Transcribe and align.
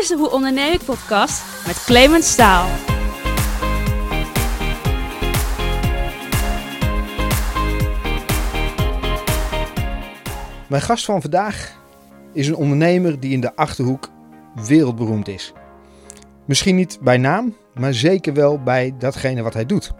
is 0.00 0.08
de 0.08 0.16
Hoe 0.16 0.30
Onderneem 0.30 0.72
ik 0.72 0.84
podcast 0.84 1.42
met 1.66 1.84
Clemens 1.84 2.30
Staal. 2.30 2.68
Mijn 10.68 10.82
gast 10.82 11.04
van 11.04 11.20
vandaag 11.20 11.78
is 12.32 12.48
een 12.48 12.54
ondernemer 12.54 13.20
die 13.20 13.32
in 13.32 13.40
de 13.40 13.56
Achterhoek 13.56 14.08
wereldberoemd 14.66 15.28
is. 15.28 15.52
Misschien 16.44 16.76
niet 16.76 16.98
bij 17.00 17.16
naam, 17.16 17.56
maar 17.74 17.94
zeker 17.94 18.34
wel 18.34 18.62
bij 18.62 18.94
datgene 18.98 19.42
wat 19.42 19.54
hij 19.54 19.66
doet. 19.66 19.92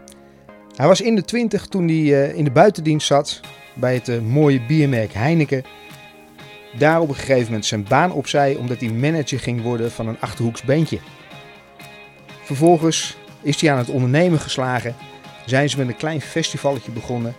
Hij 0.75 0.87
was 0.87 1.01
in 1.01 1.15
de 1.15 1.23
twintig 1.23 1.65
toen 1.65 1.87
hij 1.87 2.29
eh, 2.29 2.37
in 2.37 2.43
de 2.43 2.51
buitendienst 2.51 3.07
zat 3.07 3.39
bij 3.75 3.93
het 3.93 4.09
eh, 4.09 4.19
mooie 4.19 4.65
biermerk 4.65 5.13
Heineken. 5.13 5.63
Daar 6.77 6.99
op 6.99 7.09
een 7.09 7.15
gegeven 7.15 7.45
moment 7.45 7.65
zijn 7.65 7.83
baan 7.83 8.11
opzij 8.11 8.55
omdat 8.55 8.79
hij 8.79 8.89
manager 8.89 9.39
ging 9.39 9.61
worden 9.61 9.91
van 9.91 10.07
een 10.07 10.19
Achterhoeks 10.19 10.61
beentje. 10.61 10.99
Vervolgens 12.43 13.17
is 13.41 13.61
hij 13.61 13.71
aan 13.71 13.77
het 13.77 13.89
ondernemen 13.89 14.39
geslagen. 14.39 14.95
Zijn 15.45 15.69
ze 15.69 15.77
met 15.77 15.87
een 15.87 15.95
klein 15.95 16.21
festivalletje 16.21 16.91
begonnen. 16.91 17.35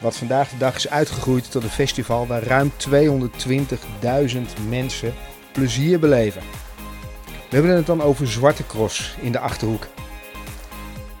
Wat 0.00 0.16
vandaag 0.16 0.48
de 0.48 0.56
dag 0.56 0.76
is 0.76 0.88
uitgegroeid 0.88 1.50
tot 1.50 1.62
een 1.62 1.68
festival 1.68 2.26
waar 2.26 2.42
ruim 2.42 2.72
220.000 2.90 4.38
mensen 4.68 5.14
plezier 5.52 5.98
beleven. 5.98 6.42
We 7.48 7.56
hebben 7.56 7.76
het 7.76 7.86
dan 7.86 8.02
over 8.02 8.28
Zwarte 8.28 8.66
Cross 8.66 9.14
in 9.20 9.32
de 9.32 9.38
Achterhoek. 9.38 9.86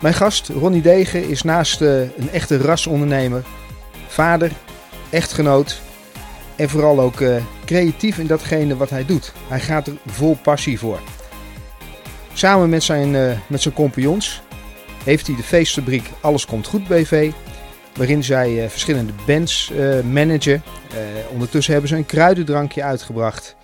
Mijn 0.00 0.14
gast 0.14 0.48
Ronnie 0.48 0.82
Degen 0.82 1.28
is 1.28 1.42
naast 1.42 1.80
eh, 1.80 2.00
een 2.00 2.30
echte 2.32 2.56
rasondernemer, 2.56 3.44
vader, 4.06 4.52
echtgenoot 5.10 5.80
en 6.56 6.68
vooral 6.68 7.00
ook 7.00 7.20
eh, 7.20 7.36
creatief 7.64 8.18
in 8.18 8.26
datgene 8.26 8.76
wat 8.76 8.90
hij 8.90 9.04
doet. 9.04 9.32
Hij 9.48 9.60
gaat 9.60 9.86
er 9.86 9.96
vol 10.06 10.38
passie 10.42 10.78
voor. 10.78 11.00
Samen 12.32 12.68
met 12.68 12.82
zijn, 12.82 13.14
eh, 13.14 13.38
met 13.46 13.62
zijn 13.62 13.74
compagnons 13.74 14.42
heeft 15.04 15.26
hij 15.26 15.36
de 15.36 15.42
feestfabriek 15.42 16.10
Alles 16.20 16.46
Komt 16.46 16.66
Goed 16.66 16.88
BV, 16.88 17.30
waarin 17.96 18.24
zij 18.24 18.62
eh, 18.62 18.68
verschillende 18.68 19.12
bands 19.26 19.72
managen. 20.10 20.62
Ondertussen 21.32 21.72
hebben 21.72 21.90
ze 21.90 21.96
een 21.96 22.06
kruidendrankje 22.06 22.82
uitgebracht. 22.82 23.56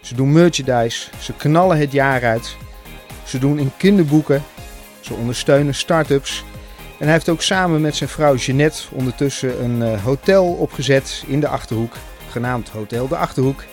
Ze 0.00 0.14
doen 0.14 0.32
merchandise, 0.32 1.08
ze 1.20 1.32
knallen 1.32 1.78
het 1.78 1.92
jaar 1.92 2.24
uit. 2.24 2.56
Ze 3.24 3.38
doen 3.38 3.58
in 3.58 3.72
kinderboeken, 3.76 4.42
ze 5.00 5.14
ondersteunen 5.14 5.74
start-ups. 5.74 6.44
En 6.98 7.04
hij 7.04 7.12
heeft 7.12 7.28
ook 7.28 7.42
samen 7.42 7.80
met 7.80 7.96
zijn 7.96 8.08
vrouw 8.08 8.34
Jeannette 8.34 8.82
ondertussen 8.92 9.64
een 9.64 9.98
hotel 9.98 10.46
opgezet 10.46 11.24
in 11.26 11.40
de 11.40 11.48
Achterhoek, 11.48 11.94
genaamd 12.30 12.68
Hotel 12.68 13.08
de 13.08 13.16
Achterhoek, 13.16 13.64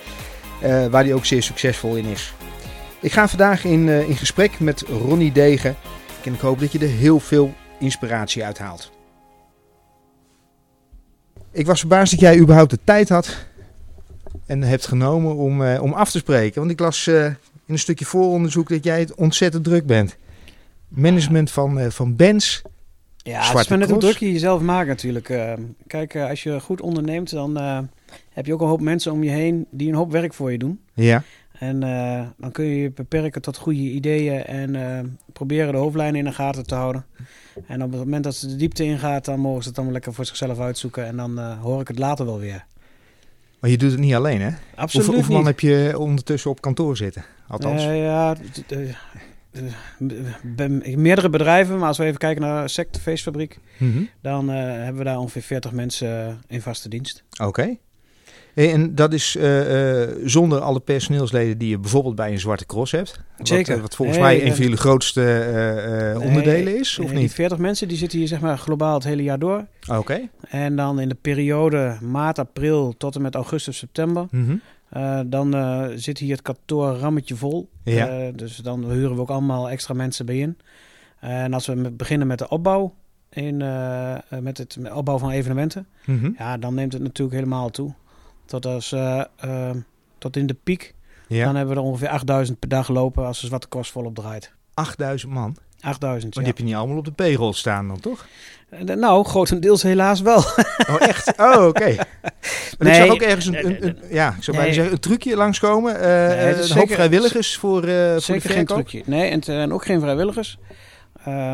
eh, 0.62 0.86
waar 0.86 1.04
hij 1.04 1.14
ook 1.14 1.26
zeer 1.26 1.44
succesvol 1.44 1.96
in 1.96 2.06
is. 2.06 2.34
Ik 3.00 3.12
ga 3.12 3.28
vandaag 3.28 3.64
in, 3.64 3.90
eh, 3.90 4.10
in 4.10 4.16
gesprek 4.16 4.60
met 4.60 4.82
Ronnie 4.82 5.32
Degen 5.32 5.76
en 6.24 6.34
ik 6.34 6.40
hoop 6.40 6.60
dat 6.60 6.72
je 6.72 6.80
er 6.80 6.88
heel 6.88 7.20
veel 7.20 7.54
inspiratie 7.80 8.46
uit 8.46 8.58
haalt. 8.58 8.92
Ik 11.52 11.66
was 11.66 11.80
verbaasd 11.80 12.12
dat 12.12 12.20
jij 12.20 12.38
überhaupt 12.38 12.72
de 12.72 12.80
tijd 12.84 13.10
had 13.10 13.46
en 14.46 14.64
hebt 14.64 14.88
genomen 14.88 15.36
om, 15.36 15.64
eh, 15.64 15.82
om 15.82 15.94
af 15.94 16.12
te 16.12 16.18
spreken. 16.18 16.60
Want 16.60 16.72
ik 16.72 16.80
las 16.80 17.08
in 17.08 17.36
een 17.68 17.80
stukje 17.80 18.06
vooronderzoek 18.06 18.70
dat 18.70 18.84
jij 18.84 19.00
het 19.00 19.16
ontzettend 19.16 19.64
druk 19.64 19.86
bent. 19.86 20.16
Management 20.88 21.52
van, 21.52 21.92
van 21.92 22.16
bands. 22.16 22.62
Ja, 23.26 23.42
het 23.50 23.60
is 23.60 23.68
maar 23.68 23.78
net 23.78 23.90
hoe 23.90 24.00
druk 24.00 24.18
je 24.18 24.32
jezelf 24.32 24.62
maakt 24.62 24.88
natuurlijk. 24.88 25.30
Eh, 25.30 25.54
kijk, 25.88 26.14
eh, 26.14 26.30
als 26.30 26.44
je 26.44 26.60
goed 26.60 26.82
onderneemt, 26.82 27.30
dan 27.30 27.58
eh, 27.58 27.80
heb 28.30 28.46
je 28.46 28.54
ook 28.54 28.62
een 28.62 28.68
hoop 28.68 28.82
mensen 28.82 29.12
om 29.12 29.24
je 29.24 29.30
heen 29.30 29.68
die 29.72 29.90
een 29.90 29.96
hoop 29.96 30.12
werk 30.12 30.34
voor 30.34 30.52
je 30.52 30.58
doen. 30.58 30.80
Ja. 30.94 31.24
En 31.60 31.80
dan 32.38 32.52
kun 32.52 32.66
je 32.66 32.82
je 32.82 32.92
beperken 32.92 33.42
tot 33.42 33.58
goede 33.58 33.80
ideeën 33.80 34.44
en 34.46 35.18
proberen 35.34 35.72
de 35.72 35.78
hoofdlijnen 35.78 36.16
in 36.16 36.26
de 36.26 36.32
gaten 36.32 36.66
te 36.66 36.76
houden. 36.76 37.06
En 37.68 37.84
op 37.84 37.92
het 37.92 38.00
moment 38.00 38.24
dat 38.24 38.36
ze 38.36 38.48
de 38.48 38.56
diepte 38.56 38.84
ingaat, 38.84 39.26
dan 39.26 39.40
mogen 39.40 39.62
ze 39.62 39.68
het 39.68 39.78
dan 39.78 39.92
lekker 39.92 40.14
voor 40.14 40.26
zichzelf 40.26 40.60
uitzoeken. 40.60 41.06
En 41.06 41.18
dan 41.18 41.40
hoor 41.40 41.82
ik 41.82 41.88
het 41.88 42.00
later 42.00 42.26
wel 42.26 42.40
weer. 42.40 42.66
Maar 43.60 43.70
je 43.70 43.78
doet 43.78 43.92
het 43.92 44.00
niet 44.00 44.14
alleen, 44.14 44.42
hè? 44.42 44.50
Absoluut 44.76 44.92
Hoeveel, 44.92 45.14
hoeveel 45.14 45.36
man 45.36 45.46
heb 45.46 45.60
je 45.60 45.96
ondertussen 45.98 46.52
op 46.52 46.62
kantoor 46.62 46.98
zitten? 46.98 47.26
Althans. 47.48 47.84
Ja, 47.84 48.36
meerdere 50.96 51.30
bedrijven, 51.30 51.78
maar 51.78 51.88
als 51.88 51.98
we 51.98 52.04
even 52.06 52.18
kijken 52.18 52.42
naar 52.42 52.70
Sect, 52.70 52.94
de 52.94 53.00
feestfabriek, 53.00 53.60
Mhm. 53.78 54.04
dan 54.22 54.50
eh, 54.52 54.56
hebben 54.58 54.98
we 54.98 55.04
daar 55.04 55.18
ongeveer 55.20 55.42
40 55.42 55.72
mensen 55.72 56.42
in 56.48 56.62
vaste 56.62 56.90
dienst. 56.90 57.24
Oké. 57.44 57.78
En 58.54 58.96
dat 58.96 59.14
is 59.14 59.36
eh, 59.36 60.02
eh, 60.04 60.10
zonder 60.26 60.60
alle 60.60 60.80
personeelsleden 60.80 61.58
die 61.58 61.70
je 61.70 61.78
bijvoorbeeld 61.80 62.16
bij 62.16 62.32
een 62.32 62.40
Zwarte 62.40 62.66
Cross 62.66 62.92
hebt. 62.92 63.20
Wat, 63.38 63.48
Zeker. 63.48 63.76
eh, 63.76 63.82
Wat, 63.82 63.96
volgens 63.96 64.18
mij 64.18 64.46
een 64.46 64.54
van 64.54 64.62
jullie 64.64 64.78
grootste 64.78 66.18
onderdelen 66.22 66.80
is, 66.80 67.00
of 67.00 67.12
niet? 67.14 67.34
40 67.34 67.58
mensen 67.58 67.88
die 67.88 67.98
zitten 67.98 68.18
hier 68.20 68.28
zeg 68.28 68.40
maar 68.40 68.58
globaal 68.58 68.94
het 68.94 69.04
hele 69.04 69.24
jaar 69.24 69.40
door. 69.40 69.66
Oké. 69.92 70.30
En 70.50 70.76
dan 70.76 71.00
in 71.00 71.10
de 71.10 71.18
periode 71.22 71.98
maart, 72.02 72.40
april 72.40 72.94
tot 72.98 73.16
en 73.16 73.22
met 73.22 73.36
augustus, 73.36 73.78
september. 73.78 74.28
Mhm. 74.32 74.56
Eh, 74.96 75.20
dan 75.26 75.54
eh, 75.56 75.86
zit 75.96 76.18
hier 76.18 76.32
het 76.32 76.42
kantoor 76.42 76.96
rammetje 76.96 77.36
vol. 77.36 77.70
Ja. 77.84 78.08
Eh, 78.08 78.34
dus 78.36 78.56
dan 78.58 78.90
huren 78.92 79.16
we 79.16 79.22
ook 79.22 79.30
allemaal 79.30 79.70
extra 79.70 79.94
mensen 79.94 80.26
bij 80.26 80.38
in. 80.38 80.58
en 81.20 81.54
als 81.54 81.66
we 81.66 81.92
beginnen 81.92 82.28
met 82.28 82.38
de 82.40 82.50
opbouw, 82.50 82.94
in, 83.30 83.58
met 84.42 84.58
het 84.58 84.78
met 84.80 84.92
opbouw 84.92 85.18
van 85.18 85.30
evenementen, 85.30 85.88
Mhm. 86.06 86.32
ja, 86.38 86.58
dan 86.58 86.74
neemt 86.74 86.94
het 86.94 87.02
natuurlijk 87.02 87.38
helemaal 87.38 87.70
toe. 87.70 87.94
Tot, 88.46 88.66
als, 88.66 88.96
tot 90.18 90.38
in 90.38 90.46
de 90.48 90.54
piek. 90.64 90.96
Ja. 91.28 91.46
Dan 91.46 91.56
hebben 91.56 91.76
we 91.76 91.82
er 91.82 91.88
ongeveer 91.88 92.10
8000 92.10 92.60
per 92.60 92.70
dag 92.70 92.88
lopen 92.88 93.26
als 93.26 93.40
de 93.42 93.48
Zwarte 93.48 93.68
Cross 93.70 93.92
volop 93.92 94.16
draait. 94.16 94.54
8000 94.74 95.32
man. 95.32 95.56
8000, 95.86 96.36
Maar 96.36 96.44
ja. 96.44 96.50
die 96.50 96.50
heb 96.50 96.58
je 96.58 96.64
niet 96.64 96.76
allemaal 96.76 96.98
op 96.98 97.06
de 97.06 97.12
payroll 97.12 97.54
staan 97.54 97.88
dan, 97.88 98.00
toch? 98.00 98.26
Eh, 98.70 98.80
Nou, 98.96 99.26
grotendeels 99.26 99.82
helaas 99.84 100.22
wel. 100.22 100.38
Oh, 100.90 100.96
echt? 101.00 101.34
Oh, 101.40 101.66
oké. 101.68 101.96
Maar 102.78 102.88
ik 102.88 102.94
zag 102.94 103.08
ook 103.10 103.22
ergens 103.22 103.46
een, 103.46 103.66
een, 103.66 103.88
een- 103.88 103.98
ja, 104.10 104.34
ik 104.38 104.44
zou 104.44 104.58
nee. 104.58 104.74
zeggen, 104.74 104.94
een 104.94 105.00
trucje 105.00 105.36
langskomen. 105.36 106.00
is 106.60 106.70
een 106.70 106.78
hoop 106.78 106.92
vrijwilligers 106.92 107.56
voor, 107.58 107.84
eh 107.84 107.88
voor 108.10 108.16
de 108.16 108.20
Zeker 108.20 108.50
geen 108.50 108.66
trucje. 108.66 109.02
Nee, 109.06 109.30
en, 109.30 109.40
het- 109.40 109.48
en 109.48 109.74
ook 109.74 109.86
geen 109.86 110.00
vrijwilligers. 110.00 110.58
Eh, 111.24 111.54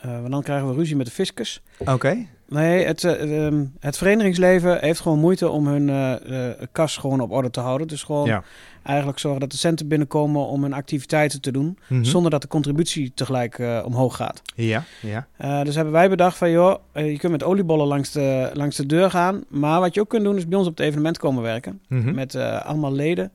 want 0.00 0.30
dan 0.30 0.42
krijgen 0.42 0.68
we 0.68 0.74
ruzie 0.74 0.96
met 0.96 1.06
de 1.06 1.12
fiscus. 1.12 1.62
Oké. 1.78 2.26
Nee, 2.48 2.84
het, 2.84 3.04
eh, 3.04 3.46
ehm, 3.46 3.64
het 3.80 3.96
verenigingsleven 3.98 4.78
heeft 4.80 5.00
gewoon 5.00 5.18
moeite 5.18 5.48
om 5.48 5.66
hun 5.66 5.88
eh, 5.88 6.50
kas 6.72 6.96
gewoon 6.96 7.20
op 7.20 7.30
orde 7.30 7.50
te 7.50 7.60
houden. 7.60 7.86
Dus 7.88 8.02
gewoon 8.02 8.26
Ja. 8.26 8.42
eigenlijk 8.82 9.18
zorgen 9.18 9.40
dat 9.40 9.50
de 9.50 9.56
centen 9.56 9.88
binnenkomen 9.88 10.46
om 10.46 10.62
hun 10.62 10.72
activiteiten 10.72 11.40
te 11.40 11.52
doen. 11.52 11.78
Mhm. 11.88 12.04
Zonder 12.04 12.30
dat 12.30 12.42
de 12.42 12.48
contributie 12.48 13.12
tegelijk 13.14 13.58
omhoog 13.84 14.16
gaat. 14.16 14.42
Ja, 14.54 14.84
ja. 15.00 15.64
Dus 15.64 15.74
hebben 15.74 15.92
wij 15.92 16.08
bedacht 16.08 16.36
van, 16.36 16.50
joh, 16.50 16.76
je 16.94 17.18
kunt 17.18 17.32
met 17.32 17.42
oliebollen 17.44 17.86
langs 17.86 18.12
de, 18.12 18.50
langs 18.52 18.76
de 18.76 18.86
deur 18.86 19.10
gaan. 19.10 19.44
Maar 19.48 19.80
wat 19.80 19.94
je 19.94 20.00
ook 20.00 20.08
kunt 20.08 20.24
doen, 20.24 20.36
is 20.36 20.48
bij 20.48 20.58
ons 20.58 20.66
op 20.68 20.76
het 20.76 20.86
evenement 20.86 21.18
komen 21.18 21.42
werken. 21.42 21.80
Mhm. 21.88 22.14
Met 22.14 22.34
allemaal 22.34 22.92
leden. 22.92 23.30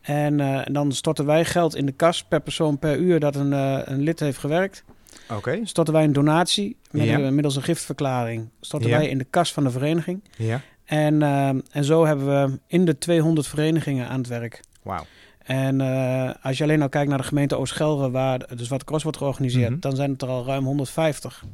En, 0.00 0.40
en 0.40 0.72
dan 0.72 0.92
storten 0.92 1.26
wij 1.26 1.44
geld 1.44 1.76
in 1.76 1.86
de 1.86 1.92
kas 1.92 2.24
per 2.24 2.40
persoon 2.40 2.78
per 2.78 2.96
uur 2.96 3.20
dat 3.20 3.36
een, 3.36 3.52
een 3.92 4.00
lid 4.00 4.20
heeft 4.20 4.38
gewerkt. 4.38 4.84
Oké. 5.30 5.60
Storten 5.64 5.94
wij 5.94 6.04
een 6.04 6.12
donatie 6.12 6.76
met 6.90 7.04
Ja. 7.06 7.18
een- 7.18 7.34
middels 7.34 7.56
een 7.56 7.62
giftverklaring. 7.62 8.48
Storten 8.60 8.90
Ja. 8.90 8.96
wij 8.98 9.08
in 9.08 9.18
de 9.18 9.24
kas 9.30 9.52
van 9.52 9.64
de 9.64 9.70
vereniging. 9.70 10.24
Ja. 10.36 10.60
En, 10.84 11.22
eh, 11.22 11.48
en 11.48 11.84
zo 11.84 12.06
hebben 12.06 12.26
we 12.26 12.58
in 12.66 12.84
de 12.84 12.98
200 12.98 13.46
verenigingen 13.46 14.08
aan 14.08 14.18
het 14.18 14.26
werk. 14.28 14.60
Wauw. 14.82 15.04
En 15.38 15.80
eh, 15.80 16.30
als 16.42 16.58
je 16.58 16.64
alleen 16.64 16.82
al 16.82 16.88
kijkt 16.88 17.08
naar 17.08 17.18
de 17.18 17.24
gemeente 17.24 17.56
Oost-Gelre, 17.56 18.10
waar 18.10 18.38
de 18.56 18.64
Zwarte 18.64 18.84
Cross 18.84 19.02
wordt 19.02 19.18
georganiseerd, 19.18 19.70
Mhm. 19.70 19.80
dan 19.80 19.96
zijn 19.96 20.10
het 20.10 20.22
er 20.22 20.28
al 20.28 20.44
ruim 20.46 20.64
150. 20.64 21.44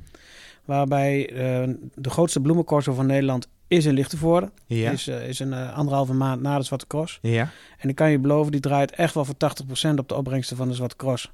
Waarbij 0.64 1.28
eh, 1.30 1.68
de 1.94 2.10
grootste 2.10 2.40
bloemencorso 2.40 2.92
van 2.92 3.06
Nederland 3.06 3.48
is 3.68 3.84
in 3.84 3.94
Lichtenvoorde. 3.94 4.50
Ja. 4.66 4.90
Is, 4.90 5.06
eh, 5.08 5.28
is 5.28 5.38
een 5.38 5.52
eh, 5.52 5.76
anderhalve 5.76 6.12
maand 6.14 6.42
na 6.42 6.58
de 6.58 6.64
Zwarte 6.64 6.86
Cross. 6.86 7.18
Ja. 7.22 7.50
En 7.78 7.88
ik 7.88 7.94
kan 7.94 8.10
je 8.10 8.18
beloven, 8.18 8.52
die 8.52 8.60
draait 8.60 8.90
echt 8.92 9.14
wel 9.14 9.24
voor 9.24 9.36
80% 9.36 9.98
op 9.98 10.08
de 10.08 10.14
opbrengsten 10.14 10.56
van 10.56 10.68
de 10.68 10.74
Zwarte 10.74 10.96
Cross. 10.96 11.32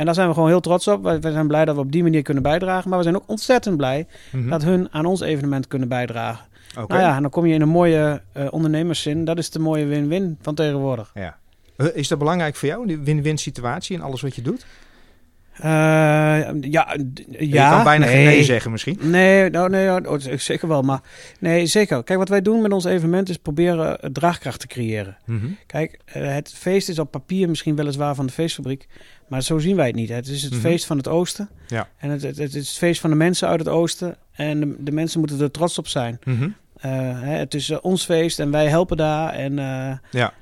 En 0.00 0.06
daar 0.06 0.14
zijn 0.14 0.28
we 0.28 0.34
gewoon 0.34 0.48
heel 0.48 0.60
trots 0.60 0.88
op. 0.88 1.02
Wij, 1.02 1.20
wij 1.20 1.32
zijn 1.32 1.46
blij 1.46 1.64
dat 1.64 1.74
we 1.74 1.80
op 1.80 1.92
die 1.92 2.02
manier 2.02 2.22
kunnen 2.22 2.42
bijdragen. 2.42 2.88
Maar 2.88 2.98
we 2.98 3.04
zijn 3.04 3.16
ook 3.16 3.22
ontzettend 3.26 3.76
blij 3.76 4.06
Mhm. 4.32 4.48
dat 4.48 4.62
hun 4.62 4.88
aan 4.90 5.04
ons 5.06 5.20
evenement 5.20 5.66
kunnen 5.68 5.88
bijdragen. 5.88 6.46
Oké. 6.78 6.92
Nou 6.92 7.00
ja, 7.08 7.16
en 7.16 7.22
dan 7.22 7.30
kom 7.30 7.46
je 7.46 7.54
in 7.54 7.60
een 7.60 7.68
mooie 7.68 8.22
eh, 8.32 8.46
ondernemerszin. 8.50 9.24
Dat 9.24 9.38
is 9.38 9.50
de 9.50 9.58
mooie 9.58 9.84
win-win 9.86 10.38
van 10.42 10.54
tegenwoordig. 10.54 11.10
Ja. 11.14 11.36
Eh, 11.76 11.86
Is 11.94 12.08
dat 12.08 12.18
belangrijk 12.18 12.56
voor 12.56 12.68
jou, 12.68 12.86
die 12.86 12.98
win-win 12.98 13.38
situatie 13.38 13.96
in 13.96 14.02
alles 14.02 14.20
wat 14.20 14.34
je 14.34 14.42
doet? 14.42 14.66
Eh, 15.62 15.70
ja, 15.70 16.48
ja. 16.60 16.94
je 17.38 17.50
kan 17.70 17.84
bijna 17.84 18.06
geen 18.06 18.24
nee 18.24 18.42
zeggen 18.44 18.70
misschien. 18.70 18.98
Nee, 19.02 19.50
nou, 19.50 19.70
nee 19.70 19.88
oh, 19.88 20.12
oh, 20.12 20.18
zeker 20.36 20.68
wel. 20.68 20.82
Maar 20.82 21.00
nee, 21.40 21.66
zeker. 21.66 22.04
Kijk, 22.04 22.18
wat 22.18 22.28
wij 22.28 22.42
doen 22.42 22.62
met 22.62 22.72
ons 22.72 22.84
evenement 22.84 23.28
is 23.28 23.36
proberen 23.36 24.00
eh, 24.00 24.10
draagkracht 24.10 24.60
te 24.60 24.66
creëren. 24.66 25.16
Mhm. 25.24 25.46
Kijk, 25.66 25.98
eh, 26.04 26.34
het 26.34 26.52
feest 26.56 26.88
is 26.88 26.98
op 26.98 27.10
papier 27.10 27.48
misschien 27.48 27.76
weliswaar 27.76 28.14
van 28.14 28.26
de 28.26 28.32
feestfabriek. 28.32 28.86
Maar 29.28 29.42
zo 29.42 29.58
zien 29.58 29.76
wij 29.76 29.86
het 29.86 29.94
niet. 29.94 30.08
Het 30.08 30.28
is 30.28 30.42
het 30.42 30.52
Mhm. 30.52 30.60
feest 30.60 30.86
van 30.86 30.96
het 30.96 31.08
oosten. 31.08 31.48
Ja. 31.66 31.88
En 31.98 32.10
het, 32.10 32.22
het, 32.22 32.36
het 32.38 32.54
is 32.54 32.68
het 32.68 32.78
feest 32.78 33.00
van 33.00 33.10
de 33.10 33.16
mensen 33.16 33.48
uit 33.48 33.58
het 33.58 33.68
oosten. 33.68 34.16
En 34.32 34.60
de, 34.60 34.76
de 34.78 34.92
mensen 34.92 35.20
moeten 35.20 35.40
er 35.40 35.50
trots 35.50 35.78
op 35.78 35.88
zijn. 35.88 36.18
Mhm. 36.24 36.48
Hè, 36.80 37.36
het 37.36 37.54
is 37.54 37.80
ons 37.80 38.04
feest 38.04 38.38
en 38.40 38.50
wij 38.50 38.66
helpen 38.68 38.96
daar. 38.96 39.32
En 39.32 39.54
Ja. 40.10 40.32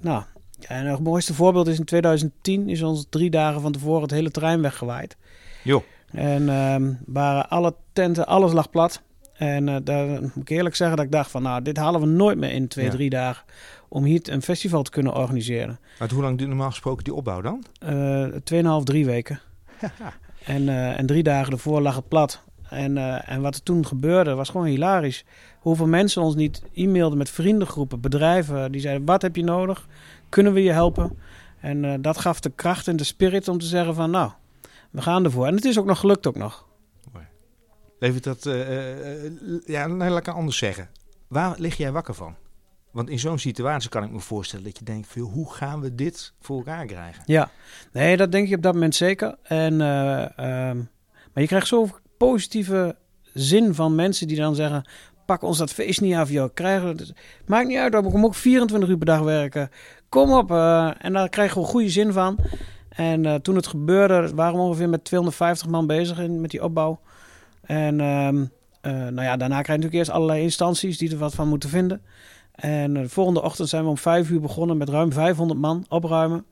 nou, 0.00 0.22
Ja, 0.68 0.68
en 0.68 0.86
het 0.86 1.00
mooiste 1.02 1.34
voorbeeld 1.34 1.66
is 1.66 1.78
in 1.78 1.84
2010 1.84 2.68
is 2.68 2.82
ons 2.82 3.06
drie 3.10 3.30
dagen 3.30 3.60
van 3.60 3.72
tevoren 3.72 4.02
het 4.02 4.10
hele 4.10 4.30
trein 4.30 4.62
weggewaaid. 4.62 5.16
Joh. 5.64 5.82
En 6.10 6.48
ehm, 6.48 6.92
waren 7.06 7.48
alle 7.48 7.74
tenten, 7.92 8.26
alles 8.26 8.52
lag 8.52 8.70
plat. 8.70 9.02
En 9.32 9.68
eh, 9.68 9.76
daar 9.84 10.20
moet 10.20 10.36
ik 10.36 10.48
eerlijk 10.48 10.74
zeggen 10.76 10.96
dat 10.96 11.06
ik 11.06 11.12
dacht 11.12 11.30
van, 11.30 11.42
nou, 11.42 11.62
dit 11.62 11.76
halen 11.76 12.00
we 12.00 12.06
nooit 12.06 12.38
meer 12.38 12.50
in 12.52 12.68
twee, 12.68 12.84
Ja. 12.84 12.90
drie 12.90 13.10
dagen 13.10 13.44
om 13.88 14.04
hier 14.04 14.20
een 14.24 14.42
festival 14.42 14.82
te 14.82 14.90
kunnen 14.90 15.14
organiseren. 15.14 15.78
Maar 15.98 16.10
hoe 16.10 16.22
lang 16.22 16.36
duurt 16.38 16.48
normaal 16.48 16.70
gesproken 16.70 17.04
die 17.04 17.14
opbouw 17.14 17.40
dan? 17.40 17.64
Eh 17.78 18.24
tweeënhalf, 18.44 18.84
drie 18.84 19.04
weken. 19.06 19.40
En, 20.44 20.68
eh, 20.68 20.98
en 20.98 21.06
drie 21.06 21.22
dagen 21.22 21.52
ervoor 21.52 21.80
lag 21.80 21.96
het 21.96 22.08
plat. 22.08 22.42
En, 22.68 22.96
en 23.26 23.40
wat 23.40 23.54
er 23.54 23.62
toen 23.62 23.86
gebeurde 23.86 24.34
was 24.34 24.48
gewoon 24.48 24.66
hilarisch. 24.66 25.24
Hoeveel 25.58 25.86
mensen 25.86 26.22
ons 26.22 26.34
niet 26.34 26.62
e-mailden 26.74 27.18
met 27.18 27.30
vriendengroepen, 27.30 28.00
bedrijven. 28.00 28.72
Die 28.72 28.80
zeiden, 28.80 29.06
wat 29.06 29.22
heb 29.22 29.36
je 29.36 29.44
nodig? 29.44 29.86
Kunnen 30.32 30.52
we 30.52 30.62
je 30.62 30.72
helpen? 30.72 31.18
En 31.60 31.84
eh, 31.84 31.94
dat 32.00 32.18
gaf 32.18 32.40
de 32.40 32.50
kracht 32.50 32.88
en 32.88 32.96
de 32.96 33.04
spirit 33.04 33.48
om 33.48 33.58
te 33.58 33.66
zeggen 33.66 33.94
van, 33.94 34.10
nou, 34.10 34.30
we 34.90 35.02
gaan 35.02 35.24
ervoor. 35.24 35.46
En 35.46 35.54
het 35.54 35.64
is 35.64 35.78
ook 35.78 35.86
nog 35.86 36.00
gelukt 36.00 36.26
ook 36.26 36.36
nog. 36.36 36.66
Levert 37.98 38.24
dat, 38.24 38.46
eh, 38.46 39.24
eh, 39.24 39.32
ja, 39.64 39.86
nee, 39.86 40.08
laat 40.08 40.18
ik 40.18 40.26
het 40.26 40.34
anders 40.34 40.58
zeggen. 40.58 40.90
Waar 41.28 41.54
lig 41.58 41.76
jij 41.76 41.92
wakker 41.92 42.14
van? 42.14 42.36
Want 42.90 43.08
in 43.08 43.18
zo'n 43.18 43.38
situatie 43.38 43.88
kan 43.88 44.04
ik 44.04 44.10
me 44.10 44.20
voorstellen 44.20 44.64
dat 44.64 44.78
je 44.78 44.84
denkt, 44.84 45.08
joh, 45.14 45.32
hoe 45.32 45.52
gaan 45.52 45.80
we 45.80 45.94
dit 45.94 46.32
voor 46.40 46.56
elkaar 46.56 46.86
krijgen? 46.86 47.22
Ja, 47.26 47.50
nee, 47.92 48.16
dat 48.16 48.32
denk 48.32 48.48
je 48.48 48.56
op 48.56 48.62
dat 48.62 48.74
moment 48.74 48.94
zeker. 48.94 49.36
En, 49.42 49.80
eh, 49.80 50.38
ehm, 50.38 50.76
maar 51.32 51.42
je 51.42 51.46
krijgt 51.46 51.66
zoveel 51.66 51.98
positieve 52.16 52.96
zin 53.32 53.74
van 53.74 53.94
mensen 53.94 54.28
die 54.28 54.36
dan 54.36 54.54
zeggen... 54.54 54.88
pak 55.24 55.42
ons 55.42 55.58
dat 55.58 55.72
feest 55.72 56.00
niet 56.00 56.14
af, 56.14 56.30
joh. 56.30 56.48
Krijgen 56.54 56.96
we. 56.96 57.14
Maakt 57.46 57.68
niet 57.68 57.78
uit, 57.78 57.94
we 57.94 58.02
komen 58.02 58.24
ook 58.24 58.34
24 58.34 58.88
uur 58.88 58.96
per 58.96 59.06
dag 59.06 59.20
werken. 59.20 59.70
Kom 60.08 60.32
op. 60.32 60.50
eh, 60.50 60.90
en 60.98 61.12
daar 61.12 61.28
krijgen 61.28 61.60
we 61.60 61.66
goede 61.66 61.88
zin 61.88 62.12
van. 62.12 62.38
En 62.88 63.26
eh, 63.26 63.34
toen 63.34 63.56
het 63.56 63.66
gebeurde, 63.66 64.34
waren 64.34 64.54
we 64.54 64.60
ongeveer 64.60 64.88
met 64.88 65.04
250 65.04 65.68
man 65.68 65.86
bezig 65.86 66.28
met 66.28 66.50
die 66.50 66.64
opbouw. 66.64 67.00
En 67.62 68.00
ehm, 68.00 68.44
eh, 68.80 68.92
nou 68.92 69.22
ja, 69.22 69.36
daarna 69.36 69.62
krijg 69.62 69.66
je 69.66 69.72
natuurlijk 69.72 69.94
eerst 69.94 70.10
allerlei 70.10 70.42
instanties 70.42 70.98
die 70.98 71.10
er 71.10 71.18
wat 71.18 71.34
van 71.34 71.48
moeten 71.48 71.68
vinden. 71.68 72.02
En 72.52 72.94
de 72.94 73.08
volgende 73.08 73.42
ochtend 73.42 73.68
zijn 73.68 73.82
we 73.82 73.88
om 73.88 73.98
vijf 73.98 74.30
uur 74.30 74.40
begonnen 74.40 74.76
met 74.76 74.88
ruim 74.88 75.12
500 75.12 75.60
man 75.60 75.84
opruimen. 75.88 76.44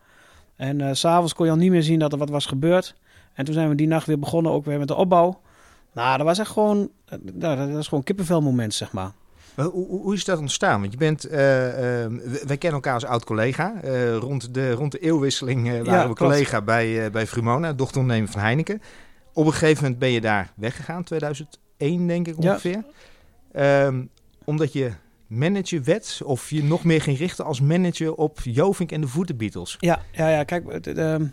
En 0.56 0.96
s 0.96 1.00
s'avonds 1.00 1.34
kon 1.34 1.46
je 1.46 1.52
al 1.52 1.58
niet 1.58 1.70
meer 1.70 1.82
zien 1.82 1.98
dat 1.98 2.12
er 2.12 2.18
wat 2.18 2.30
was 2.30 2.46
gebeurd. 2.46 2.94
En 3.34 3.44
toen 3.44 3.54
zijn 3.54 3.68
we 3.68 3.74
die 3.74 3.86
nacht 3.86 4.06
weer 4.06 4.18
begonnen, 4.18 4.52
ook 4.52 4.64
weer 4.64 4.78
met 4.78 4.88
de 4.88 4.94
opbouw. 4.94 5.40
Nou, 5.94 6.16
dat 6.16 6.26
was 6.26 6.38
echt 6.38 6.50
gewoon, 6.50 6.90
nou, 7.34 7.56
dat 7.72 7.78
is 7.78 7.88
gewoon 7.88 8.04
kippenvelmoment, 8.04 8.74
zeg 8.74 8.92
maar. 8.92 9.12
Hoe, 9.54 9.70
hoe, 9.70 9.86
hoe 10.02 10.14
is 10.14 10.24
dat 10.24 10.38
ontstaan? 10.38 10.80
Want 10.80 10.92
je 10.92 10.98
bent, 10.98 11.24
eh, 11.24 12.04
eh, 12.04 12.10
w- 12.10 12.42
wij 12.46 12.56
kennen 12.56 12.72
elkaar 12.72 12.94
als 12.94 13.04
oud-collega. 13.04 13.74
Eh, 13.82 14.16
rond, 14.16 14.54
de, 14.54 14.72
rond 14.72 14.92
de 14.92 14.98
eeuwwisseling 14.98 15.66
eh, 15.68 15.72
waren 15.72 15.84
Ja, 15.92 16.08
we 16.08 16.14
collega 16.14 16.62
bij, 16.62 17.10
bij 17.10 17.26
Frumona, 17.26 17.72
dochterondernemer 17.72 18.30
van 18.30 18.40
Heineken. 18.40 18.82
Op 19.32 19.46
een 19.46 19.52
gegeven 19.52 19.82
moment 19.82 20.00
ben 20.00 20.10
je 20.10 20.20
daar 20.20 20.52
weggegaan, 20.56 21.04
2001 21.04 22.06
denk 22.06 22.26
ik 22.28 22.34
Ja. 22.42 22.50
ongeveer. 22.50 22.84
Ehm, 23.52 24.02
omdat 24.44 24.72
je 24.72 24.90
manager 25.26 25.84
werd 25.84 26.20
of 26.24 26.50
je 26.50 26.64
nog 26.64 26.84
meer 26.84 27.02
ging 27.02 27.18
richten 27.18 27.44
als 27.44 27.60
manager 27.60 28.14
op 28.14 28.38
Jovink 28.42 28.92
en 28.92 29.00
de 29.00 29.08
Voetenbeatles. 29.08 29.76
Ja, 29.78 30.00
ja, 30.12 30.28
ja 30.28 30.44
kijk, 30.44 30.68
ehm, 30.86 31.26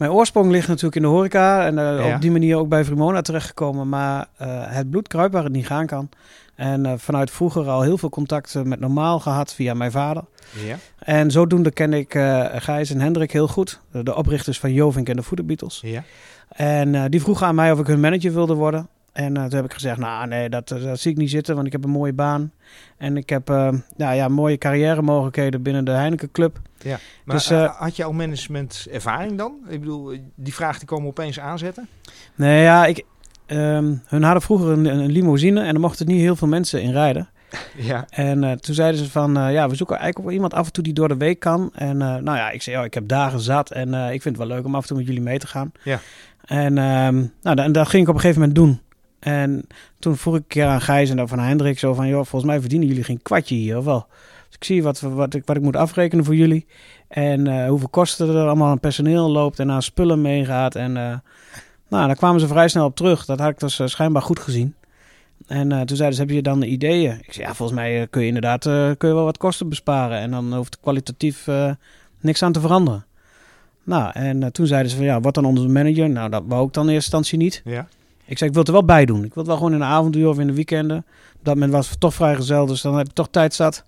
mijn 0.00 0.12
oorsprong 0.12 0.50
ligt 0.50 0.68
natuurlijk 0.68 0.96
in 0.96 1.02
de 1.02 1.08
horeca 1.08 1.66
en 1.66 1.78
eh, 1.78 2.06
Ja. 2.06 2.14
op 2.14 2.20
die 2.20 2.30
manier 2.30 2.56
ook 2.56 2.68
bij 2.68 2.84
Vrimona 2.84 3.20
terechtgekomen. 3.22 3.88
Maar 3.88 4.26
eh, 4.36 4.48
het 4.50 4.90
bloed 4.90 5.08
kruipt 5.08 5.32
waar 5.32 5.44
het 5.44 5.52
niet 5.52 5.66
gaan 5.66 5.86
kan. 5.86 6.08
En 6.54 6.86
eh, 6.86 6.92
vanuit 6.96 7.30
vroeger 7.30 7.68
al 7.68 7.82
heel 7.82 7.98
veel 7.98 8.08
contact 8.08 8.54
eh, 8.54 8.62
met 8.62 8.80
Normaal 8.80 9.18
gehad 9.20 9.54
via 9.54 9.74
mijn 9.74 9.90
vader. 9.90 10.22
Ja. 10.66 10.76
En 10.98 11.30
zodoende 11.30 11.70
ken 11.70 11.92
ik 11.92 12.12
Gijs 12.54 12.90
en 12.90 13.00
Hendrik 13.00 13.32
heel 13.32 13.48
goed. 13.48 13.80
De, 13.92 14.14
oprichters 14.16 14.60
van 14.60 14.72
Jovink 14.72 15.08
en 15.08 15.16
de 15.16 15.22
Voederbeatles. 15.22 15.80
Ja. 15.84 16.02
En 16.48 17.10
die 17.10 17.20
vroegen 17.20 17.46
aan 17.46 17.54
mij 17.54 17.72
of 17.72 17.78
ik 17.78 17.86
hun 17.86 18.00
manager 18.00 18.32
wilde 18.32 18.54
worden. 18.54 18.88
En 19.12 19.36
eh, 19.36 19.42
toen 19.44 19.54
heb 19.56 19.64
ik 19.64 19.72
gezegd, 19.72 19.98
nou 19.98 20.26
nee, 20.26 20.48
dat, 20.48 20.70
eh, 20.70 20.82
dat 20.82 21.00
zie 21.00 21.10
ik 21.10 21.16
niet 21.16 21.30
zitten, 21.30 21.54
want 21.54 21.66
ik 21.66 21.72
heb 21.72 21.84
een 21.84 21.90
mooie 21.90 22.12
baan. 22.12 22.52
En 22.98 23.16
ik 23.16 23.28
heb 23.28 23.50
eh, 23.50 23.68
nou, 23.96 24.14
ja, 24.14 24.28
mooie 24.28 24.58
carrière 24.58 25.02
mogelijkheden 25.02 25.62
binnen 25.62 25.84
de 25.84 25.90
Heineken 25.90 26.30
Club. 26.32 26.60
Maar 27.24 27.36
Dus, 27.36 27.48
had 27.78 27.96
je 27.96 28.04
al 28.04 28.12
managementervaring 28.12 29.38
dan? 29.38 29.54
Ik 29.68 29.80
bedoel, 29.80 30.14
die 30.34 30.54
vraag 30.54 30.78
die 30.78 30.86
komen 30.86 31.08
opeens 31.08 31.40
aanzetten. 31.40 31.88
Nee, 32.34 32.62
ja, 32.62 32.86
ik, 32.86 33.04
ehm, 33.46 33.94
hun 34.06 34.22
hadden 34.22 34.42
vroeger 34.42 34.68
een, 34.68 34.84
een 34.84 35.10
limousine 35.10 35.60
en 35.62 35.74
er 35.74 35.80
mochten 35.80 36.06
niet 36.06 36.20
heel 36.20 36.36
veel 36.36 36.48
mensen 36.48 36.82
in 36.82 36.92
rijden. 36.92 37.28
Ja. 37.76 38.06
En 38.10 38.60
toen 38.60 38.74
zeiden 38.74 39.04
ze 39.04 39.10
van, 39.10 39.32
ja, 39.32 39.68
we 39.68 39.74
zoeken 39.74 39.96
eigenlijk 39.96 40.24
wel 40.26 40.34
iemand 40.34 40.54
af 40.54 40.66
en 40.66 40.72
toe 40.72 40.84
die 40.84 40.92
door 40.92 41.08
de 41.08 41.16
week 41.16 41.40
kan. 41.40 41.70
En 41.74 41.96
nou 41.96 42.24
ja, 42.24 42.50
ik 42.50 42.62
zei, 42.62 42.78
oh, 42.78 42.84
ik 42.84 42.94
heb 42.94 43.08
dagen 43.08 43.40
zat 43.40 43.70
en 43.70 43.94
ik 43.94 44.22
vind 44.22 44.36
het 44.36 44.36
wel 44.36 44.56
leuk 44.56 44.64
om 44.64 44.74
af 44.74 44.82
en 44.82 44.88
toe 44.88 44.96
met 44.96 45.06
jullie 45.06 45.22
mee 45.22 45.38
te 45.38 45.46
gaan. 45.46 45.72
Ja. 45.82 46.00
En 46.44 46.78
ehm, 46.78 47.24
nou, 47.42 47.56
da- 47.56 47.64
en 47.64 47.72
dat 47.72 47.88
ging 47.88 48.02
ik 48.02 48.08
op 48.08 48.14
een 48.14 48.20
gegeven 48.20 48.40
moment 48.40 48.58
doen. 48.58 48.80
En 49.20 49.66
toen 49.98 50.16
vroeg 50.16 50.34
ik 50.34 50.40
een 50.40 50.46
keer 50.46 50.66
aan 50.66 50.80
Gijs 50.80 51.10
en 51.10 51.16
dan 51.16 51.28
van 51.28 51.38
Hendrik 51.38 51.78
zo 51.78 51.94
van, 51.94 52.08
joh, 52.08 52.24
volgens 52.24 52.50
mij 52.50 52.60
verdienen 52.60 52.88
jullie 52.88 53.04
geen 53.04 53.22
kwartje 53.22 53.54
hier, 53.54 53.78
of 53.78 53.84
wel? 53.84 54.06
Dus 54.46 54.58
ik 54.58 54.64
zie 54.64 54.82
wat, 54.82 55.00
wat, 55.00 55.34
ik, 55.34 55.42
wat 55.44 55.56
ik 55.56 55.62
moet 55.62 55.76
afrekenen 55.76 56.24
voor 56.24 56.34
jullie. 56.34 56.66
En 57.08 57.46
eh, 57.46 57.68
hoeveel 57.68 57.88
kosten 57.88 58.28
er 58.28 58.46
allemaal 58.46 58.70
aan 58.70 58.80
personeel 58.80 59.30
loopt 59.30 59.58
en 59.58 59.70
aan 59.70 59.82
spullen 59.82 60.20
meegaat. 60.20 60.74
En 60.74 60.96
eh, 60.96 61.18
nou, 61.88 62.06
daar 62.06 62.16
kwamen 62.16 62.40
ze 62.40 62.46
vrij 62.46 62.68
snel 62.68 62.84
op 62.84 62.96
terug. 62.96 63.24
Dat 63.24 63.38
had 63.38 63.50
ik 63.50 63.58
dus 63.58 63.78
eh, 63.78 63.86
schijnbaar 63.86 64.22
goed 64.22 64.38
gezien. 64.38 64.74
En 65.46 65.68
toen 65.68 65.96
zeiden 65.96 66.14
ze, 66.16 66.22
heb 66.22 66.30
je 66.30 66.42
dan 66.42 66.62
ideeën? 66.62 67.18
Ik 67.22 67.32
zei, 67.32 67.46
ja, 67.46 67.54
volgens 67.54 67.78
mij 67.78 68.06
kun 68.10 68.20
je 68.20 68.26
inderdaad 68.26 68.62
kun 68.98 69.08
je 69.08 69.14
wel 69.14 69.24
wat 69.24 69.38
kosten 69.38 69.68
besparen. 69.68 70.18
En 70.18 70.30
dan 70.30 70.54
hoeft 70.54 70.80
kwalitatief 70.80 71.46
niks 72.20 72.42
aan 72.42 72.52
te 72.52 72.60
veranderen. 72.60 73.04
Nou, 73.84 74.10
en 74.12 74.52
toen 74.52 74.66
zeiden 74.66 74.90
ze 74.90 74.96
van, 74.96 75.06
ja, 75.06 75.20
wat 75.20 75.34
dan 75.34 75.44
onze 75.44 75.68
manager? 75.68 76.10
Nou, 76.10 76.30
dat 76.30 76.42
wou 76.46 76.66
ik 76.66 76.72
dan 76.72 76.88
in 76.88 76.94
eerste 76.94 77.16
instantie 77.16 77.38
niet. 77.38 77.62
Ja. 77.64 77.88
Ik 78.30 78.38
zei, 78.38 78.50
ik 78.50 78.56
wil 78.56 78.64
het 78.64 78.74
er 78.74 78.78
wel 78.78 78.96
bij 78.96 79.04
doen. 79.04 79.24
Ik 79.24 79.34
wil 79.34 79.42
het 79.42 79.46
wel 79.46 79.56
gewoon 79.56 79.72
in 79.72 79.78
de 79.78 79.84
avonduur 79.84 80.28
of 80.28 80.38
in 80.38 80.46
de 80.46 80.52
weekenden. 80.52 80.96
Op 81.38 81.44
dat 81.44 81.54
moment 81.54 81.72
was 81.72 81.90
het 81.90 82.00
toch 82.00 82.14
vrijgezel, 82.14 82.66
dus 82.66 82.80
dan 82.80 82.96
heb 82.96 83.06
ik 83.06 83.12
toch 83.12 83.28
tijd 83.30 83.54
zat. 83.54 83.84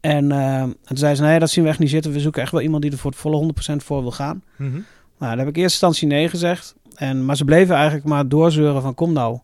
En, 0.00 0.32
eh, 0.32 0.60
en 0.60 0.76
toen 0.84 0.96
zei 0.96 1.14
ze, 1.14 1.22
nee, 1.22 1.38
dat 1.38 1.50
zien 1.50 1.64
we 1.64 1.70
echt 1.70 1.78
niet 1.78 1.90
zitten. 1.90 2.12
We 2.12 2.20
zoeken 2.20 2.42
echt 2.42 2.52
wel 2.52 2.60
iemand 2.60 2.82
die 2.82 2.90
er 2.92 2.98
voor 2.98 3.10
het 3.10 3.20
volle 3.20 3.36
100% 3.36 3.84
voor 3.84 4.02
wil 4.02 4.10
gaan. 4.10 4.42
Mhm. 4.56 4.72
Nou, 4.72 4.82
daar 5.18 5.38
heb 5.38 5.48
ik 5.48 5.56
in 5.56 5.62
eerste 5.62 5.86
instantie 5.86 6.08
nee 6.08 6.28
gezegd. 6.28 6.74
En, 6.94 7.24
maar 7.24 7.36
ze 7.36 7.44
bleven 7.44 7.74
eigenlijk 7.74 8.06
maar 8.06 8.28
doorzeuren 8.28 8.82
van 8.82 8.94
kom 8.94 9.12
nou. 9.12 9.38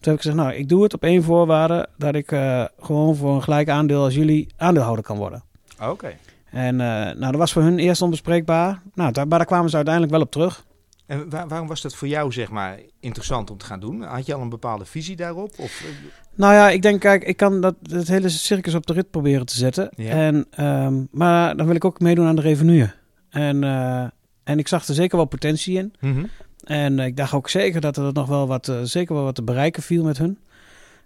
Toen 0.00 0.12
heb 0.12 0.14
ik 0.14 0.20
gezegd, 0.20 0.36
nou, 0.36 0.52
ik 0.54 0.68
doe 0.68 0.82
het 0.82 0.94
op 0.94 1.02
één 1.02 1.22
voorwaarde. 1.22 1.88
Dat 1.98 2.14
ik 2.14 2.32
eh, 2.32 2.64
gewoon 2.80 3.16
voor 3.16 3.34
een 3.34 3.42
gelijk 3.42 3.68
aandeel 3.68 4.04
als 4.04 4.14
jullie 4.14 4.46
aandeelhouder 4.56 5.04
kan 5.04 5.16
worden. 5.16 5.42
Oké. 5.82 6.12
En 6.50 6.80
eh, 6.80 6.86
nou, 7.16 7.30
dat 7.30 7.36
was 7.36 7.52
voor 7.52 7.62
hun 7.62 7.78
eerst 7.78 8.02
onbespreekbaar. 8.02 8.80
Nou, 8.94 9.12
daar, 9.12 9.28
maar 9.28 9.38
daar 9.38 9.46
kwamen 9.46 9.70
ze 9.70 9.76
uiteindelijk 9.76 10.14
wel 10.14 10.22
op 10.22 10.30
terug. 10.30 10.64
En 11.06 11.30
waar- 11.30 11.48
waarom 11.48 11.68
was 11.68 11.82
dat 11.82 11.94
voor 11.94 12.08
jou, 12.08 12.32
zeg 12.32 12.50
maar, 12.50 12.78
interessant 13.00 13.50
om 13.50 13.56
te 13.58 13.64
gaan 13.64 13.80
doen? 13.80 14.02
Had 14.02 14.26
je 14.26 14.34
al 14.34 14.40
een 14.40 14.48
bepaalde 14.48 14.84
visie 14.84 15.16
daarop? 15.16 15.52
Of, 15.58 15.80
eh, 15.80 15.88
Nou 16.34 16.54
ja, 16.54 16.70
ik 16.70 16.82
denk, 16.82 17.00
kijk, 17.00 17.24
ik 17.24 17.36
kan 17.36 17.60
dat, 17.60 17.74
het 17.82 18.08
hele 18.08 18.28
circus 18.28 18.74
op 18.74 18.86
de 18.86 18.92
rit 18.92 19.10
proberen 19.10 19.46
te 19.46 19.56
zetten. 19.56 19.88
Ja. 19.96 20.10
En, 20.10 20.46
ehm, 20.50 20.94
maar 21.10 21.56
dan 21.56 21.66
wil 21.66 21.74
ik 21.74 21.84
ook 21.84 22.00
meedoen 22.00 22.26
aan 22.26 22.36
de 22.36 22.42
revenue. 22.42 22.90
En, 23.30 23.64
eh, 23.64 24.04
en 24.44 24.58
ik 24.58 24.68
zag 24.68 24.86
er 24.86 24.94
zeker 24.94 25.16
wel 25.16 25.26
potentie 25.26 25.78
in. 25.78 25.92
Mhm. 26.00 26.24
En 26.64 26.98
eh, 26.98 27.06
ik 27.06 27.16
dacht 27.16 27.32
ook 27.32 27.48
zeker 27.48 27.80
dat 27.80 27.96
er 27.96 28.12
nog 28.12 28.28
wel 28.28 28.46
wat, 28.46 28.72
zeker 28.82 29.14
wel 29.14 29.24
wat 29.24 29.34
te 29.34 29.42
bereiken 29.42 29.82
viel 29.82 30.04
met 30.04 30.18
hun. 30.18 30.38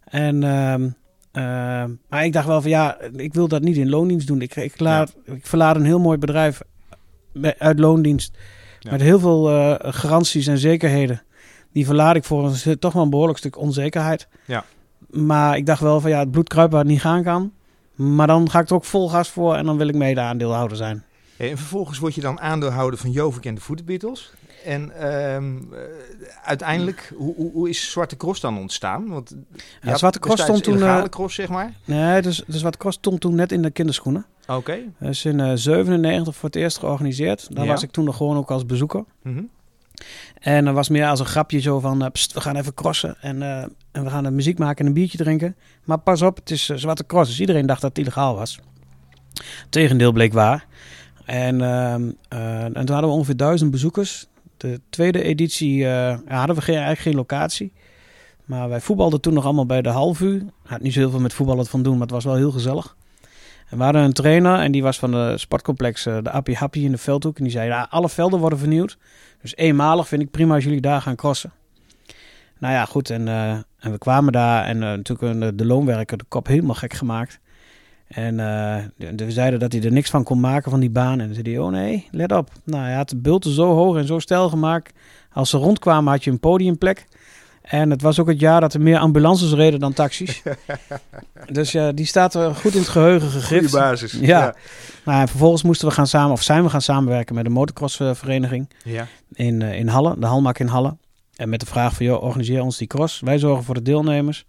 En, 0.05 0.43
ehm, 0.43 0.89
ehm, 1.33 1.91
maar 2.09 2.25
ik 2.25 2.33
dacht 2.33 2.47
wel 2.47 2.61
van 2.61 2.71
ja, 2.71 3.01
ik 3.17 3.35
wil 3.35 3.49
dat 3.49 3.63
niet 3.63 3.77
in 3.77 3.89
loondienst 3.89 4.27
doen. 4.27 4.41
Ik, 4.43 4.57
ik, 4.57 4.81
laat, 4.81 5.15
ik 5.25 5.47
verlaat 5.47 5.77
een 5.77 5.85
heel 5.85 6.01
mooi 6.01 6.19
bedrijf 6.19 6.61
uit 7.59 7.79
loondienst. 7.79 8.37
Ja. 8.81 8.91
Met 8.91 9.01
heel 9.01 9.19
veel 9.19 9.51
eh, 9.51 9.93
garanties 9.93 10.47
en 10.47 10.59
zekerheden. 10.59 11.23
Die 11.73 11.87
verlaat 11.87 12.17
ik 12.17 12.25
voor 12.25 12.45
een, 12.45 12.79
toch 12.79 12.93
wel 12.93 13.03
een 13.03 13.11
behoorlijk 13.11 13.39
stuk 13.39 13.59
onzekerheid. 13.59 14.29
Ja. 14.45 14.65
Maar 15.11 15.57
ik 15.57 15.67
dacht 15.67 15.81
wel 15.81 16.01
van 16.01 16.11
ja, 16.11 16.19
het 16.19 16.31
bloed 16.31 16.49
kruipt 16.49 16.73
waar 16.73 16.83
het 16.83 16.91
niet 16.91 17.01
gaan 17.01 17.23
kan. 17.23 17.53
Maar 17.95 18.27
dan 18.27 18.51
ga 18.51 18.61
ik 18.61 18.69
er 18.69 18.75
ook 18.75 18.85
vol 18.85 19.09
gas 19.09 19.29
voor 19.29 19.55
en 19.55 19.67
dan 19.67 19.77
wil 19.77 19.89
ik 19.89 19.95
mede 19.95 20.21
aandeelhouder 20.21 20.77
zijn. 20.77 21.05
En 21.37 21.59
vervolgens 21.59 21.99
word 21.99 22.15
je 22.15 22.21
dan 22.21 22.41
aandeelhouder 22.41 22.99
van 22.99 23.11
Jovik 23.11 23.45
en 23.45 23.55
de 23.55 23.61
Voetenbeatles. 23.61 24.33
En 24.65 25.01
ehm, 25.01 25.57
eh, 25.73 25.81
uiteindelijk, 26.45 27.13
hoe, 27.17 27.35
hoe, 27.35 27.53
hoe 27.53 27.69
is 27.69 27.91
Zwarte 27.91 28.17
Cross 28.17 28.41
dan 28.41 28.59
ontstaan? 28.59 29.09
Want 29.09 29.35
Ja, 29.83 29.97
Zwarte 29.97 30.19
Cross 30.19 30.43
stond 30.43 30.63
toen... 30.63 30.75
illegale 30.75 31.03
eh, 31.03 31.09
cross, 31.09 31.35
zeg 31.35 31.49
maar. 31.49 31.73
nee, 31.85 32.23
dus, 32.23 32.43
dus 32.47 32.59
Zwarte 32.59 32.79
Cross 32.79 32.97
stond 32.97 33.21
toen 33.21 33.35
net 33.35 33.53
in 33.53 33.63
de 33.63 33.71
kinderschoenen. 33.71 34.27
Oké. 34.57 34.79
Dat 34.99 35.09
is 35.11 35.25
in 35.25 35.41
eh 35.41 35.53
97 35.55 36.37
voor 36.37 36.49
het 36.49 36.59
eerst 36.59 36.79
georganiseerd. 36.79 37.47
Daar 37.55 37.65
Ja. 37.65 37.71
was 37.73 37.83
ik 37.83 37.91
toen 37.91 38.05
nog 38.05 38.17
gewoon 38.17 38.37
ook 38.37 38.51
als 38.51 38.67
bezoeker. 38.67 39.05
Mhm. 39.23 39.43
En 40.41 40.65
dat 40.65 40.75
was 40.75 40.89
meer 40.89 41.07
als 41.07 41.21
een 41.21 41.27
grapje 41.27 41.61
zo 41.61 41.81
van, 41.81 42.03
eh, 42.05 42.11
pst, 42.11 42.33
we 42.33 42.41
gaan 42.41 42.57
even 42.57 42.75
crossen 42.75 43.17
en, 43.21 43.43
eh, 43.43 43.63
en 43.93 44.05
we 44.05 44.11
gaan 44.11 44.23
de 44.25 44.31
muziek 44.31 44.59
maken 44.59 44.79
en 44.81 44.87
een 44.87 44.93
biertje 44.93 45.19
drinken. 45.19 45.57
Maar 45.85 45.99
pas 45.99 46.23
op, 46.23 46.37
het 46.37 46.51
is 46.51 46.69
eh, 46.69 46.77
zwarte 46.77 47.07
cross, 47.07 47.31
dus 47.31 47.41
iedereen 47.41 47.67
dacht 47.67 47.81
dat 47.81 47.91
het 47.91 47.99
illegaal 47.99 48.35
was. 48.35 48.59
Tegendeel 49.71 50.13
bleek 50.13 50.33
waar. 50.33 50.67
En, 51.25 51.61
ehm, 51.61 52.11
eh, 52.29 52.65
en 52.65 52.73
toen 52.73 52.91
hadden 52.91 53.09
we 53.11 53.17
ongeveer 53.17 53.37
duizend 53.37 53.71
bezoekers. 53.71 54.27
De 54.57 54.81
tweede 54.91 55.23
editie 55.23 55.87
eh, 55.89 56.19
hadden 56.27 56.57
we 56.57 56.63
geen, 56.63 56.75
eigenlijk 56.75 57.03
geen 57.05 57.15
locatie. 57.15 57.73
Maar 58.45 58.69
wij 58.69 58.81
voetbalden 58.81 59.21
toen 59.21 59.35
nog 59.35 59.45
allemaal 59.45 59.67
bij 59.67 59.83
de 59.83 59.89
halfuur. 59.89 60.43
Had 60.65 60.81
niet 60.81 60.93
zo 60.93 60.99
heel 60.99 61.11
veel 61.11 61.21
met 61.21 61.33
voetballen 61.33 61.67
van 61.67 61.83
doen, 61.83 61.93
maar 61.93 62.03
het 62.03 62.11
was 62.11 62.25
wel 62.25 62.35
heel 62.35 62.51
gezellig. 62.51 62.97
En 63.71 63.79
we 63.79 63.85
hadden 63.85 64.03
een 64.03 64.13
trainer 64.13 64.59
en 64.59 64.73
die 64.73 64.83
was 64.83 64.99
van 64.99 65.11
de 65.11 65.35
sportcomplex 65.39 66.07
eh, 66.07 66.19
de 66.23 66.31
Appie 66.31 66.57
Happy 66.57 66.79
in 66.79 66.91
de 66.91 66.99
Veldhoek. 66.99 67.37
En 67.37 67.43
die 67.43 67.53
zei, 67.53 67.69
ja, 67.69 67.87
alle 67.91 68.09
velden 68.09 68.39
worden 68.41 68.59
vernieuwd. 68.59 68.99
Dus 69.43 69.57
eenmalig 69.57 70.09
vind 70.09 70.23
ik 70.23 70.31
prima 70.31 70.55
als 70.55 70.65
jullie 70.65 70.81
daar 70.81 71.01
gaan 71.01 71.17
crossen. 71.17 71.53
Nou 72.59 72.75
ja, 72.75 72.85
goed. 72.85 73.11
En, 73.11 73.29
eh, 73.29 73.51
en 73.53 73.91
we 73.91 73.99
kwamen 73.99 74.33
daar 74.33 74.65
en 74.65 74.83
eh, 74.83 74.89
natuurlijk 74.89 75.43
eh, 75.43 75.49
de 75.55 75.67
loonwerker 75.67 76.19
de 76.19 76.25
kop 76.29 76.47
helemaal 76.47 76.75
gek 76.75 76.93
gemaakt. 76.93 77.41
En 78.09 78.37
de- 78.37 79.15
de- 79.15 79.25
we 79.25 79.31
zeiden 79.33 79.59
dat 79.61 79.73
hij 79.73 79.83
er 79.83 79.93
niks 79.93 80.11
van 80.11 80.23
kon 80.25 80.41
maken 80.41 80.71
van 80.71 80.81
die 80.81 80.91
baan. 80.91 81.21
En 81.21 81.27
dan 81.33 81.35
zei 81.45 81.59
oh 81.59 81.71
nee, 81.71 82.09
let 82.11 82.33
op. 82.33 82.51
Nou, 82.65 82.83
hij 82.85 82.95
had 82.95 83.09
de 83.09 83.17
bulten 83.17 83.51
zo 83.51 83.75
hoog 83.75 83.97
en 83.97 84.07
zo 84.07 84.19
stijl 84.19 84.49
gemaakt. 84.49 84.93
Als 85.33 85.51
ze 85.51 85.57
rondkwamen 85.57 86.13
had 86.13 86.25
je 86.25 86.31
een 86.31 86.41
podiumplek. 86.41 87.07
En 87.69 87.91
het 87.91 88.03
was 88.03 88.21
ook 88.21 88.29
het 88.29 88.41
jaar 88.41 88.61
dat 88.61 88.75
er 88.75 88.81
meer 88.81 88.99
ambulances 88.99 89.53
reden 89.53 89.81
dan 89.81 89.93
taxis. 89.93 90.43
dus 91.51 91.73
ja, 91.73 91.93
die 91.93 92.07
staat 92.07 92.35
er 92.35 92.55
goed 92.55 92.73
in 92.73 92.81
het 92.81 92.89
geheugen 92.89 93.31
gegrift. 93.31 93.73
basis. 93.73 94.13
Ja. 94.21 94.55
Nou, 95.05 95.21
en 95.21 95.29
vervolgens 95.29 95.63
moesten 95.63 95.89
we 95.89 95.95
gaan 95.95 96.07
samen, 96.07 96.33
of 96.33 96.43
zijn 96.43 96.63
we 96.63 96.71
gaan 96.71 96.83
samenwerken 96.83 97.35
met 97.35 97.45
de 97.45 97.51
motocrossvereniging 97.51 98.69
ja. 98.85 99.07
in, 99.33 99.63
eh, 99.63 99.79
in 99.79 99.89
Halle, 99.89 100.15
de 100.19 100.27
Halmak 100.27 100.59
in 100.59 100.67
Halle. 100.67 100.97
En 101.37 101.49
met 101.49 101.61
de 101.61 101.67
vraag 101.67 101.95
van, 101.95 102.07
joh, 102.07 102.23
organiseer 102.23 102.63
ons 102.63 102.79
die 102.79 102.87
cross. 102.87 103.21
Wij 103.21 103.39
zorgen 103.39 103.65
voor 103.65 103.75
de 103.75 103.83
deelnemers. 103.83 104.47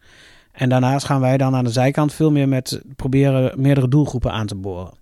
En 0.51 0.69
daarnaast 0.69 1.05
gaan 1.05 1.21
wij 1.21 1.37
dan 1.37 1.55
aan 1.55 1.63
de 1.63 1.71
zijkant 1.71 2.13
veel 2.13 2.31
meer 2.31 2.47
met 2.47 2.81
proberen 2.95 3.61
meerdere 3.61 3.87
doelgroepen 3.87 4.31
aan 4.31 4.47
te 4.47 4.55
boren. 4.55 4.93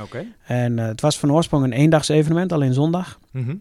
Oké. 0.00 0.24
En 0.46 0.78
eh, 0.78 0.86
het 0.86 1.00
was 1.00 1.18
van 1.18 1.32
oorsprong 1.32 1.64
een 1.64 1.72
eendags 1.72 2.08
evenement, 2.08 2.52
alleen 2.52 2.74
zondag. 2.74 3.18
Mhm. 3.30 3.54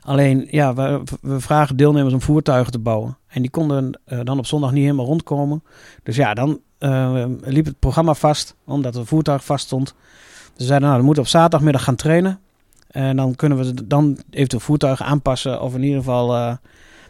Alleen, 0.00 0.48
ja, 0.50 0.74
we, 0.74 1.02
we 1.20 1.40
vragen 1.40 1.76
deelnemers 1.76 2.14
om 2.14 2.20
voertuigen 2.20 2.72
te 2.72 2.78
bouwen. 2.78 3.16
En 3.28 3.42
die 3.42 3.50
konden 3.50 4.00
eh, 4.04 4.20
dan 4.22 4.38
op 4.38 4.46
zondag 4.46 4.72
niet 4.72 4.82
helemaal 4.82 5.06
rondkomen. 5.06 5.62
Dus 6.02 6.16
ja, 6.16 6.34
dan 6.34 6.60
eh, 6.78 7.24
liep 7.40 7.64
het 7.64 7.78
programma 7.78 8.14
vast, 8.14 8.56
omdat 8.64 8.94
het 8.94 9.08
voertuig 9.08 9.44
vast 9.44 9.64
stond. 9.64 9.94
Dus 10.52 10.56
we 10.56 10.64
zeiden, 10.64 10.88
nou, 10.88 11.00
we 11.00 11.06
moeten 11.06 11.22
op 11.22 11.28
zaterdagmiddag 11.28 11.84
gaan 11.84 11.96
trainen. 11.96 12.40
En 12.90 13.16
dan 13.16 13.34
kunnen 13.34 13.58
we 13.58 13.86
dan 13.86 14.18
eventueel 14.30 14.62
voertuigen 14.62 15.06
aanpassen. 15.06 15.60
Of 15.60 15.74
in 15.74 15.82
ieder 15.82 15.98
geval... 15.98 16.34
eh, 16.34 16.54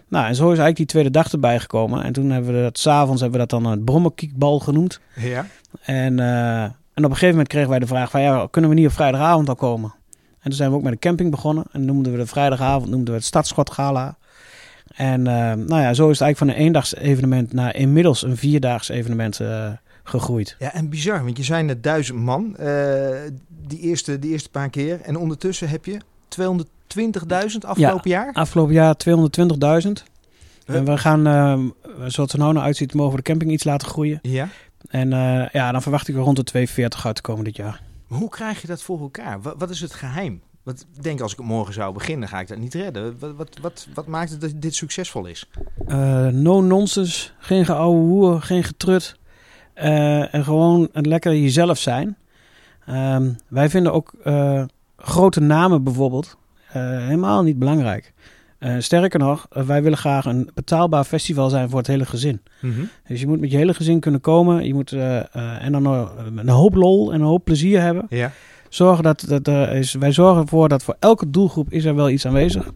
nou, 0.09 0.27
en 0.27 0.35
zo 0.35 0.43
is 0.43 0.59
eigenlijk 0.59 0.77
die 0.77 0.87
tweede 0.87 1.11
dag 1.11 1.33
erbij 1.33 1.61
gekomen. 1.61 2.05
En 2.05 2.13
toen 2.13 2.31
hebben 2.31 2.55
we 2.55 2.63
dat, 2.63 2.79
s'avonds 2.79 3.21
hebben 3.21 3.41
we 3.41 3.47
dat 3.47 3.63
dan 3.63 3.73
een 3.73 3.85
brommerkiekbal 3.85 4.59
genoemd. 4.61 5.01
Ja. 5.17 5.47
En, 5.83 6.19
en 6.19 7.05
op 7.05 7.11
een 7.11 7.11
gegeven 7.11 7.29
moment 7.29 7.49
kregen 7.49 7.71
wij 7.71 7.79
de 7.79 7.87
vraag 7.87 8.11
van, 8.11 8.21
ja, 8.21 8.47
kunnen 8.51 8.71
we 8.71 8.77
niet 8.77 8.87
op 8.87 8.93
vrijdagavond 8.93 9.49
al 9.49 9.55
komen? 9.55 9.95
En 10.43 10.51
toen 10.51 10.59
zijn 10.59 10.71
we 10.71 10.77
ook 10.77 10.83
met 10.83 10.93
een 10.93 10.99
camping 10.99 11.31
begonnen. 11.31 11.65
En 11.73 11.85
noemden 11.85 12.13
we 12.13 12.19
de 12.19 12.27
vrijdagavond 12.27 12.91
noemden 12.91 13.09
we 13.09 13.19
het 13.19 13.25
Stadschotgala. 13.25 14.17
En 14.95 15.27
eh, 15.27 15.35
nou 15.53 15.83
ja, 15.83 15.95
zo 15.95 16.11
is 16.11 16.19
het 16.19 16.21
eigenlijk 16.21 16.39
van 16.39 16.49
een 16.49 16.55
eendags 16.55 16.95
evenement 16.95 17.53
naar 17.53 17.77
inmiddels 17.77 18.23
een 18.23 18.37
vierdaags 18.37 18.89
evenement 18.89 19.41
eh, 19.41 19.71
gegroeid. 20.05 20.57
Ja, 20.59 20.73
en 20.73 20.89
bizar, 20.89 21.25
want 21.25 21.37
je 21.37 21.43
zijn 21.43 21.67
net 21.67 21.83
duizend 21.83 22.19
man 22.19 22.57
eh, 22.57 23.09
die, 23.67 23.81
eerste, 23.81 24.19
die 24.19 24.31
eerste 24.31 24.51
paar 24.51 24.71
keer. 24.71 25.01
En 25.01 25.17
ondertussen 25.17 25.69
heb 25.69 25.85
je 25.85 26.01
220.000 26.41 27.59
afgelopen 27.61 28.11
jaar. 28.11 28.33
Afgelopen 28.33 28.75
jaar 28.75 28.97
220.000. 29.09 29.89
Huh? 30.67 30.77
En 30.77 30.85
we 30.85 30.99
gaan, 30.99 31.23
zoals 31.97 32.17
het 32.17 32.33
er 32.33 32.39
nou 32.39 32.53
naar 32.53 32.63
uitziet, 32.63 32.95
mogen 32.95 33.11
we 33.11 33.17
de 33.17 33.23
camping 33.23 33.51
iets 33.51 33.65
laten 33.65 33.89
groeien. 33.89 34.19
Ja. 34.23 34.49
En 34.89 35.11
ja, 35.53 35.73
dan 35.73 35.83
verwacht 35.83 36.09
ik 36.09 36.15
er 36.15 36.21
rond 36.21 36.37
de 36.37 36.45
240 36.45 37.07
uit 37.07 37.17
te 37.17 37.23
komen 37.23 37.45
dit 37.45 37.57
jaar. 37.57 37.81
Hoe 38.13 38.29
krijg 38.29 38.61
je 38.61 38.67
dat 38.67 38.83
voor 38.83 39.01
elkaar? 39.01 39.41
Wat, 39.41 39.55
wat 39.59 39.71
is 39.71 39.81
het 39.81 39.95
geheim? 39.95 40.43
Want 40.63 40.87
ik 40.97 41.03
denk 41.03 41.21
als 41.21 41.33
ik 41.33 41.39
morgen 41.39 41.75
zou 41.75 41.93
beginnen, 41.93 42.29
ga 42.29 42.41
ik 42.41 42.49
dat 42.49 42.59
niet 42.59 42.75
redden. 42.75 43.19
Wat, 43.19 43.35
wat, 43.35 43.59
wat, 43.61 43.87
wat 43.95 44.07
maakt 44.07 44.31
het 44.31 44.41
dat 44.41 44.51
dit 44.57 44.75
succesvol 44.75 45.27
is? 45.27 45.49
Eh, 45.87 46.27
no 46.27 46.61
nonsense, 46.61 47.31
geen 47.39 47.65
geouwe 47.65 48.01
hoer, 48.01 48.43
geen 48.43 48.65
getrut. 48.65 49.17
Eh, 49.75 50.35
en 50.35 50.45
gewoon 50.45 50.89
lekker 50.93 51.37
jezelf 51.37 51.79
zijn. 51.79 52.17
Ehm, 52.87 53.33
wij 53.49 53.71
vinden 53.71 53.93
ook 53.93 54.13
eh, 54.25 54.65
grote 54.97 55.41
namen 55.41 55.83
bijvoorbeeld 55.83 56.37
helemaal 56.67 57.43
niet 57.43 57.59
belangrijk. 57.59 58.13
Eh, 58.63 58.75
sterker 58.79 59.19
nog, 59.19 59.47
eh, 59.51 59.63
wij 59.63 59.83
willen 59.83 59.99
graag 59.99 60.25
een 60.25 60.51
betaalbaar 60.55 61.05
festival 61.05 61.49
zijn 61.51 61.69
voor 61.69 61.79
het 61.79 61.87
hele 61.87 62.05
gezin. 62.07 62.41
Dus 63.09 63.21
je 63.21 63.27
moet 63.27 63.41
met 63.41 63.51
je 63.51 63.57
hele 63.57 63.75
gezin 63.75 64.01
kunnen 64.01 64.21
komen. 64.21 64.65
Je 64.65 64.75
moet 64.75 64.93
eh, 64.93 65.65
en 65.65 65.73
dan 65.73 65.87
een 66.37 66.49
hoop 66.49 66.75
lol 66.75 67.13
en 67.13 67.21
een 67.21 67.27
hoop 67.27 67.45
plezier 67.45 67.81
hebben. 67.81 68.07
Ja. 68.09 68.33
Zorgen 68.69 69.05
dat, 69.05 69.25
dat 69.29 69.47
er 69.47 69.73
is, 69.73 69.95
wij 69.95 70.13
zorgen 70.13 70.43
ervoor 70.43 70.69
dat 70.69 70.83
voor 70.83 70.97
elke 70.99 71.31
doelgroep 71.31 71.71
is 71.73 71.85
er 71.85 71.95
wel 71.95 72.11
iets 72.11 72.27
aanwezig. 72.27 72.71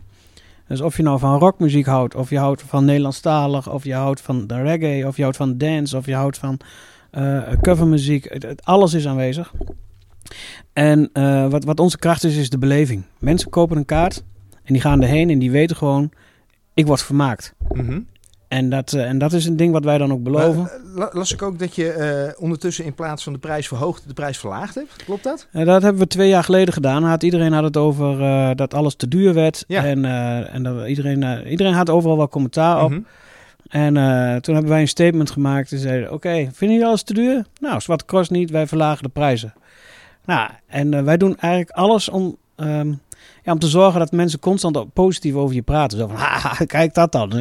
Dus 0.68 0.80
of 0.80 0.96
je 0.96 1.02
nou 1.02 1.18
van 1.18 1.38
rockmuziek 1.38 1.86
houdt, 1.86 2.14
of 2.14 2.30
je 2.30 2.38
houdt 2.38 2.62
van 2.62 2.84
Nederlandstalig, 2.84 3.70
of 3.72 3.84
je 3.84 3.94
houdt 3.94 4.20
van 4.20 4.46
de 4.46 4.62
reggae, 4.62 5.06
of 5.06 5.16
je 5.16 5.22
houdt 5.22 5.36
van 5.36 5.58
dance, 5.58 5.96
of 5.96 6.06
je 6.06 6.14
houdt 6.14 6.38
van 6.38 6.58
covermuziek. 7.62 8.32
Het, 8.32 8.42
het- 8.42 8.64
alles 8.64 8.94
is 8.94 9.06
aanwezig. 9.06 9.52
En 10.72 11.10
wat, 11.50 11.64
wat 11.64 11.80
onze 11.80 11.98
kracht 11.98 12.24
is, 12.24 12.36
is 12.36 12.50
de 12.50 12.58
beleving. 12.58 13.02
Mensen 13.18 13.50
kopen 13.50 13.76
een 13.76 13.84
kaart 13.84 14.22
en 14.66 14.72
die 14.72 14.80
gaan 14.82 15.02
erheen 15.02 15.30
en 15.30 15.38
die 15.38 15.50
weten 15.50 15.76
gewoon, 15.76 16.10
ik 16.74 16.86
word 16.86 17.02
vermaakt. 17.02 17.54
Mhm. 17.72 18.00
En 18.48 18.70
dat, 18.70 18.92
eh, 18.92 19.08
en 19.08 19.18
dat 19.18 19.32
is 19.32 19.46
een 19.46 19.56
ding 19.56 19.72
wat 19.72 19.84
wij 19.84 19.98
dan 19.98 20.12
ook 20.12 20.22
beloven. 20.22 20.62
Maar, 20.62 20.70
eh, 20.72 20.80
la- 20.94 21.10
las 21.12 21.32
ik 21.32 21.42
ook 21.42 21.58
dat 21.58 21.74
je 21.74 21.90
eh, 21.90 22.42
ondertussen 22.42 22.84
in 22.84 22.94
plaats 22.94 23.22
van 23.22 23.32
de 23.32 23.38
prijs 23.38 23.68
verhoogd, 23.68 24.08
de 24.08 24.14
prijs 24.14 24.38
verlaagd 24.38 24.74
hebt. 24.74 25.04
Klopt 25.04 25.24
dat? 25.24 25.48
Dat 25.52 25.82
hebben 25.82 26.02
we 26.02 26.06
twee 26.06 26.28
jaar 26.28 26.44
geleden 26.44 26.74
gedaan. 26.74 27.02
Had, 27.02 27.22
iedereen 27.22 27.52
had 27.52 27.64
het 27.64 27.76
over 27.76 28.16
dat 28.56 28.74
alles 28.74 28.94
te 28.94 29.08
duur 29.08 29.34
werd. 29.34 29.64
Ja. 29.68 29.84
En, 29.84 30.04
en 30.52 30.62
dat 30.62 30.86
iedereen, 30.86 31.46
iedereen 31.46 31.72
had 31.72 31.90
overal 31.90 32.16
wel 32.16 32.28
commentaar 32.28 32.84
op. 32.84 32.90
Mhm. 32.90 33.00
En 33.68 33.92
toen 34.42 34.54
hebben 34.54 34.72
wij 34.72 34.80
een 34.80 34.88
statement 34.88 35.30
gemaakt 35.30 35.72
en 35.72 35.78
zeiden: 35.78 36.12
Oké, 36.12 36.30
vinden 36.34 36.76
jullie 36.76 36.86
alles 36.86 37.02
te 37.02 37.14
duur? 37.14 37.44
Nou, 37.60 37.80
zwart 37.80 38.04
kost 38.04 38.30
niet, 38.30 38.50
wij 38.50 38.66
verlagen 38.66 39.02
de 39.02 39.08
prijzen. 39.08 39.54
Nou, 40.24 40.50
en 40.66 41.04
wij 41.04 41.16
doen 41.16 41.36
eigenlijk 41.38 41.76
alles 41.76 42.08
om, 42.08 42.36
ehm, 42.56 42.92
ja, 43.46 43.52
om 43.52 43.58
te 43.58 43.68
zorgen 43.68 44.00
dat 44.00 44.12
mensen 44.12 44.38
constant 44.38 44.92
positief 44.92 45.34
over 45.34 45.54
je 45.54 45.62
praten. 45.62 45.98
Zo 45.98 46.06
van: 46.08 46.66
kijk 46.66 46.94
dat 46.94 47.12
dan. 47.12 47.32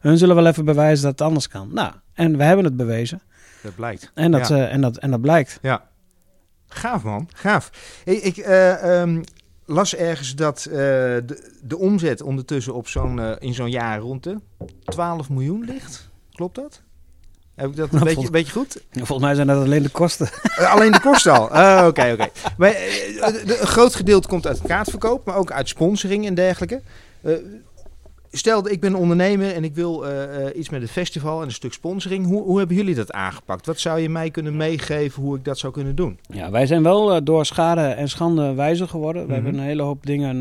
Hun 0.00 0.18
zullen 0.18 0.34
wel 0.34 0.46
even 0.46 0.64
bewijzen 0.64 1.02
dat 1.04 1.12
het 1.18 1.20
anders 1.28 1.48
kan. 1.48 1.68
Nou, 1.72 1.92
en 2.14 2.36
we 2.36 2.42
hebben 2.44 2.64
het 2.64 2.76
bewezen. 2.76 3.22
Dat 3.62 3.74
blijkt. 3.74 4.10
En 4.14 4.30
dat, 4.30 4.48
Ja. 4.48 4.56
eh, 4.56 4.72
en 4.72 4.80
dat, 4.80 4.96
en 4.96 5.10
dat 5.10 5.20
blijkt. 5.20 5.58
Ja. 5.62 5.88
Gaaf 6.68 7.02
man, 7.02 7.28
gaaf. 7.34 7.70
Hey, 8.04 8.14
ik 8.14 8.36
eh, 8.36 9.00
ehm, 9.00 9.22
las 9.64 9.94
ergens 9.94 10.34
dat 10.34 10.64
eh, 10.64 10.74
de, 10.76 11.52
de 11.62 11.78
omzet 11.78 12.22
ondertussen 12.22 12.74
op 12.74 12.88
zo'n, 12.88 13.38
in 13.38 13.54
zo'n 13.54 13.70
jaar 13.70 13.98
rond 13.98 14.22
de 14.22 14.36
12 14.84 15.30
miljoen 15.30 15.64
ligt. 15.64 16.08
Klopt 16.32 16.54
dat? 16.54 16.82
Heb 17.56 17.70
ik 17.70 17.76
dat 17.76 17.86
een 17.88 17.92
Nou, 17.94 18.04
beetje, 18.04 18.20
vol- 18.22 18.30
beetje 18.30 18.52
goed? 18.52 18.82
Volgens 18.92 19.18
mij 19.20 19.34
zijn 19.34 19.46
dat 19.46 19.64
alleen 19.64 19.82
de 19.82 19.88
kosten. 19.88 20.28
Eh, 20.56 20.74
alleen 20.74 20.92
de 20.92 21.00
kosten 21.00 21.32
al. 21.32 21.48
Ah, 21.50 21.86
Oké, 21.86 22.12
oké. 22.12 22.28
Eh, 22.58 23.60
een 23.60 23.66
groot 23.66 23.94
gedeelte 23.94 24.28
komt 24.28 24.46
uit 24.46 24.60
kaartverkoop, 24.62 25.24
maar 25.26 25.36
ook 25.36 25.50
uit 25.52 25.68
sponsoring 25.68 26.26
en 26.26 26.34
dergelijke. 26.34 26.80
Eh, 27.22 27.32
stel, 28.30 28.68
ik 28.68 28.80
ben 28.80 28.92
een 28.92 28.98
ondernemer 28.98 29.54
en 29.54 29.64
ik 29.64 29.74
wil 29.74 30.04
iets 30.54 30.68
met 30.68 30.82
het 30.82 30.90
festival 30.90 31.40
en 31.40 31.46
een 31.46 31.52
stuk 31.52 31.72
sponsoring. 31.72 32.26
Hoe, 32.26 32.42
hoe 32.42 32.58
hebben 32.58 32.76
jullie 32.76 32.94
dat 32.94 33.12
aangepakt? 33.12 33.66
Wat 33.66 33.80
zou 33.80 34.00
je 34.00 34.08
mij 34.08 34.30
kunnen 34.30 34.56
meegeven 34.56 35.22
hoe 35.22 35.36
ik 35.36 35.44
dat 35.44 35.58
zou 35.58 35.72
kunnen 35.72 35.94
doen? 35.94 36.18
Ja, 36.28 36.50
wij 36.50 36.66
zijn 36.66 36.82
wel 36.82 37.24
door 37.24 37.46
schade 37.46 37.80
en 37.80 38.08
schande 38.08 38.54
wijzer 38.54 38.88
geworden. 38.88 39.22
We 39.22 39.32
Mhm. 39.32 39.42
hebben 39.42 39.60
een 39.60 39.66
hele 39.66 39.82
hoop 39.82 40.06
dingen 40.06 40.38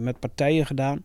met 0.00 0.18
partijen 0.18 0.66
gedaan. 0.66 1.04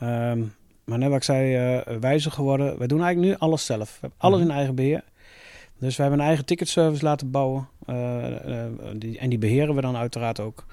Ehm, 0.00 0.40
maar 0.86 0.98
net 0.98 1.08
wat 1.08 1.16
ik 1.16 1.22
zei, 1.24 1.54
eh 1.80 1.96
wijzer 2.00 2.32
geworden. 2.32 2.78
Wij 2.78 2.86
doen 2.86 3.02
eigenlijk 3.02 3.32
nu 3.32 3.38
alles 3.38 3.64
zelf. 3.66 3.90
We 3.92 3.96
hebben 4.00 4.18
alles 4.20 4.40
Mhm. 4.40 4.48
in 4.50 4.54
eigen 4.56 4.74
beheer. 4.74 5.04
Dus 5.78 5.96
we 5.96 6.02
hebben 6.02 6.20
een 6.20 6.26
eigen 6.26 6.44
ticketservice 6.44 7.04
laten 7.04 7.30
bouwen. 7.30 7.68
eh, 7.86 8.64
eh, 8.64 8.70
die, 8.96 9.18
en 9.18 9.28
die 9.28 9.38
beheren 9.38 9.74
we 9.74 9.80
dan 9.80 9.96
uiteraard 9.96 10.40
ook. 10.40 10.66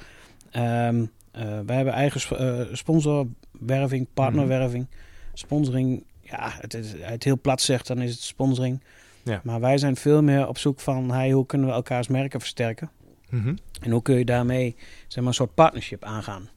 Ehm 0.52 1.06
eh, 1.32 1.42
wij 1.66 1.76
hebben 1.76 1.94
eigen 1.94 2.20
sp- 2.22 2.68
sponsorwerving, 2.72 4.08
partnerwerving, 4.14 4.88
sponsoring. 5.34 6.04
Ja, 6.22 6.52
het, 6.60 6.74
is, 6.74 6.94
het 7.00 7.24
heel 7.24 7.40
plat 7.42 7.62
zegt, 7.62 7.88
dan 7.88 8.02
is 8.02 8.12
het 8.12 8.22
sponsoring. 8.22 8.82
Ja. 9.24 9.42
Maar 9.44 9.60
wij 9.60 9.78
zijn 9.78 9.96
veel 9.96 10.22
meer 10.24 10.48
op 10.48 10.58
zoek 10.58 10.80
van 10.80 11.12
hey, 11.12 11.32
hoe 11.32 11.46
kunnen 11.46 11.68
we 11.68 11.74
elkaars 11.74 12.08
merken 12.08 12.40
versterken. 12.40 12.90
Mhm. 13.30 13.56
En 13.82 13.92
hoe 13.92 14.02
kun 14.02 14.18
je 14.18 14.26
daarmee 14.26 14.76
zeg 15.08 15.18
maar, 15.18 15.28
een 15.28 15.34
soort 15.34 15.54
partnership 15.54 16.04
aangaan. 16.04 16.50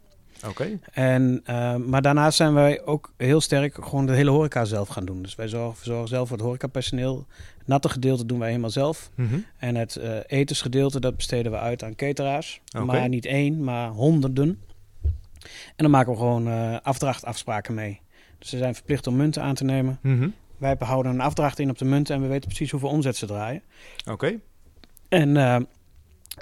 Oké. 0.47 0.79
En, 0.93 1.41
eh, 1.45 1.77
maar 1.77 2.03
daarnaast 2.03 2.37
zijn 2.37 2.55
wij 2.55 2.85
ook 2.85 3.13
heel 3.17 3.41
sterk 3.41 3.85
gewoon 3.85 4.07
de 4.07 4.13
hele 4.13 4.31
horeca 4.31 4.65
zelf 4.65 4.89
gaan 4.89 5.05
doen. 5.05 5.23
Dus 5.23 5.35
wij 5.35 5.49
zorgen, 5.49 5.85
zorgen 5.85 6.09
zelf 6.09 6.29
voor 6.29 6.37
het 6.37 6.47
horecapersoneel. 6.47 7.27
Het 7.59 7.67
natte 7.67 7.89
gedeelte 7.89 8.27
doen 8.27 8.39
wij 8.39 8.49
helemaal 8.49 8.71
zelf. 8.71 9.11
Mhm. 9.15 9.39
En 9.59 9.75
het 9.75 9.97
eh, 9.97 10.19
etensgedeelte, 10.27 11.01
dat 11.01 11.17
besteden 11.17 11.53
we 11.53 11.59
uit 11.59 11.83
aan 11.83 11.95
cateraars. 11.95 12.61
Maar 12.85 13.09
niet 13.09 13.27
één, 13.27 13.65
maar 13.65 13.89
honderden. 13.89 14.61
En 15.43 15.83
dan 15.85 15.91
maken 15.91 16.13
we 16.13 16.19
gewoon 16.19 16.49
eh 16.49 16.77
afdrachtafspraken 16.83 17.75
mee. 17.75 18.01
Dus 18.39 18.49
ze 18.49 18.59
zijn 18.59 18.75
verplicht 18.75 19.07
om 19.07 19.17
munten 19.17 19.43
aan 19.43 19.55
te 19.55 19.65
nemen. 19.65 19.99
Mhm. 20.03 20.29
Wij 20.57 20.77
houden 20.79 21.13
een 21.13 21.21
afdracht 21.21 21.59
in 21.59 21.71
op 21.71 21.79
de 21.79 21.85
munten 21.85 22.15
en 22.15 22.23
we 22.23 22.29
weten 22.29 22.49
precies 22.49 22.71
hoeveel 22.71 22.89
omzet 22.89 23.17
ze 23.17 23.27
draaien. 23.27 23.63
Oké. 24.11 24.39
En, 25.09 25.37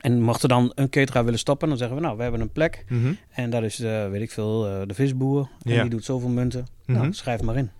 en 0.00 0.22
mocht 0.22 0.42
er 0.42 0.48
dan 0.48 0.72
een 0.74 0.88
cateraar 0.88 1.24
willen 1.24 1.38
stoppen, 1.38 1.68
dan 1.68 1.76
zeggen 1.78 1.96
we 1.96 2.02
nou, 2.02 2.16
we 2.16 2.22
hebben 2.22 2.40
een 2.40 2.52
plek. 2.52 2.84
Mhm. 2.88 3.12
En 3.30 3.50
dat 3.50 3.62
is, 3.62 3.80
eh, 3.80 4.08
weet 4.08 4.22
ik 4.22 4.30
veel, 4.30 4.66
eh, 4.66 4.86
de 4.86 4.94
visboer. 4.94 5.48
En 5.62 5.72
Ja. 5.72 5.80
die 5.80 5.90
doet 5.90 6.04
zoveel 6.04 6.28
munten. 6.28 6.66
Mhm. 6.86 6.98
Nou, 6.98 7.12
schrijf 7.12 7.42
maar 7.42 7.56
in. 7.56 7.70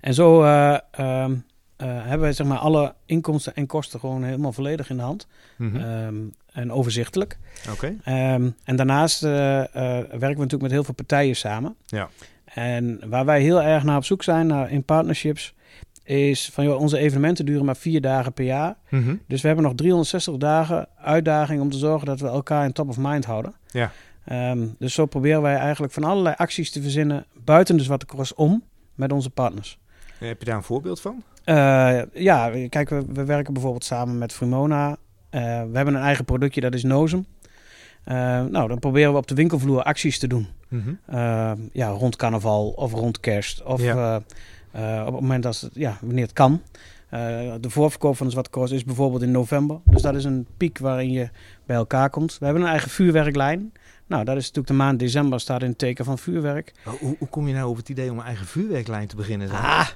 En 0.00 0.14
zo, 0.14 0.42
eh, 0.42 0.78
ehm, 0.90 1.34
hebben 1.76 2.20
wij 2.20 2.32
zeg 2.32 2.46
maar 2.46 2.58
alle 2.58 2.94
inkomsten 3.06 3.54
en 3.54 3.66
kosten 3.66 4.00
gewoon 4.00 4.22
helemaal 4.22 4.52
volledig 4.52 4.90
in 4.90 4.96
de 4.96 5.02
hand. 5.02 5.26
Mhm. 5.56 5.76
Ehm, 5.76 6.14
en 6.52 6.72
overzichtelijk. 6.72 7.38
Oké. 7.72 7.96
Ehm, 8.04 8.50
en 8.64 8.76
daarnaast 8.76 9.20
werken 9.20 10.10
we 10.20 10.26
natuurlijk 10.26 10.62
met 10.62 10.70
heel 10.70 10.84
veel 10.84 10.94
partijen 10.94 11.36
samen. 11.36 11.74
Ja. 11.86 12.08
En 12.44 13.00
waar 13.08 13.24
wij 13.24 13.40
heel 13.40 13.62
erg 13.62 13.82
naar 13.82 13.96
op 13.96 14.04
zoek 14.04 14.22
zijn 14.22 14.46
naar 14.46 14.70
in 14.70 14.84
partnerships, 14.84 15.54
is 16.06 16.50
van 16.52 16.64
joh, 16.64 16.80
onze 16.80 16.98
evenementen 16.98 17.44
duren 17.44 17.64
maar 17.64 17.76
vier 17.76 18.00
dagen 18.00 18.32
per 18.32 18.44
jaar. 18.44 18.76
Mhm. 18.88 19.16
Dus 19.28 19.40
we 19.40 19.46
hebben 19.46 19.64
nog 19.64 19.74
360 19.74 20.36
dagen 20.36 20.88
uitdaging 20.98 21.60
om 21.60 21.70
te 21.70 21.78
zorgen 21.78 22.06
dat 22.06 22.20
we 22.20 22.26
elkaar 22.26 22.64
in 22.64 22.72
top 22.72 22.88
of 22.88 22.96
mind 22.98 23.24
houden. 23.24 23.54
Ja. 23.70 23.92
Ehm, 24.24 24.66
dus 24.78 24.94
zo 24.94 25.06
proberen 25.06 25.42
wij 25.42 25.56
eigenlijk 25.56 25.92
van 25.92 26.04
allerlei 26.04 26.34
acties 26.38 26.70
te 26.70 26.82
verzinnen 26.82 27.26
buiten 27.44 27.76
de 27.76 27.82
Zwarte 27.82 28.06
Cross 28.06 28.34
om 28.34 28.62
met 28.94 29.12
onze 29.12 29.30
partners. 29.30 29.78
Heb 30.18 30.38
je 30.38 30.44
daar 30.44 30.56
een 30.56 30.62
voorbeeld 30.62 31.00
van? 31.00 31.22
Eh, 31.44 32.00
ja, 32.12 32.50
kijk, 32.68 32.88
we, 32.88 33.04
we 33.12 33.24
werken 33.24 33.52
bijvoorbeeld 33.52 33.84
samen 33.84 34.18
met 34.18 34.32
Frimona. 34.32 34.96
Eh, 35.30 35.42
we 35.42 35.76
hebben 35.76 35.94
een 35.94 36.02
eigen 36.02 36.24
productje, 36.24 36.60
dat 36.60 36.74
is 36.74 36.82
Nozem. 36.82 37.26
Eh, 38.04 38.14
nou, 38.44 38.68
dan 38.68 38.78
proberen 38.78 39.12
we 39.12 39.18
op 39.18 39.26
de 39.26 39.34
winkelvloer 39.34 39.82
acties 39.82 40.18
te 40.18 40.26
doen. 40.26 40.48
Mhm. 40.68 40.94
Eh, 41.06 41.52
ja, 41.72 41.88
rond 41.88 42.16
carnaval 42.16 42.68
of 42.68 42.92
rond 42.92 43.20
kerst. 43.20 43.62
Of 43.62 43.82
Ja. 43.82 44.22
Eh, 44.76 45.00
op 45.06 45.12
het 45.12 45.20
moment 45.20 45.42
dat 45.42 45.60
het, 45.60 45.70
ja, 45.74 45.98
wanneer 46.00 46.22
het 46.24 46.32
kan. 46.32 46.62
Eh, 47.08 47.20
de 47.60 47.70
voorverkoop 47.70 48.16
van 48.16 48.26
de 48.26 48.32
Zwarte 48.32 48.50
Cross 48.50 48.72
is 48.72 48.84
bijvoorbeeld 48.84 49.22
in 49.22 49.30
november. 49.30 49.78
Dus 49.84 50.02
dat 50.02 50.14
is 50.14 50.24
een 50.24 50.46
piek 50.56 50.78
waarin 50.78 51.10
je 51.12 51.28
bij 51.66 51.76
elkaar 51.76 52.10
komt. 52.10 52.38
We 52.38 52.44
hebben 52.44 52.62
een 52.62 52.68
eigen 52.68 52.90
vuurwerklijn. 52.90 53.72
Nou, 54.06 54.24
dat 54.24 54.36
is 54.36 54.40
natuurlijk 54.42 54.66
de 54.68 54.74
maand 54.74 54.98
december 54.98 55.40
staat 55.40 55.62
in 55.62 55.68
het 55.68 55.78
teken 55.78 56.04
van 56.04 56.18
vuurwerk. 56.18 56.72
Hoe, 57.00 57.16
hoe 57.18 57.28
kom 57.28 57.48
je 57.48 57.54
nou 57.54 57.68
op 57.68 57.76
het 57.76 57.88
idee 57.88 58.10
om 58.10 58.18
een 58.18 58.24
eigen 58.24 58.46
vuurwerklijn 58.46 59.06
te 59.06 59.16
beginnen? 59.16 59.48
dan? 59.48 59.56
Ah, 59.56 59.88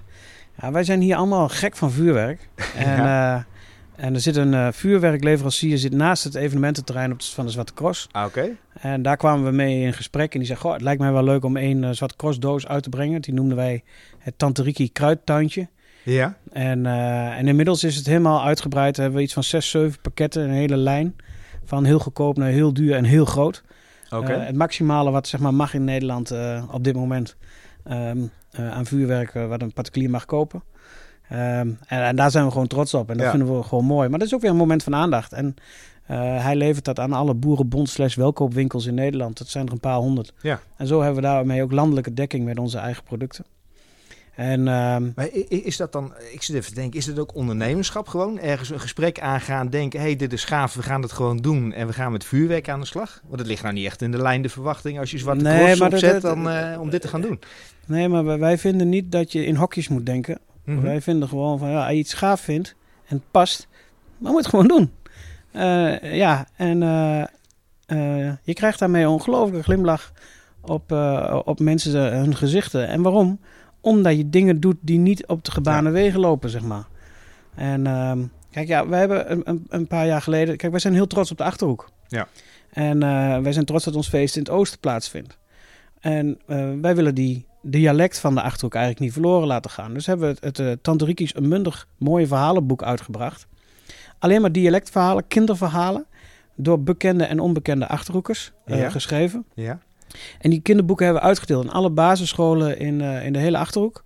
ja, 0.61 0.71
wij 0.73 0.85
zijn 0.85 1.01
hier 1.01 1.17
allemaal 1.17 1.49
gek 1.49 1.77
van 1.77 1.91
vuurwerk. 1.91 2.49
En, 2.77 2.97
Ja. 2.97 3.37
eh, 3.37 3.43
en 4.01 4.15
er 4.15 4.21
zit 4.21 4.37
een 4.37 4.55
eh, 4.55 4.69
vuurwerkleverancier 4.73 5.79
zit 5.79 5.93
naast 5.93 6.25
het 6.25 6.35
evenemententerrein 6.35 7.13
op 7.13 7.19
de, 7.19 7.25
van 7.25 7.47
de 7.47 7.53
Zwarte 7.53 7.75
Cross. 7.75 8.09
Ah, 8.11 8.27
Oké. 8.27 8.57
En 8.81 9.03
daar 9.03 9.17
kwamen 9.17 9.45
we 9.45 9.51
mee 9.51 9.81
in 9.81 9.93
gesprek. 9.93 10.33
En 10.33 10.39
die 10.39 10.47
zei, 10.47 10.59
goh, 10.59 10.73
het 10.73 10.83
lijkt 10.83 11.01
mij 11.01 11.13
wel 11.13 11.25
leuk 11.25 11.45
om 11.45 11.57
één 11.57 11.85
eh, 11.85 11.91
Zwarte 11.91 12.17
Cross 12.17 12.39
doos 12.39 12.67
uit 12.67 12.83
te 12.83 12.89
brengen. 12.89 13.21
Die 13.21 13.35
noemden 13.35 13.57
wij 13.57 13.83
het 14.19 14.39
Tante 14.39 14.63
Riki 14.63 14.93
kruidtuintje. 14.93 15.69
Ja. 16.03 16.37
En, 16.53 16.87
eh, 16.87 17.39
en 17.39 17.49
inmiddels 17.49 17.85
is 17.85 17.97
het 17.97 18.07
helemaal 18.07 18.45
uitgebreid. 18.45 18.97
We 18.97 19.03
hebben 19.03 19.23
iets 19.23 19.33
van 19.33 19.45
zes, 19.45 19.71
zeven 19.71 20.01
pakketten, 20.01 20.43
een 20.43 20.55
hele 20.55 20.77
lijn. 20.77 21.17
Van 21.65 21.85
heel 21.85 21.99
goedkoop 21.99 22.37
naar 22.37 22.49
heel 22.49 22.73
duur 22.73 22.95
en 22.95 23.05
heel 23.05 23.25
groot. 23.25 23.63
Oké. 24.11 24.33
Het 24.33 24.57
maximale 24.57 25.11
wat 25.11 25.29
zeg 25.29 25.41
maar, 25.41 25.55
mag 25.55 25.75
in 25.75 25.85
Nederland 25.85 26.35
op 26.71 26.85
dit 26.85 26.95
moment 26.95 27.37
eh, 28.51 28.71
aan 28.71 28.87
vuurwerk 28.87 29.33
wat 29.33 29.63
een 29.63 29.73
particulier 29.73 30.11
mag 30.11 30.25
kopen. 30.25 30.63
Ehm, 31.31 31.69
en, 31.87 32.03
en 32.03 32.17
daar 32.17 32.31
zijn 32.31 32.45
we 32.45 32.51
gewoon 32.51 32.67
trots 32.67 32.95
op. 32.95 33.11
En 33.11 33.17
dat 33.17 33.25
Ja. 33.27 33.31
vinden 33.31 33.57
we 33.57 33.63
gewoon 33.63 33.85
mooi. 33.85 34.09
Maar 34.09 34.19
dat 34.19 34.29
is 34.29 34.35
ook 34.35 34.41
weer 34.41 34.51
een 34.51 34.57
moment 34.57 34.83
van 34.83 34.95
aandacht. 34.95 35.33
En 35.33 35.55
eh, 36.07 36.45
hij 36.45 36.57
levert 36.57 36.85
dat 36.85 36.99
aan 36.99 37.13
alle 37.13 37.35
boerenbond 37.35 37.89
slash 37.89 38.15
welkoopwinkels 38.15 38.87
in 38.87 38.95
Nederland. 38.95 39.39
Dat 39.39 39.49
zijn 39.49 39.67
er 39.67 39.73
een 39.73 39.81
paar 39.81 39.97
honderd. 39.97 40.33
Ja. 40.43 40.61
En 40.77 40.87
zo 40.87 40.99
hebben 41.03 41.23
we 41.23 41.29
daarmee 41.29 41.63
ook 41.63 41.73
landelijke 41.73 42.15
dekking 42.15 42.45
met 42.45 42.59
onze 42.59 42.79
eigen 42.79 43.03
producten. 43.05 43.45
En 44.35 44.69
ehm, 44.69 45.11
Maar 45.15 45.29
is 45.49 45.77
dat 45.77 45.93
dan, 45.93 46.13
ik 46.33 46.43
zit 46.43 46.57
even 46.57 46.69
te 46.69 46.75
denken, 46.75 46.99
is 46.99 47.07
het 47.07 47.19
ook 47.19 47.35
ondernemerschap 47.35 48.09
gewoon? 48.09 48.39
Ergens 48.39 48.71
een 48.71 48.81
gesprek 48.81 49.21
aangaan, 49.21 49.69
denken, 49.69 50.01
hé, 50.01 50.07
hey, 50.07 50.17
dit 50.17 50.33
is 50.33 50.45
gaaf, 50.45 50.75
we 50.75 50.83
gaan 50.83 51.03
het 51.03 51.13
gewoon 51.13 51.37
doen 51.37 51.73
en 51.73 51.87
we 51.87 51.93
gaan 51.93 52.13
met 52.13 52.25
vuurwerk 52.25 52.69
aan 52.69 52.81
de 52.81 52.87
slag? 52.87 53.21
Want 53.27 53.39
het 53.39 53.49
ligt 53.49 53.63
nou 53.63 53.75
niet 53.75 53.87
echt 53.87 54.03
in 54.03 54.11
de 54.11 54.19
lijn 54.23 54.43
de 54.43 54.49
verwachting 54.49 54.99
als 54.99 55.11
je 55.11 55.19
zwarte 55.19 55.43
Nee, 55.43 55.77
dat- 55.77 55.93
opzet 55.93 56.13
dat- 56.13 56.23
dan, 56.23 56.51
eh, 56.51 56.81
om 56.81 56.91
dit 56.91 57.01
te 57.01 57.09
gaan 57.09 57.21
doen. 57.21 57.41
nee, 57.87 58.09
maar 58.09 58.39
wij 58.39 58.59
vinden 58.59 58.89
niet 58.89 59.13
dat 59.13 59.33
je 59.33 59.45
in 59.47 59.55
hokjes 59.55 59.89
moet 59.89 60.07
denken. 60.07 60.39
Mhm. 60.65 60.81
Wij 60.81 61.01
vinden 61.01 61.29
gewoon 61.29 61.59
van 61.59 61.71
ja, 61.71 61.83
als 61.83 61.93
je 61.93 61.99
iets 61.99 62.15
gaaf 62.15 62.41
vindt 62.41 62.75
en 63.07 63.17
het 63.17 63.31
past, 63.31 63.69
dan 64.19 64.33
moet 64.33 64.33
je 64.33 64.37
het 64.37 64.47
gewoon 64.47 64.69
doen. 64.69 64.91
Eh, 65.53 66.15
ja, 66.17 66.47
en 66.57 66.83
eh, 66.83 67.21
eh, 67.87 68.35
je 68.43 68.55
krijgt 68.55 68.79
daarmee 68.79 69.03
een 69.03 69.09
ongelooflijke 69.09 69.63
glimlach 69.63 70.13
op, 70.61 70.93
op 71.45 71.61
mensen 71.61 72.17
hun 72.17 72.37
gezichten. 72.37 72.89
En 72.89 73.03
waarom? 73.03 73.41
Omdat 73.81 74.17
je 74.17 74.31
dingen 74.31 74.61
doet 74.61 74.77
die 74.81 74.99
niet 74.99 75.27
op 75.27 75.45
de 75.45 75.51
gebaande 75.51 75.91
wegen 75.91 76.21
lopen, 76.21 76.51
zeg 76.51 76.63
maar. 76.63 76.85
En 77.55 77.87
ehm, 77.87 78.23
kijk, 78.51 78.69
ja, 78.69 78.89
wij 78.89 78.99
hebben 78.99 79.49
een, 79.49 79.67
een, 79.69 79.87
paar 79.87 80.07
jaar 80.07 80.23
geleden... 80.23 80.57
Kijk, 80.57 80.73
wij 80.73 80.81
zijn 80.81 80.95
heel 80.95 81.07
trots 81.07 81.31
op 81.31 81.37
de 81.37 81.45
Achterhoek. 81.45 81.91
Ja. 82.09 82.29
En 82.71 82.99
wij 83.43 83.53
zijn 83.53 83.65
trots 83.65 83.85
dat 83.85 83.95
ons 83.97 84.09
feest 84.09 84.37
in 84.37 84.43
het 84.43 84.51
oosten 84.51 84.79
plaatsvindt. 84.81 85.39
En 86.01 86.39
wij 86.81 86.95
willen 86.95 87.15
die 87.15 87.47
dialect 87.63 88.19
van 88.19 88.35
de 88.35 88.43
Achterhoek 88.43 88.75
eigenlijk 88.75 89.05
niet 89.05 89.13
verloren 89.13 89.47
laten 89.47 89.71
gaan. 89.71 89.95
Dus 89.95 90.07
hebben 90.07 90.29
we 90.29 90.35
het, 90.47 90.59
het 90.59 90.85
eh, 90.85 91.33
een 91.35 91.49
mundig 91.49 91.87
mooie 91.99 92.27
verhalenboek 92.27 92.83
uitgebracht. 92.83 93.47
Alleen 94.19 94.41
maar 94.41 94.53
dialectverhalen, 94.53 95.27
kinderverhalen... 95.27 96.07
door 96.57 96.83
bekende 96.83 97.25
en 97.25 97.41
onbekende 97.41 97.89
Achterhoekers 97.89 98.53
eh, 98.65 98.79
Ja. 98.79 98.91
geschreven. 98.91 99.45
Ja. 99.55 99.79
En 100.41 100.51
die 100.51 100.61
kinderboeken 100.61 101.05
hebben 101.05 101.23
we 101.23 101.29
uitgedeeld 101.29 101.65
aan 101.67 101.73
alle 101.73 101.91
basisscholen 101.91 102.79
in, 102.79 103.01
eh, 103.01 103.25
in 103.27 103.33
de 103.33 103.39
hele 103.39 103.59
Achterhoek. 103.59 104.05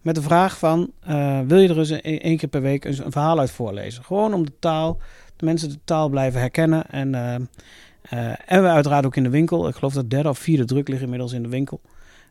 Met 0.00 0.14
de 0.14 0.22
vraag 0.22 0.58
van, 0.58 0.90
wil 1.46 1.58
je 1.58 1.68
er 1.68 1.78
eens 1.78 1.90
een- 1.90 2.00
één 2.02 2.36
keer 2.36 2.48
per 2.48 2.62
week 2.62 2.84
een 2.84 2.94
verhaal 3.12 3.38
uit 3.38 3.50
voorlezen? 3.50 4.04
Gewoon 4.04 4.34
om 4.34 4.44
de 4.44 4.52
taal, 4.58 4.98
de 5.36 5.44
mensen 5.44 5.68
de 5.68 5.78
taal 5.84 6.08
blijven 6.08 6.40
herkennen. 6.40 6.90
En, 6.90 7.14
en 8.46 8.62
we 8.62 8.68
uiteraard 8.68 9.06
ook 9.06 9.16
in 9.16 9.22
de 9.22 9.28
winkel. 9.30 9.68
Ik 9.68 9.74
geloof 9.74 9.92
dat 9.92 10.10
derde 10.10 10.28
of 10.28 10.38
vierde 10.38 10.64
druk 10.64 10.88
ligt 10.88 11.02
inmiddels 11.02 11.32
in 11.32 11.42
de 11.42 11.48
winkel. 11.48 11.80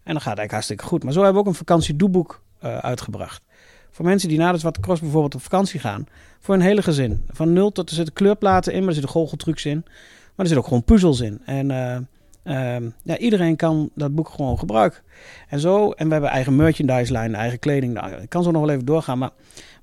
En 0.06 0.14
dan 0.14 0.22
gaat 0.22 0.38
het 0.38 0.40
eigenlijk 0.40 0.52
hartstikke 0.52 0.84
goed. 0.84 1.04
Maar 1.04 1.14
zo 1.14 1.24
hebben 1.24 1.42
we 1.42 1.48
ook 1.48 1.54
een 1.54 1.60
vakantiedoeboek 1.60 2.42
eh 2.60 2.78
uitgebracht. 2.78 3.44
Voor 3.92 4.06
mensen 4.06 4.30
die 4.30 4.38
na 4.38 4.52
de 4.52 4.58
Zwarte 4.58 4.80
Cross 4.80 5.02
bijvoorbeeld 5.02 5.36
op 5.36 5.42
vakantie 5.42 5.80
gaan. 5.80 6.06
Voor 6.40 6.56
een 6.56 6.62
hele 6.62 6.82
gezin. 6.82 7.24
Van 7.30 7.54
nul 7.54 7.72
tot 7.72 7.90
er 7.90 7.96
zitten 7.96 8.14
kleurplaten 8.14 8.74
in, 8.74 8.80
maar 8.80 8.88
er 8.88 8.94
zitten 8.94 9.12
goocheltrucs 9.12 9.66
in. 9.66 9.82
Maar 9.84 10.46
er 10.46 10.46
zitten 10.46 10.58
ook 10.58 10.68
gewoon 10.68 10.84
puzzels 10.84 11.20
in. 11.20 11.42
En 11.46 11.72
eh, 11.72 11.96
ehm, 12.76 12.90
ja, 13.04 13.18
iedereen 13.18 13.56
kan 13.56 13.90
dat 13.96 14.16
boek 14.16 14.30
gewoon 14.30 14.60
gebruiken. 14.60 15.00
En 15.50 15.60
zo, 15.60 15.92
en 15.92 16.06
we 16.08 16.12
hebben 16.12 16.30
eigen 16.32 16.56
merchandise 16.56 17.12
lijn, 17.12 17.36
eigen 17.36 17.60
kleding. 17.60 17.94
Nou, 17.94 18.12
ik 18.14 18.30
kan 18.30 18.44
zo 18.44 18.52
nog 18.52 18.62
wel 18.62 18.72
even 18.72 18.86
doorgaan. 18.86 19.18
Maar 19.18 19.32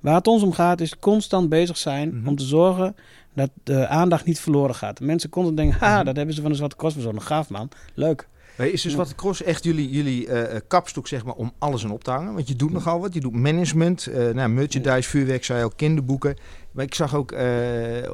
waar 0.01 0.15
het 0.15 0.27
ons 0.27 0.43
om 0.43 0.51
gaat, 0.53 0.81
is 0.81 0.99
constant 0.99 1.49
bezig 1.49 1.77
zijn 1.77 2.15
Mhm. 2.17 2.27
om 2.27 2.35
te 2.35 2.43
zorgen 2.45 2.95
dat 3.33 3.49
de 3.63 3.87
aandacht 3.87 4.25
niet 4.25 4.39
verloren 4.39 4.75
gaat. 4.75 4.97
De 4.97 5.05
mensen 5.05 5.29
constant 5.29 5.57
denken, 5.57 5.79
ha, 5.79 5.95
Mhm. 5.95 6.05
dat 6.05 6.15
hebben 6.15 6.35
ze 6.35 6.41
van 6.41 6.51
de 6.51 6.57
Zwarte 6.57 6.75
Cross. 6.75 6.97
Zo'n 6.97 7.21
gaaf 7.21 7.49
man. 7.49 7.69
Leuk. 7.93 8.27
Maar 8.57 8.67
is 8.67 8.81
de 8.81 8.89
Zwarte 8.89 9.15
Cross 9.15 9.43
echt 9.43 9.63
jullie, 9.63 9.89
jullie 9.89 10.27
eh, 10.27 10.55
eh, 10.55 10.61
kapstok 10.67 11.07
zeg 11.07 11.25
maar, 11.25 11.33
om 11.33 11.53
alles 11.59 11.83
in 11.83 11.91
op 11.91 12.03
te 12.03 12.11
hangen? 12.11 12.33
Want 12.33 12.47
je 12.47 12.55
doet 12.55 12.71
nogal 12.71 12.99
wat. 12.99 13.13
Je 13.13 13.19
doet 13.19 13.33
management, 13.33 14.07
eh 14.07 14.29
nou, 14.29 14.49
merchandise, 14.49 15.09
vuurwerk, 15.09 15.43
zei 15.43 15.63
ook, 15.63 15.73
kinderboeken. 15.75 16.37
Maar 16.71 16.85
ik 16.85 16.95
zag 16.95 17.15
ook, 17.15 17.35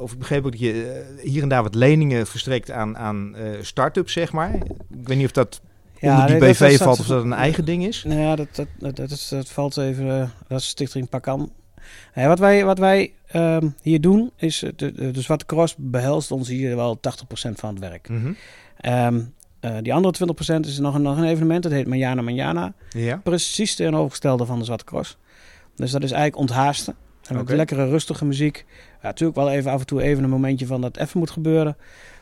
of 0.00 0.12
ik 0.12 0.18
begreep 0.18 0.44
ook 0.44 0.50
dat 0.50 0.60
je 0.60 1.04
hier 1.22 1.42
en 1.42 1.48
daar 1.48 1.62
wat 1.62 1.74
leningen 1.74 2.26
verstrekt 2.26 2.70
aan, 2.70 2.96
aan 2.96 3.36
start-ups, 3.60 4.12
zeg 4.12 4.32
maar. 4.32 4.54
Ik 4.90 5.08
weet 5.08 5.16
niet 5.16 5.26
of 5.26 5.32
dat 5.32 5.60
onder 6.00 6.26
die 6.26 6.36
nee, 6.36 6.50
BV 6.50 6.78
valt 6.78 6.98
of 6.98 7.06
dat 7.06 7.24
een 7.24 7.32
eigen 7.32 7.64
ding 7.64 7.86
is. 7.86 8.04
Nou 8.06 8.20
ja, 8.20 8.36
dat, 8.36 8.48
dat, 8.52 8.66
dat, 8.78 8.96
dat, 8.96 9.10
is, 9.10 9.28
dat 9.28 9.48
valt 9.48 9.76
even. 9.76 10.32
dat 10.48 10.60
is 10.60 10.66
Stichting 10.66 11.08
Pakam. 11.08 11.52
Nee, 12.14 12.26
wat 12.26 12.38
wij, 12.38 12.64
wat 12.64 12.78
wij 12.78 13.12
ehm, 13.26 13.68
hier 13.82 14.00
doen, 14.00 14.30
is. 14.36 14.58
De, 14.76 14.92
de, 14.92 15.10
de 15.10 15.20
Zwarte 15.20 15.46
Cross 15.46 15.74
behelst 15.78 16.30
ons 16.30 16.48
hier 16.48 16.76
wel 16.76 16.96
80% 16.96 17.00
van 17.30 17.70
het 17.70 17.78
werk. 17.78 18.08
Mhm. 18.08 18.32
Ehm, 18.76 19.20
eh, 19.60 19.76
die 19.82 19.94
andere 19.94 20.14
20% 20.56 20.60
is 20.60 20.78
nog 20.78 20.94
een, 20.94 21.02
nog 21.02 21.16
een 21.16 21.24
evenement, 21.24 21.62
dat 21.62 21.72
heet 21.72 21.86
Manjana 21.86 22.22
Manjana. 22.22 22.72
Ja. 22.90 23.16
Precies 23.16 23.74
tegenovergestelde 23.74 24.46
van 24.46 24.58
de 24.58 24.64
Zwarte 24.64 24.84
Cross. 24.84 25.16
Dus 25.76 25.90
dat 25.90 26.02
is 26.02 26.10
eigenlijk 26.10 26.40
onthaasten. 26.40 26.94
En 27.28 27.36
met 27.36 27.50
lekkere, 27.50 27.88
rustige 27.88 28.24
muziek. 28.24 28.64
Ja, 29.02 29.06
natuurlijk 29.06 29.38
wel 29.38 29.50
even 29.50 29.70
af 29.70 29.80
en 29.80 29.86
toe 29.86 30.02
even 30.02 30.24
een 30.24 30.30
momentje 30.30 30.66
van 30.66 30.80
dat 30.80 30.96
even 30.96 31.18
moet 31.18 31.30
gebeuren. 31.30 31.76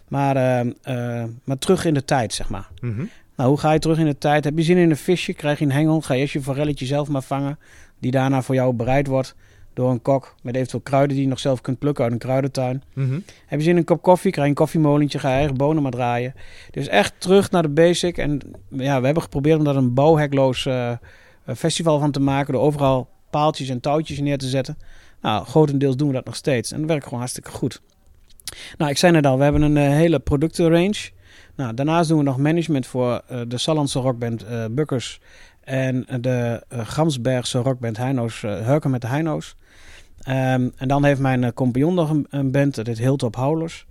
Maar, 0.08 0.36
ehm, 0.36 0.72
eh, 0.82 1.24
maar 1.44 1.58
terug 1.58 1.84
in 1.84 1.94
de 1.94 2.04
tijd, 2.04 2.32
zeg 2.32 2.48
maar. 2.48 2.68
Mhm. 2.80 3.04
Nou, 3.36 3.48
hoe 3.48 3.58
ga 3.58 3.72
je 3.72 3.78
terug 3.78 3.98
in 3.98 4.06
de 4.06 4.18
tijd? 4.18 4.44
Heb 4.44 4.56
je 4.56 4.62
zin 4.62 4.76
in 4.76 4.90
een 4.90 4.96
visje? 4.96 5.32
Krijg 5.32 5.58
je 5.58 5.64
een 5.64 5.72
hengel? 5.72 6.00
Ga 6.00 6.14
je 6.14 6.20
eerst 6.20 6.32
je 6.32 6.42
forelletje 6.42 6.86
zelf 6.86 7.08
maar 7.08 7.22
vangen. 7.22 7.58
Die 7.98 8.10
daarna 8.10 8.42
voor 8.42 8.54
jou 8.54 8.72
bereid 8.72 9.06
wordt 9.06 9.34
door 9.78 9.90
een 9.90 10.02
kok. 10.02 10.34
Met 10.42 10.54
eventueel 10.54 10.82
kruiden 10.82 11.14
die 11.16 11.24
je 11.24 11.30
nog 11.30 11.38
zelf 11.38 11.60
kunt 11.60 11.78
plukken 11.78 12.04
uit 12.04 12.12
een 12.12 12.18
kruidentuin. 12.18 12.82
Mhm. 12.92 13.20
Heb 13.46 13.58
je 13.58 13.64
zin 13.64 13.72
in 13.72 13.76
een 13.76 13.84
kop 13.84 14.02
koffie? 14.02 14.30
Krijg 14.30 14.46
je 14.46 14.52
een 14.52 14.58
koffiemolentje. 14.58 15.18
Ga 15.18 15.28
je 15.28 15.36
eigen 15.36 15.56
bonen 15.56 15.82
maar 15.82 15.92
draaien. 15.92 16.34
Dus 16.70 16.88
echt 16.88 17.14
terug 17.18 17.50
naar 17.50 17.62
de 17.62 17.68
basic. 17.68 18.18
En 18.18 18.40
ja, 18.68 18.98
we 18.98 19.04
hebben 19.04 19.22
geprobeerd 19.22 19.58
om 19.58 19.64
daar 19.64 19.76
een 19.76 19.94
bouwhekloos 19.94 20.66
eh, 20.66 20.92
festival 21.56 21.98
van 21.98 22.10
te 22.10 22.20
maken. 22.20 22.52
Door 22.52 22.62
overal 22.62 23.08
paaltjes 23.30 23.68
en 23.68 23.80
touwtjes 23.80 24.20
neer 24.20 24.38
te 24.38 24.48
zetten. 24.48 24.78
Nou, 25.20 25.44
grotendeels 25.44 25.96
doen 25.96 26.08
we 26.08 26.14
dat 26.14 26.24
nog 26.24 26.36
steeds. 26.36 26.72
En 26.72 26.78
dat 26.78 26.88
werkt 26.88 27.04
gewoon 27.04 27.18
hartstikke 27.18 27.50
goed. 27.50 27.80
Nou, 28.78 28.90
ik 28.90 28.98
zei 28.98 29.12
net 29.12 29.26
al, 29.26 29.36
we 29.36 29.42
hebben 29.42 29.62
een 29.62 29.76
eh, 29.76 29.88
hele 29.88 30.18
productenrange. 30.18 31.10
Nou, 31.56 31.74
daarnaast 31.74 32.08
doen 32.08 32.18
we 32.18 32.24
nog 32.24 32.38
management 32.38 32.86
voor 32.86 33.22
eh, 33.28 33.40
de 33.48 33.58
Sallandse 33.58 33.98
rockband 33.98 34.44
eh 34.44 34.64
Bukkers. 34.70 35.20
En 35.68 36.06
de 36.20 36.64
eh, 36.68 36.86
Gamsbergse 36.86 37.58
rockband 37.58 37.96
Heino's, 37.96 38.42
eh 38.42 38.66
Hurken 38.66 38.90
met 38.90 39.00
de 39.00 39.06
Heino's. 39.06 39.56
Ehm, 40.28 40.68
en 40.76 40.88
dan 40.88 41.04
heeft 41.04 41.20
mijn 41.20 41.44
eh, 41.44 41.52
compagnon 41.52 41.94
nog 41.94 42.16
een, 42.30 42.50
band, 42.50 42.74
dat 42.74 42.86
heet 42.86 42.98
Hilltop 42.98 43.36
Howlers. 43.36 43.86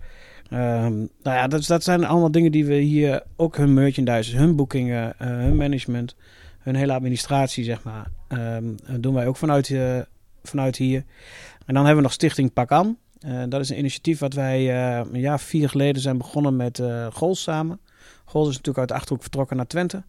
Ehm, 0.49 0.95
nou 0.97 1.37
ja, 1.37 1.47
dat, 1.47 1.65
dat 1.65 1.83
zijn 1.83 2.05
allemaal 2.05 2.31
dingen 2.31 2.51
die 2.51 2.65
we 2.65 2.75
hier, 2.75 3.23
ook 3.35 3.57
hun 3.57 3.73
merchandise, 3.73 4.37
hun 4.37 4.55
boekingen, 4.55 5.19
eh, 5.19 5.27
hun 5.27 5.55
management, 5.55 6.15
hun 6.59 6.75
hele 6.75 6.93
administratie, 6.93 7.63
zeg 7.63 7.83
maar, 7.83 8.07
ehm, 8.27 8.75
doen 8.99 9.13
wij 9.13 9.27
ook 9.27 9.37
vanuit, 9.37 9.69
eh, 9.69 9.99
vanuit 10.43 10.75
hier. 10.75 11.03
En 11.65 11.73
dan 11.73 11.75
hebben 11.75 11.95
we 11.95 12.01
nog 12.01 12.13
Stichting 12.13 12.53
Pak 12.53 12.71
Aan. 12.71 12.97
Eh, 13.19 13.43
dat 13.49 13.61
is 13.61 13.69
een 13.69 13.77
initiatief 13.77 14.19
wat 14.19 14.33
wij 14.33 14.59
eh, 14.59 15.05
een 15.11 15.19
jaar 15.19 15.39
vier 15.39 15.69
geleden 15.69 16.01
zijn 16.01 16.17
begonnen 16.17 16.55
met 16.55 16.81
Gols 17.13 17.41
samen. 17.41 17.79
Gols 18.25 18.47
is 18.47 18.55
natuurlijk 18.55 18.77
uit 18.77 18.87
de 18.87 18.93
Achterhoek 18.93 19.21
vertrokken 19.21 19.57
naar 19.57 19.67
Twente. 19.67 20.03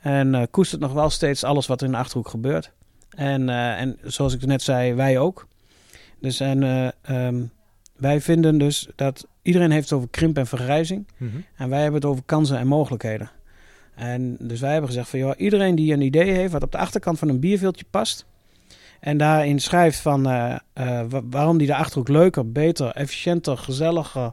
En 0.00 0.48
koestert 0.50 0.80
nog 0.80 0.92
wel 0.92 1.10
steeds 1.10 1.44
alles 1.44 1.66
wat 1.66 1.80
er 1.80 1.86
in 1.86 1.92
de 1.92 1.98
Achterhoek 1.98 2.28
gebeurt. 2.28 2.72
En, 3.10 3.48
en 3.48 3.98
zoals 4.02 4.34
ik 4.34 4.46
net 4.46 4.62
zei, 4.62 4.94
wij 4.94 5.18
ook. 5.18 5.46
Dus 6.22 6.40
en, 6.40 6.92
um, 7.10 7.50
wij 7.96 8.20
vinden 8.20 8.58
dus 8.58 8.88
dat 8.96 9.26
iedereen 9.42 9.70
heeft 9.70 9.90
het 9.90 9.98
over 9.98 10.08
krimp 10.10 10.38
en 10.38 10.46
vergrijzing. 10.46 11.06
Mm 11.16 11.30
-hmm. 11.30 11.44
En 11.56 11.68
wij 11.68 11.82
hebben 11.82 12.00
het 12.00 12.10
over 12.10 12.22
kansen 12.26 12.58
en 12.58 12.66
mogelijkheden. 12.66 13.30
En 13.94 14.36
dus 14.40 14.60
wij 14.60 14.70
hebben 14.70 14.88
gezegd 14.88 15.08
van 15.08 15.18
joh, 15.18 15.32
iedereen 15.36 15.74
die 15.74 15.92
een 15.92 16.00
idee 16.00 16.30
heeft 16.30 16.52
wat 16.52 16.62
op 16.62 16.72
de 16.72 16.78
achterkant 16.78 17.18
van 17.18 17.28
een 17.28 17.40
bierveeltje 17.40 17.84
past. 17.90 18.26
En 19.00 19.16
daarin 19.16 19.60
schrijft 19.60 20.00
van 20.00 20.28
uh, 20.28 20.54
uh, 20.80 21.00
waarom 21.30 21.58
die 21.58 21.66
de 21.66 21.74
achterhoek 21.74 22.08
leuker, 22.08 22.52
beter, 22.52 22.90
efficiënter, 22.90 23.58
gezelliger, 23.58 24.30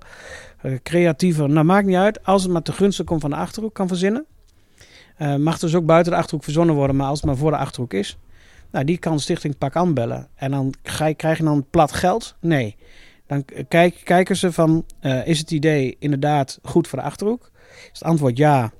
uh, 0.63 0.77
creatiever. 0.83 1.49
Nou, 1.49 1.65
maakt 1.65 1.85
niet 1.85 1.95
uit. 1.95 2.25
Als 2.25 2.43
het 2.43 2.51
maar 2.51 2.61
te 2.61 2.71
gunstig 2.71 3.05
komt 3.05 3.21
van 3.21 3.29
de 3.29 3.35
achterhoek, 3.35 3.73
kan 3.73 3.87
verzinnen. 3.87 4.25
mag 5.37 5.59
dus 5.59 5.75
ook 5.75 5.85
buiten 5.85 6.11
de 6.11 6.17
achterhoek 6.17 6.43
verzonnen 6.43 6.75
worden, 6.75 6.95
maar 6.95 7.07
als 7.07 7.17
het 7.17 7.27
maar 7.27 7.37
voor 7.37 7.51
de 7.51 7.57
achterhoek 7.57 7.93
is. 7.93 8.17
Nou, 8.71 8.85
die 8.85 8.97
kan 8.97 9.19
Stichting 9.19 9.57
Pak 9.57 9.75
aanbellen. 9.75 10.27
En 10.35 10.51
dan 10.51 10.73
krijg 11.15 11.37
je 11.37 11.43
dan 11.43 11.65
plat 11.69 11.91
geld? 11.91 12.35
Nee. 12.41 12.75
Dan 13.27 13.45
kijk, 13.67 14.01
kijken 14.03 14.35
ze 14.35 14.51
van, 14.51 14.85
is 15.25 15.39
het 15.39 15.51
idee 15.51 15.95
inderdaad 15.99 16.59
goed 16.63 16.87
voor 16.87 16.99
de 16.99 17.05
achterhoek? 17.05 17.51
Is 17.83 17.99
het 17.99 18.03
antwoord 18.03 18.37
ja, 18.37 18.71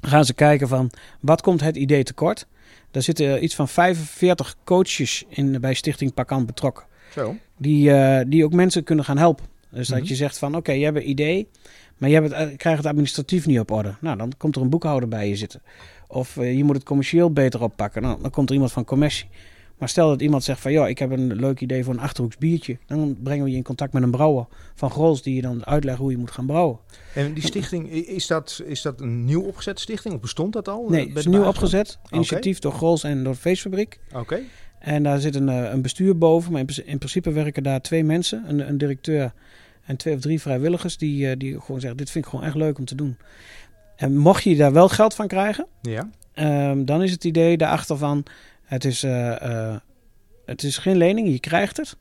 gaan 0.00 0.24
ze 0.24 0.34
kijken 0.34 0.68
van, 0.68 0.90
wat 1.20 1.40
komt 1.40 1.60
het 1.60 1.76
idee 1.76 2.02
tekort? 2.02 2.46
Daar 2.90 3.02
zitten 3.02 3.44
iets 3.44 3.54
van 3.54 3.68
45 3.68 4.54
coaches 4.64 5.24
in, 5.28 5.60
bij 5.60 5.74
Stichting 5.74 6.14
Pakant 6.14 6.46
betrokken. 6.46 6.84
Zo. 7.12 7.36
Die, 7.56 7.90
uh, 7.90 8.20
die 8.26 8.44
ook 8.44 8.52
mensen 8.52 8.84
kunnen 8.84 9.04
gaan 9.04 9.18
helpen. 9.18 9.44
Dus 9.70 9.88
Mhm. 9.88 9.98
dat 9.98 10.08
je 10.08 10.14
zegt 10.14 10.38
van, 10.38 10.48
oké, 10.48 10.58
okay, 10.58 10.78
je 10.78 10.84
hebt 10.84 10.96
een 10.96 11.08
idee, 11.08 11.48
maar 11.96 12.08
je 12.08 12.14
hebt 12.14 12.34
het, 12.34 12.56
krijgt 12.56 12.78
het 12.78 12.86
administratief 12.86 13.46
niet 13.46 13.58
op 13.58 13.70
orde. 13.70 13.94
Nou, 14.00 14.16
dan 14.16 14.32
komt 14.36 14.56
er 14.56 14.62
een 14.62 14.70
boekhouder 14.70 15.08
bij 15.08 15.28
je 15.28 15.36
zitten. 15.36 15.62
Of 16.08 16.36
uh, 16.36 16.56
je 16.56 16.64
moet 16.64 16.74
het 16.74 16.84
commercieel 16.84 17.32
beter 17.32 17.62
oppakken. 17.62 18.02
Nou, 18.02 18.22
dan 18.22 18.30
komt 18.30 18.48
er 18.48 18.54
iemand 18.54 18.72
van 18.72 18.84
commercie. 18.84 19.28
Maar 19.78 19.88
stel 19.88 20.08
dat 20.08 20.22
iemand 20.22 20.44
zegt 20.44 20.60
van, 20.60 20.72
joh, 20.72 20.88
ik 20.88 20.98
heb 20.98 21.10
een 21.10 21.34
leuk 21.34 21.60
idee 21.60 21.84
voor 21.84 21.94
een 21.94 22.00
Achterhoeks 22.00 22.36
biertje. 22.36 22.78
Dan 22.86 23.16
brengen 23.22 23.44
we 23.44 23.50
je 23.50 23.56
in 23.56 23.62
contact 23.62 23.92
met 23.92 24.02
een 24.02 24.10
brouwer 24.10 24.46
van 24.74 24.90
Grols 24.90 25.22
die 25.22 25.34
je 25.34 25.42
dan 25.42 25.66
uitlegt 25.66 25.98
hoe 25.98 26.10
je 26.10 26.16
moet 26.16 26.30
gaan 26.30 26.46
brouwen. 26.46 26.78
En 27.14 27.34
die 27.34 27.42
stichting, 27.42 27.90
is 27.90 28.26
dat, 28.26 28.62
is 28.66 28.82
dat 28.82 29.00
een 29.00 29.24
nieuw 29.24 29.42
opgezette 29.42 29.82
stichting 29.82 30.14
of 30.14 30.20
bestond 30.20 30.52
dat 30.52 30.68
al? 30.68 30.86
Nee, 30.88 31.08
het 31.08 31.18
is 31.18 31.26
nieuw 31.26 31.44
opgezet. 31.44 31.98
Initiatief 32.10 32.56
okay. 32.56 32.70
door 32.70 32.80
Grols 32.80 33.04
en 33.04 33.24
door 33.24 33.32
de 33.32 33.38
Feestfabriek. 33.38 34.00
Oké. 34.08 34.18
Okay. 34.18 34.44
En 34.78 35.02
daar 35.02 35.18
zit 35.18 35.34
een, 35.34 35.48
een 35.48 35.82
bestuur 35.82 36.18
boven, 36.18 36.52
maar 36.52 36.60
in, 36.60 36.86
in, 36.86 36.98
principe 36.98 37.32
werken 37.32 37.62
daar 37.62 37.80
twee 37.80 38.04
mensen. 38.04 38.44
Een, 38.46 38.68
een 38.68 38.78
directeur 38.78 39.32
en 39.84 39.96
twee 39.96 40.14
of 40.14 40.20
drie 40.20 40.40
vrijwilligers 40.40 40.96
die, 40.96 41.36
die 41.36 41.60
gewoon 41.60 41.80
zeggen, 41.80 41.98
dit 41.98 42.10
vind 42.10 42.24
ik 42.24 42.30
gewoon 42.30 42.46
echt 42.46 42.54
leuk 42.54 42.78
om 42.78 42.84
te 42.84 42.94
doen. 42.94 43.16
En 43.98 44.16
mocht 44.16 44.42
je 44.42 44.56
daar 44.56 44.72
wel 44.72 44.88
geld 44.88 45.14
van 45.14 45.26
krijgen, 45.26 45.66
ja. 45.82 46.08
um, 46.70 46.84
dan 46.84 47.02
is 47.02 47.10
het 47.10 47.24
idee 47.24 47.56
daarachter 47.56 47.96
van, 47.96 48.24
het 48.64 48.84
is, 48.84 49.04
uh, 49.04 49.36
uh, 49.42 49.76
het 50.44 50.62
is 50.62 50.78
geen 50.78 50.96
lening, 50.96 51.28
je 51.28 51.40
krijgt 51.40 51.76
het. 51.76 51.96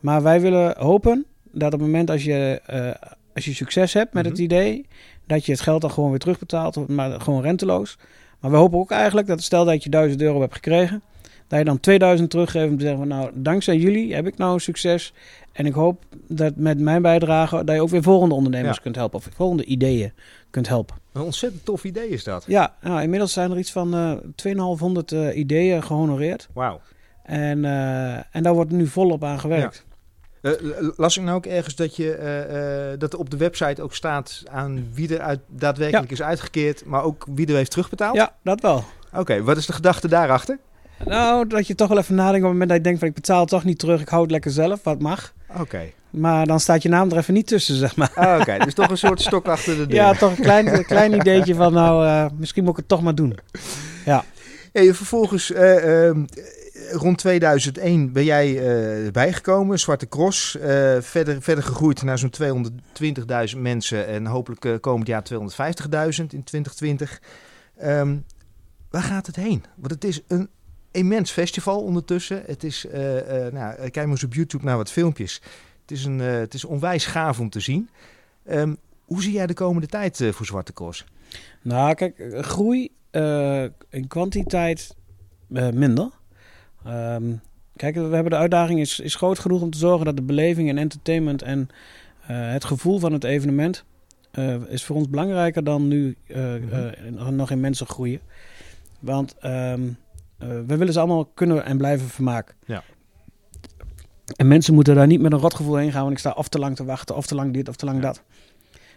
Maar 0.00 0.22
wij 0.22 0.40
willen 0.40 0.74
hopen 0.78 1.24
dat 1.50 1.72
op 1.72 1.80
het 1.80 1.88
moment 1.88 2.10
als 2.10 2.24
je, 2.24 2.60
uh, 2.70 3.10
als 3.34 3.44
je 3.44 3.54
succes 3.54 3.92
hebt 3.92 4.12
met 4.12 4.24
het 4.24 4.38
idee, 4.38 4.86
dat 5.26 5.46
je 5.46 5.52
het 5.52 5.60
geld 5.60 5.80
dan 5.80 5.90
gewoon 5.90 6.10
weer 6.10 6.18
terugbetaalt, 6.18 6.88
maar 6.88 7.20
gewoon 7.20 7.42
renteloos. 7.42 7.98
Maar 8.40 8.50
we 8.50 8.56
hopen 8.56 8.78
ook 8.78 8.90
eigenlijk 8.90 9.26
dat 9.26 9.42
stel 9.42 9.64
dat 9.64 9.84
je 9.84 9.90
1000 9.90 10.22
euro 10.22 10.40
hebt 10.40 10.54
gekregen, 10.54 11.02
dat 11.48 11.58
je 11.58 11.64
dan 11.64 11.80
2000 11.80 12.30
teruggeeft 12.30 12.70
om 12.70 12.76
te 12.76 12.82
zeggen 12.82 12.98
van 12.98 13.08
nou, 13.08 13.30
dankzij 13.34 13.76
jullie 13.76 14.14
heb 14.14 14.26
ik 14.26 14.36
nou 14.36 14.60
succes. 14.60 15.12
En 15.52 15.66
ik 15.66 15.74
hoop 15.74 16.04
dat 16.28 16.56
met 16.56 16.78
mijn 16.78 17.02
bijdrage 17.02 17.64
dat 17.64 17.74
je 17.74 17.82
ook 17.82 17.88
weer 17.88 18.02
volgende 18.02 18.34
ondernemers 18.34 18.76
ja. 18.76 18.82
kunt 18.82 18.96
helpen 18.96 19.18
of 19.18 19.28
volgende 19.34 19.64
ideeën 19.64 20.12
kunt 20.54 20.68
helpen. 20.68 20.96
Een 21.12 21.22
ontzettend 21.22 21.64
tof 21.64 21.84
idee 21.84 22.08
is 22.08 22.24
dat. 22.24 22.44
Ja, 22.46 22.74
nou, 22.80 23.02
inmiddels 23.02 23.32
zijn 23.32 23.50
er 23.50 23.58
iets 23.58 23.72
van 23.72 23.94
uh, 23.94 24.12
2500 24.34 25.12
uh, 25.12 25.36
ideeën 25.36 25.82
gehonoreerd. 25.82 26.48
Wauw. 26.52 26.80
En, 27.22 27.64
uh, 27.64 28.14
en 28.14 28.42
daar 28.42 28.54
wordt 28.54 28.70
nu 28.70 28.86
volop 28.86 29.24
aan 29.24 29.40
gewerkt. 29.40 29.84
Ja. 30.40 30.50
Uh, 30.50 30.88
las 30.96 31.16
ik 31.16 31.22
nou 31.22 31.36
ook 31.36 31.46
ergens 31.46 31.74
dat, 31.74 31.96
je, 31.96 32.88
uh, 32.92 32.98
dat 32.98 33.12
er 33.12 33.18
op 33.18 33.30
de 33.30 33.36
website 33.36 33.82
ook 33.82 33.94
staat 33.94 34.42
aan 34.50 34.88
wie 34.92 35.14
er 35.14 35.20
uit, 35.20 35.40
daadwerkelijk 35.48 36.08
ja. 36.08 36.14
is 36.14 36.22
uitgekeerd, 36.22 36.84
maar 36.84 37.02
ook 37.02 37.26
wie 37.34 37.46
er 37.46 37.54
heeft 37.54 37.70
terugbetaald? 37.70 38.16
Ja, 38.16 38.34
dat 38.42 38.60
wel. 38.60 38.84
Oké, 39.10 39.20
okay, 39.20 39.42
wat 39.42 39.56
is 39.56 39.66
de 39.66 39.72
gedachte 39.72 40.08
daarachter? 40.08 40.58
Nou, 41.04 41.46
dat 41.46 41.66
je 41.66 41.74
toch 41.74 41.88
wel 41.88 41.98
even 41.98 42.14
nadenkt 42.14 42.44
op 42.44 42.50
het 42.50 42.52
moment 42.52 42.68
dat 42.68 42.78
je 42.78 42.84
denkt 42.84 42.98
van 42.98 43.08
ik 43.08 43.14
betaal 43.14 43.46
toch 43.46 43.64
niet 43.64 43.78
terug, 43.78 44.00
ik 44.00 44.08
hou 44.08 44.22
het 44.22 44.30
lekker 44.30 44.50
zelf, 44.50 44.82
wat 44.82 45.00
mag. 45.00 45.32
Oké. 45.50 45.60
Okay. 45.60 45.94
Maar 46.14 46.46
dan 46.46 46.60
staat 46.60 46.82
je 46.82 46.88
naam 46.88 47.10
er 47.10 47.16
even 47.16 47.34
niet 47.34 47.46
tussen, 47.46 47.74
zeg 47.76 47.96
maar. 47.96 48.12
Ah, 48.14 48.32
Oké, 48.32 48.40
okay. 48.40 48.58
dus 48.58 48.74
toch 48.74 48.90
een 48.90 48.98
soort 48.98 49.20
stok 49.20 49.46
achter 49.46 49.76
de 49.76 49.86
deur. 49.86 49.96
Ja, 49.96 50.12
toch 50.12 50.36
een 50.36 50.42
klein, 50.42 50.74
een 50.74 50.84
klein 50.84 51.12
ideetje 51.12 51.54
van 51.54 51.72
nou, 51.72 52.06
uh, 52.06 52.26
misschien 52.38 52.62
moet 52.62 52.72
ik 52.72 52.78
het 52.78 52.88
toch 52.88 53.02
maar 53.02 53.14
doen. 53.14 53.38
Ja. 54.04 54.24
Hey, 54.72 54.94
vervolgens, 54.94 55.50
uh, 55.50 56.08
uh, 56.08 56.16
rond 56.90 57.18
2001 57.18 58.12
ben 58.12 58.24
jij 58.24 58.48
uh, 59.04 59.10
bijgekomen, 59.10 59.78
Zwarte 59.78 60.08
Cross. 60.08 60.56
Verder, 61.00 61.42
verder 61.42 61.64
gegroeid 61.64 62.02
naar 62.02 62.18
zo'n 62.18 62.32
220.000 63.54 63.58
mensen 63.58 64.06
en 64.06 64.26
hopelijk 64.26 64.82
komend 64.82 65.06
jaar 65.06 65.22
250.000 65.32 65.38
in 66.16 66.44
2020. 66.44 67.20
Um, 67.84 68.24
waar 68.90 69.02
gaat 69.02 69.26
het 69.26 69.36
heen? 69.36 69.64
Want 69.76 69.92
het 69.92 70.04
is 70.04 70.20
een 70.28 70.48
immens 70.90 71.30
festival 71.30 71.82
ondertussen. 71.82 72.42
Het 72.46 72.64
is, 72.64 72.86
nou, 73.52 73.74
kijk 73.76 73.94
maar 73.94 74.08
eens 74.08 74.24
op 74.24 74.34
YouTube 74.34 74.64
naar 74.64 74.76
wat 74.76 74.90
filmpjes. 74.90 75.40
Het 75.84 75.90
is, 75.90 76.04
een, 76.04 76.18
het 76.18 76.54
is 76.54 76.64
onwijs 76.64 77.06
gaaf 77.06 77.40
om 77.40 77.50
te 77.50 77.60
zien. 77.60 77.88
Um, 78.50 78.76
hoe 79.04 79.22
zie 79.22 79.32
jij 79.32 79.46
de 79.46 79.54
komende 79.54 79.86
tijd 79.86 80.28
voor 80.30 80.46
Zwarte 80.46 80.72
Cross? 80.72 81.04
Nou, 81.62 81.94
kijk, 81.94 82.36
groei 82.40 82.90
in 83.90 84.06
kwantiteit 84.08 84.96
minder. 85.72 86.10
Um, 86.86 87.40
kijk, 87.76 87.94
we 87.94 88.00
hebben 88.00 88.30
de 88.30 88.36
uitdaging 88.36 88.80
is, 88.80 89.00
is 89.00 89.14
groot 89.14 89.38
genoeg 89.38 89.62
om 89.62 89.70
te 89.70 89.78
zorgen 89.78 90.04
dat 90.04 90.16
de 90.16 90.22
beleving 90.22 90.68
en 90.68 90.78
entertainment 90.78 91.42
en 91.42 91.68
het 92.26 92.64
gevoel 92.64 92.98
van 92.98 93.12
het 93.12 93.24
evenement 93.24 93.84
is 94.68 94.84
voor 94.84 94.96
ons 94.96 95.08
belangrijker 95.08 95.64
dan 95.64 95.88
nu 95.88 96.16
mm-hmm. 96.28 97.34
nog 97.34 97.50
in 97.50 97.60
mensen 97.60 97.86
groeien. 97.86 98.20
Want 99.00 99.34
um, 99.44 99.96
we 100.38 100.76
willen 100.76 100.92
ze 100.92 100.98
allemaal 100.98 101.24
kunnen 101.24 101.64
en 101.64 101.76
blijven 101.76 102.08
vermaken. 102.08 102.54
Ja. 102.64 102.82
En 104.36 104.48
mensen 104.48 104.74
moeten 104.74 104.94
daar 104.94 105.06
niet 105.06 105.20
met 105.20 105.32
een 105.32 105.38
rotgevoel 105.38 105.76
heen 105.76 105.92
gaan, 105.92 106.00
want 106.00 106.12
ik 106.12 106.18
sta 106.18 106.30
of 106.30 106.48
te 106.48 106.58
lang 106.58 106.76
te 106.76 106.84
wachten, 106.84 107.16
of 107.16 107.26
te 107.26 107.34
lang 107.34 107.52
dit, 107.52 107.68
of 107.68 107.76
te 107.76 107.84
lang 107.84 108.00
dat. 108.00 108.22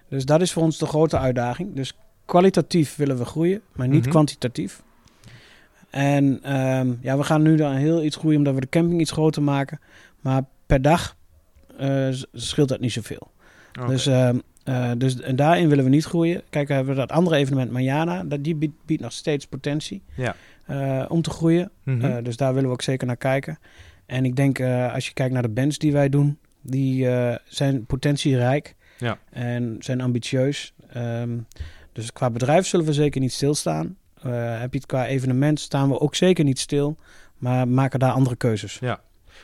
Dus 0.09 0.25
dat 0.25 0.41
is 0.41 0.51
voor 0.51 0.63
ons 0.63 0.77
de 0.77 0.85
grote 0.85 1.17
uitdaging. 1.17 1.75
Dus 1.75 1.97
kwalitatief 2.25 2.95
willen 2.95 3.17
we 3.17 3.25
groeien, 3.25 3.61
maar 3.71 3.87
niet 3.87 4.01
Mhm. 4.01 4.09
kwantitatief. 4.09 4.83
En 5.89 6.55
um, 6.57 6.99
ja, 7.01 7.17
we 7.17 7.23
gaan 7.23 7.41
nu 7.41 7.55
dan 7.55 7.73
heel 7.73 8.03
iets 8.03 8.15
groeien 8.15 8.37
omdat 8.37 8.53
we 8.53 8.59
de 8.59 8.69
camping 8.69 9.01
iets 9.01 9.11
groter 9.11 9.41
maken. 9.43 9.79
Maar 10.21 10.41
per 10.65 10.81
dag 10.81 11.15
uh, 11.81 12.07
scheelt 12.33 12.69
dat 12.69 12.79
niet 12.79 12.91
zoveel. 12.91 13.31
Okay. 13.75 13.87
Dus, 13.89 14.07
uh, 14.07 14.29
uh, 14.65 14.91
dus 14.97 15.21
en 15.21 15.35
daarin 15.35 15.69
willen 15.69 15.83
we 15.83 15.89
niet 15.89 16.05
groeien. 16.05 16.41
Kijk, 16.49 16.67
we 16.67 16.73
hebben 16.73 16.95
dat 16.95 17.11
andere 17.11 17.35
evenement 17.35 17.71
Manjana. 17.71 18.23
Dat, 18.23 18.43
die 18.43 18.55
biedt, 18.55 18.75
biedt 18.85 19.01
nog 19.01 19.11
steeds 19.11 19.45
potentie 19.47 20.01
ja. 20.15 20.35
uh, 20.69 21.05
om 21.07 21.21
te 21.21 21.29
groeien. 21.29 21.71
Mhm. 21.83 22.23
dus 22.23 22.37
daar 22.37 22.53
willen 22.53 22.69
we 22.69 22.75
ook 22.75 22.81
zeker 22.81 23.07
naar 23.07 23.17
kijken. 23.17 23.57
En 24.07 24.25
ik 24.25 24.35
denk, 24.35 24.59
uh, 24.59 24.93
als 24.93 25.07
je 25.07 25.13
kijkt 25.13 25.33
naar 25.33 25.41
de 25.41 25.49
bands 25.49 25.77
die 25.77 25.91
wij 25.91 26.09
doen, 26.09 26.39
die 26.61 27.05
uh, 27.05 27.35
zijn 27.45 27.85
potentierijk 27.85 28.75
ja. 28.97 29.19
en 29.29 29.75
zijn 29.79 30.01
ambitieus. 30.01 30.73
Um, 30.97 31.47
dus 31.91 32.13
qua 32.13 32.29
bedrijf 32.29 32.67
zullen 32.67 32.85
we 32.85 32.93
zeker 32.93 33.21
niet 33.21 33.33
stilstaan. 33.33 33.97
Uh, 34.25 34.59
heb 34.59 34.71
je 34.71 34.77
het 34.77 34.87
qua 34.87 35.05
evenement, 35.05 35.59
staan 35.59 35.89
we 35.89 35.99
ook 35.99 36.15
zeker 36.15 36.43
niet 36.43 36.59
stil, 36.59 36.97
maar 37.37 37.67
maken 37.67 37.99
daar 37.99 38.11
andere 38.11 38.35
keuzes. 38.35 38.77
Ja. 38.79 39.01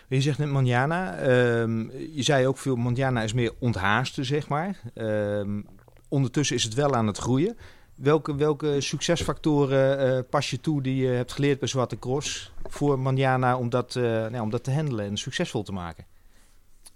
Je 0.08 0.22
zegt 0.22 0.38
net 0.38 0.50
Manjana. 0.50 1.24
Um, 1.60 1.92
je 1.92 2.24
zei 2.24 2.48
ook 2.48 2.58
veel, 2.58 2.76
Manjana 2.76 3.22
is 3.22 3.34
meer 3.34 3.52
onthaasten, 3.60 4.26
zeg 4.26 4.48
maar. 4.48 4.80
Um, 4.96 5.66
ondertussen 6.10 6.56
is 6.56 6.64
het 6.64 6.74
wel 6.74 6.96
aan 6.96 7.08
het 7.08 7.18
groeien. 7.18 7.58
Welke, 7.96 8.36
welke 8.36 8.82
succesfactoren 8.82 10.16
uh, 10.16 10.20
pas 10.30 10.50
je 10.50 10.60
toe 10.60 10.82
die 10.82 10.96
je 10.96 11.08
hebt 11.08 11.32
geleerd 11.32 11.60
bij 11.60 11.68
Zwarte 11.68 12.00
Cross 12.00 12.52
voor 12.64 13.00
Manjana 13.00 13.58
om 13.58 13.70
dat, 13.70 13.96
uh, 13.96 14.04
nou, 14.04 14.40
om 14.40 14.50
dat 14.50 14.64
te 14.64 14.72
handelen 14.72 15.06
en 15.06 15.18
succesvol 15.18 15.64
te 15.64 15.72
maken? 15.72 16.06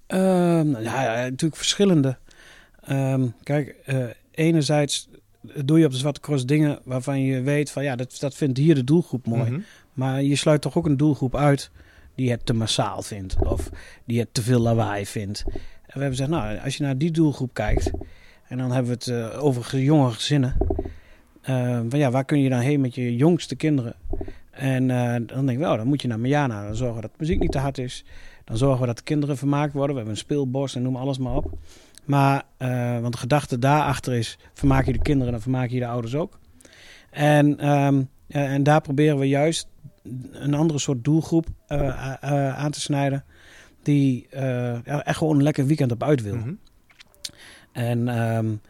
Um, 0.08 0.82
ja, 0.82 1.04
ja, 1.04 1.24
natuurlijk 1.24 1.56
verschillende. 1.56 2.18
Um, 2.90 3.34
kijk, 3.44 3.76
uh, 3.86 4.06
enerzijds 4.32 5.10
doe 5.66 5.80
je 5.80 5.86
op 5.86 5.92
de 5.92 5.98
Zwarte 5.98 6.20
Cross 6.20 6.46
dingen 6.46 6.80
waarvan 6.84 7.22
je 7.22 7.42
weet 7.42 7.72
van 7.72 7.84
ja, 7.84 7.96
dat, 7.96 8.20
dat 8.20 8.36
vindt 8.36 8.58
hier 8.58 8.76
de 8.76 8.84
doelgroep 8.84 9.26
mooi. 9.26 9.52
Mhm. 9.52 9.60
Maar 9.94 10.22
je 10.24 10.36
sluit 10.36 10.62
toch 10.62 10.78
ook 10.78 10.86
een 10.86 10.98
doelgroep 10.98 11.36
uit 11.36 11.72
die 12.16 12.32
het 12.32 12.46
te 12.46 12.54
massaal 12.54 13.02
vindt 13.02 13.36
of 13.46 13.70
die 14.06 14.20
het 14.20 14.34
te 14.34 14.42
veel 14.42 14.60
lawaai 14.60 15.06
vindt. 15.06 15.44
En 15.46 15.54
we 15.94 16.00
hebben 16.00 16.10
gezegd, 16.10 16.30
nou, 16.30 16.60
als 16.60 16.78
je 16.78 16.84
naar 16.84 16.98
die 16.98 17.12
doelgroep 17.12 17.54
kijkt 17.54 17.92
en 18.48 18.58
dan 18.58 18.72
hebben 18.72 18.92
we 18.92 19.14
het 19.14 19.34
uh, 19.34 19.44
over 19.44 19.80
jonge 19.80 20.12
gezinnen. 20.12 20.56
Uh, 21.50 21.80
van 21.90 22.00
ja, 22.00 22.12
waar 22.12 22.26
kun 22.26 22.40
je 22.40 22.50
dan 22.50 22.60
heen 22.60 22.82
met 22.82 22.96
je 22.96 23.16
jongste 23.16 23.56
kinderen? 23.56 23.96
En 24.52 24.92
eh, 24.92 25.14
dan 25.26 25.46
denk 25.46 25.50
ik, 25.50 25.58
wel, 25.58 25.78
dan 25.78 25.88
moet 25.88 26.02
je 26.02 26.08
naar 26.08 26.20
Mariana. 26.20 26.64
Dan 26.66 26.76
zorgen 26.76 26.96
we 26.96 27.02
dat 27.02 27.12
de 27.12 27.18
muziek 27.20 27.40
niet 27.40 27.52
te 27.52 27.58
hard 27.58 27.78
is. 27.78 28.06
Dan 28.44 28.58
zorgen 28.58 28.80
we 28.80 28.86
dat 28.86 28.98
de 28.98 29.04
kinderen 29.04 29.38
vermaakt 29.38 29.74
worden. 29.74 29.90
We 29.90 29.96
hebben 29.96 30.14
een 30.14 30.26
speelbos 30.26 30.76
en 30.76 30.82
noem 30.82 30.96
alles 30.96 31.18
maar 31.18 31.36
op. 31.36 31.58
Maar, 32.06 32.44
uh, 32.60 33.00
want 33.00 33.14
de 33.14 33.20
gedachte 33.20 33.60
daarachter 33.60 34.14
is, 34.14 34.38
vermaak 34.54 34.86
je 34.86 34.92
de 34.92 35.02
kinderen, 35.02 35.32
dan 35.32 35.42
vermaak 35.42 35.70
je 35.70 35.80
de 35.80 35.88
ouders 35.88 36.16
ook. 36.16 36.40
En, 37.10 37.70
um, 37.70 38.10
en 38.28 38.64
daar 38.64 38.82
proberen 38.82 39.18
we 39.18 39.28
juist 39.28 39.68
een 40.32 40.54
andere 40.54 40.80
soort 40.80 41.04
doelgroep 41.04 41.48
aan 41.68 42.72
te 42.72 42.82
snijden. 42.82 43.24
Die 43.84 44.28
echt 44.84 45.18
gewoon 45.18 45.36
een 45.36 45.44
lekker 45.44 45.66
weekend 45.66 45.92
op 45.92 46.04
uit 46.04 46.22
wil. 46.22 46.36
Mm 46.36 46.42
-hmm. 46.42 46.60
En 47.72 48.22
um, 48.36 48.62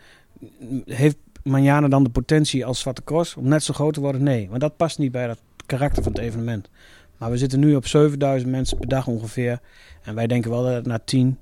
heeft 0.86 1.18
Manjana 1.48 1.88
dan 1.88 2.04
de 2.04 2.10
potentie 2.10 2.66
als 2.66 2.80
Zwarte 2.80 3.04
Cross 3.04 3.36
om 3.36 3.48
net 3.48 3.64
zo 3.64 3.74
groot 3.74 3.94
te 3.94 4.00
worden? 4.00 4.24
Nee, 4.24 4.50
want 4.50 4.62
dat 4.62 4.78
past 4.78 4.98
niet 4.98 5.12
bij 5.12 5.28
dat 5.28 5.40
karakter 5.66 6.04
van 6.04 6.12
het 6.12 6.22
evenement. 6.22 6.70
Maar 7.18 7.32
we 7.32 7.38
zitten 7.38 7.60
nu 7.60 7.76
op 7.76 7.88
7000 7.88 8.52
mensen 8.52 8.78
per 8.78 8.88
dag 8.88 9.08
ongeveer. 9.08 9.60
En 10.04 10.16
wij 10.16 10.28
denken 10.28 10.52
wel 10.52 10.64
dat 10.64 10.74
het 10.74 10.86
naar 10.86 11.04
10, 11.04 11.40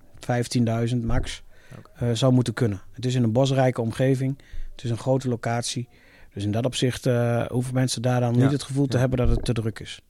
15.000 0.89 0.97
max 1.03 1.43
okay. 1.77 2.09
uh, 2.09 2.15
zou 2.15 2.33
moeten 2.33 2.53
kunnen. 2.53 2.81
Het 2.91 3.05
is 3.05 3.15
in 3.15 3.23
een 3.23 3.31
bosrijke 3.31 3.81
omgeving. 3.81 4.37
Het 4.71 4.83
is 4.83 4.89
een 4.89 4.97
grote 4.97 5.29
locatie. 5.29 5.87
Dus 6.33 6.43
in 6.43 6.51
dat 6.51 6.65
opzicht 6.65 7.05
uh, 7.05 7.45
hoeven 7.45 7.73
mensen 7.73 8.01
daar 8.01 8.19
dan 8.19 8.33
ja. 8.33 8.41
niet 8.41 8.51
het 8.51 8.63
gevoel 8.63 8.83
ja. 8.83 8.89
te 8.89 8.97
hebben 8.97 9.17
dat 9.17 9.29
het 9.29 9.45
te 9.45 9.53
druk 9.53 9.79
is. 9.79 10.01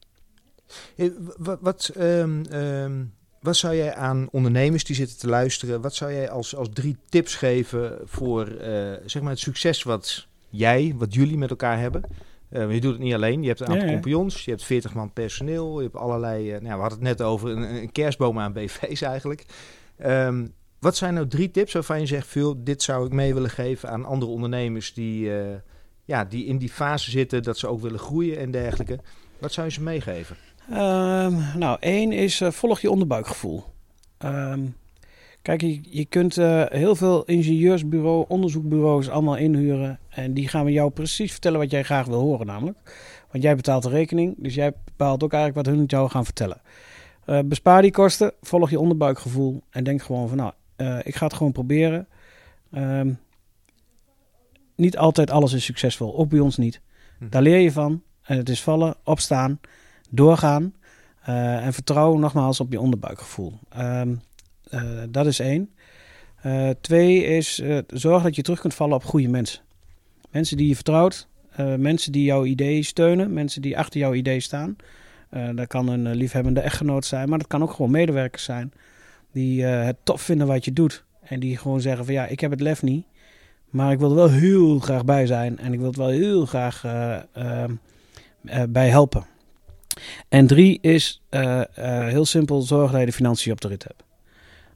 Wat, 1.36 1.58
wat, 1.60 1.92
um, 1.98 2.42
um, 2.52 3.12
wat 3.40 3.56
zou 3.56 3.74
jij 3.74 3.94
aan 3.94 4.28
ondernemers 4.30 4.84
die 4.84 4.96
zitten 4.96 5.18
te 5.18 5.28
luisteren, 5.28 5.80
wat 5.80 5.94
zou 5.94 6.12
jij 6.12 6.30
als, 6.30 6.56
als 6.56 6.68
drie 6.72 6.96
tips 7.08 7.34
geven 7.34 7.98
voor 8.04 8.48
uh, 8.48 8.92
zeg 9.04 9.22
maar 9.22 9.30
het 9.30 9.40
succes 9.40 9.82
wat 9.82 10.26
jij, 10.48 10.94
wat 10.96 11.14
jullie 11.14 11.38
met 11.38 11.50
elkaar 11.50 11.78
hebben? 11.78 12.02
Uh, 12.50 12.72
je 12.72 12.80
doet 12.80 12.92
het 12.92 13.02
niet 13.02 13.14
alleen. 13.14 13.42
Je 13.42 13.48
hebt 13.48 13.60
een 13.60 13.66
aantal 13.66 13.86
ja, 13.86 13.92
compagnons, 13.92 14.44
je 14.44 14.50
hebt 14.50 14.64
40 14.64 14.94
man 14.94 15.12
personeel, 15.12 15.76
je 15.76 15.84
hebt 15.84 15.96
allerlei. 15.96 16.54
Uh, 16.54 16.60
nou, 16.60 16.74
we 16.74 16.80
hadden 16.80 16.98
het 16.98 17.08
net 17.08 17.22
over 17.22 17.50
een, 17.50 17.62
een 17.62 17.92
kerstboom 17.92 18.38
aan 18.38 18.52
BV's 18.52 19.02
eigenlijk. 19.02 19.44
Um, 20.06 20.54
wat 20.78 20.96
zijn 20.96 21.14
nou 21.14 21.26
drie 21.28 21.50
tips 21.50 21.72
waarvan 21.72 22.00
je 22.00 22.06
zegt, 22.06 22.26
veel, 22.26 22.64
dit 22.64 22.82
zou 22.82 23.06
ik 23.06 23.12
mee 23.12 23.34
willen 23.34 23.50
geven 23.50 23.90
aan 23.90 24.04
andere 24.04 24.30
ondernemers 24.30 24.94
die, 24.94 25.30
ja, 26.04 26.24
die 26.24 26.44
in 26.44 26.58
die 26.58 26.68
fase 26.68 27.10
zitten 27.10 27.42
dat 27.42 27.58
ze 27.58 27.66
ook 27.66 27.80
willen 27.80 27.98
groeien 27.98 28.38
en 28.38 28.50
dergelijke. 28.50 28.98
Wat 29.38 29.52
zou 29.52 29.66
je 29.66 29.72
ze 29.72 29.82
meegeven? 29.82 30.36
Um, 30.70 31.44
nou, 31.58 31.76
één 31.80 32.12
is 32.12 32.40
uh, 32.40 32.50
volg 32.50 32.80
je 32.80 32.90
onderbuikgevoel. 32.90 33.64
Um, 34.24 34.76
kijk, 35.42 35.60
je, 35.60 35.80
je 35.82 36.04
kunt 36.04 36.36
uh, 36.36 36.64
heel 36.68 36.96
veel 36.96 37.24
ingenieursbureau, 37.24 38.24
onderzoekbureaus 38.28 39.08
allemaal 39.08 39.36
inhuren. 39.36 39.98
En 40.08 40.34
die 40.34 40.48
gaan 40.48 40.64
we 40.64 40.72
jou 40.72 40.90
precies 40.90 41.32
vertellen 41.32 41.58
wat 41.58 41.70
jij 41.70 41.82
graag 41.82 42.06
wil 42.06 42.20
horen 42.20 42.46
namelijk. 42.46 42.78
Want 43.30 43.44
jij 43.44 43.56
betaalt 43.56 43.82
de 43.82 43.88
rekening, 43.88 44.34
dus 44.38 44.54
jij 44.54 44.72
bepaalt 44.84 45.22
ook 45.22 45.32
eigenlijk 45.32 45.66
wat 45.66 45.76
hun 45.76 45.84
jou 45.84 46.10
gaan 46.10 46.24
vertellen. 46.24 46.60
Uh, 47.26 47.38
bespaar 47.44 47.82
die 47.82 47.90
kosten, 47.90 48.32
volg 48.40 48.70
je 48.70 48.80
onderbuikgevoel 48.80 49.62
en 49.70 49.84
denk 49.84 50.02
gewoon 50.02 50.28
van 50.28 50.36
nou, 50.36 50.52
ik 51.02 51.16
ga 51.16 51.26
het 51.26 51.34
gewoon 51.34 51.52
proberen. 51.52 52.08
Um, 52.72 53.18
niet 54.74 54.96
altijd 54.98 55.30
alles 55.30 55.52
is 55.52 55.64
succesvol, 55.64 56.16
ook 56.16 56.28
bij 56.28 56.38
ons 56.38 56.56
niet. 56.56 56.80
Hm. 57.18 57.28
Daar 57.28 57.42
leer 57.42 57.58
je 57.58 57.72
van. 57.72 58.02
En 58.22 58.36
het 58.36 58.48
is 58.48 58.62
vallen, 58.62 58.94
opstaan, 59.04 59.60
doorgaan. 60.10 60.74
Uh, 61.28 61.64
en 61.64 61.72
vertrouw 61.72 62.16
nogmaals 62.16 62.60
op 62.60 62.72
je 62.72 62.80
onderbuikgevoel. 62.80 63.52
Um, 63.78 64.20
uh, 64.70 64.80
dat 65.08 65.26
is 65.26 65.38
één. 65.38 65.70
Uh, 66.46 66.70
twee 66.80 67.24
is 67.24 67.62
zorg 67.86 68.22
dat 68.22 68.36
je 68.36 68.42
terug 68.42 68.60
kunt 68.60 68.74
vallen 68.74 68.96
op 68.96 69.04
goede 69.04 69.28
mensen. 69.28 69.60
Mensen 70.30 70.56
die 70.56 70.68
je 70.68 70.74
vertrouwt. 70.74 71.28
mensen 71.76 72.12
die 72.12 72.24
jouw 72.24 72.44
idee 72.44 72.82
steunen. 72.82 73.32
Mensen 73.32 73.62
die 73.62 73.78
achter 73.78 74.00
jouw 74.00 74.14
idee 74.14 74.40
staan. 74.40 74.76
dat 75.54 75.66
kan 75.66 75.88
een 75.88 76.14
liefhebbende 76.14 76.60
echtgenoot 76.60 77.04
zijn. 77.04 77.28
Maar 77.28 77.38
dat 77.38 77.46
kan 77.46 77.62
ook 77.62 77.70
gewoon 77.70 77.90
medewerkers 77.90 78.44
zijn 78.44 78.72
die 79.32 79.64
het 79.64 79.96
tof 80.02 80.20
vinden 80.20 80.46
wat 80.46 80.64
je 80.64 80.72
doet. 80.72 81.04
En 81.20 81.40
die 81.40 81.56
gewoon 81.56 81.80
zeggen 81.80 82.04
van 82.04 82.14
ja, 82.14 82.26
ik 82.26 82.40
heb 82.40 82.50
het 82.50 82.60
lef 82.60 82.82
niet. 82.82 83.06
Maar 83.70 83.92
ik 83.92 83.98
wil 83.98 84.10
er 84.10 84.16
wel 84.16 84.30
heel 84.30 84.78
graag 84.78 85.04
bij 85.04 85.26
zijn. 85.26 85.58
En 85.58 85.72
ik 85.72 85.78
wil 85.78 85.88
het 85.88 85.96
wel 85.96 86.08
heel 86.08 86.46
graag 86.46 86.80
bij 88.68 88.88
helpen. 88.88 89.26
En 90.28 90.46
drie 90.46 90.78
is 90.80 91.22
heel 91.70 92.24
simpel, 92.24 92.62
zorg 92.62 92.90
dat 92.90 93.00
je 93.00 93.06
de 93.06 93.12
financiën 93.12 93.52
op 93.52 93.60
de 93.60 93.68
rit 93.68 93.82
hebt. 93.82 94.04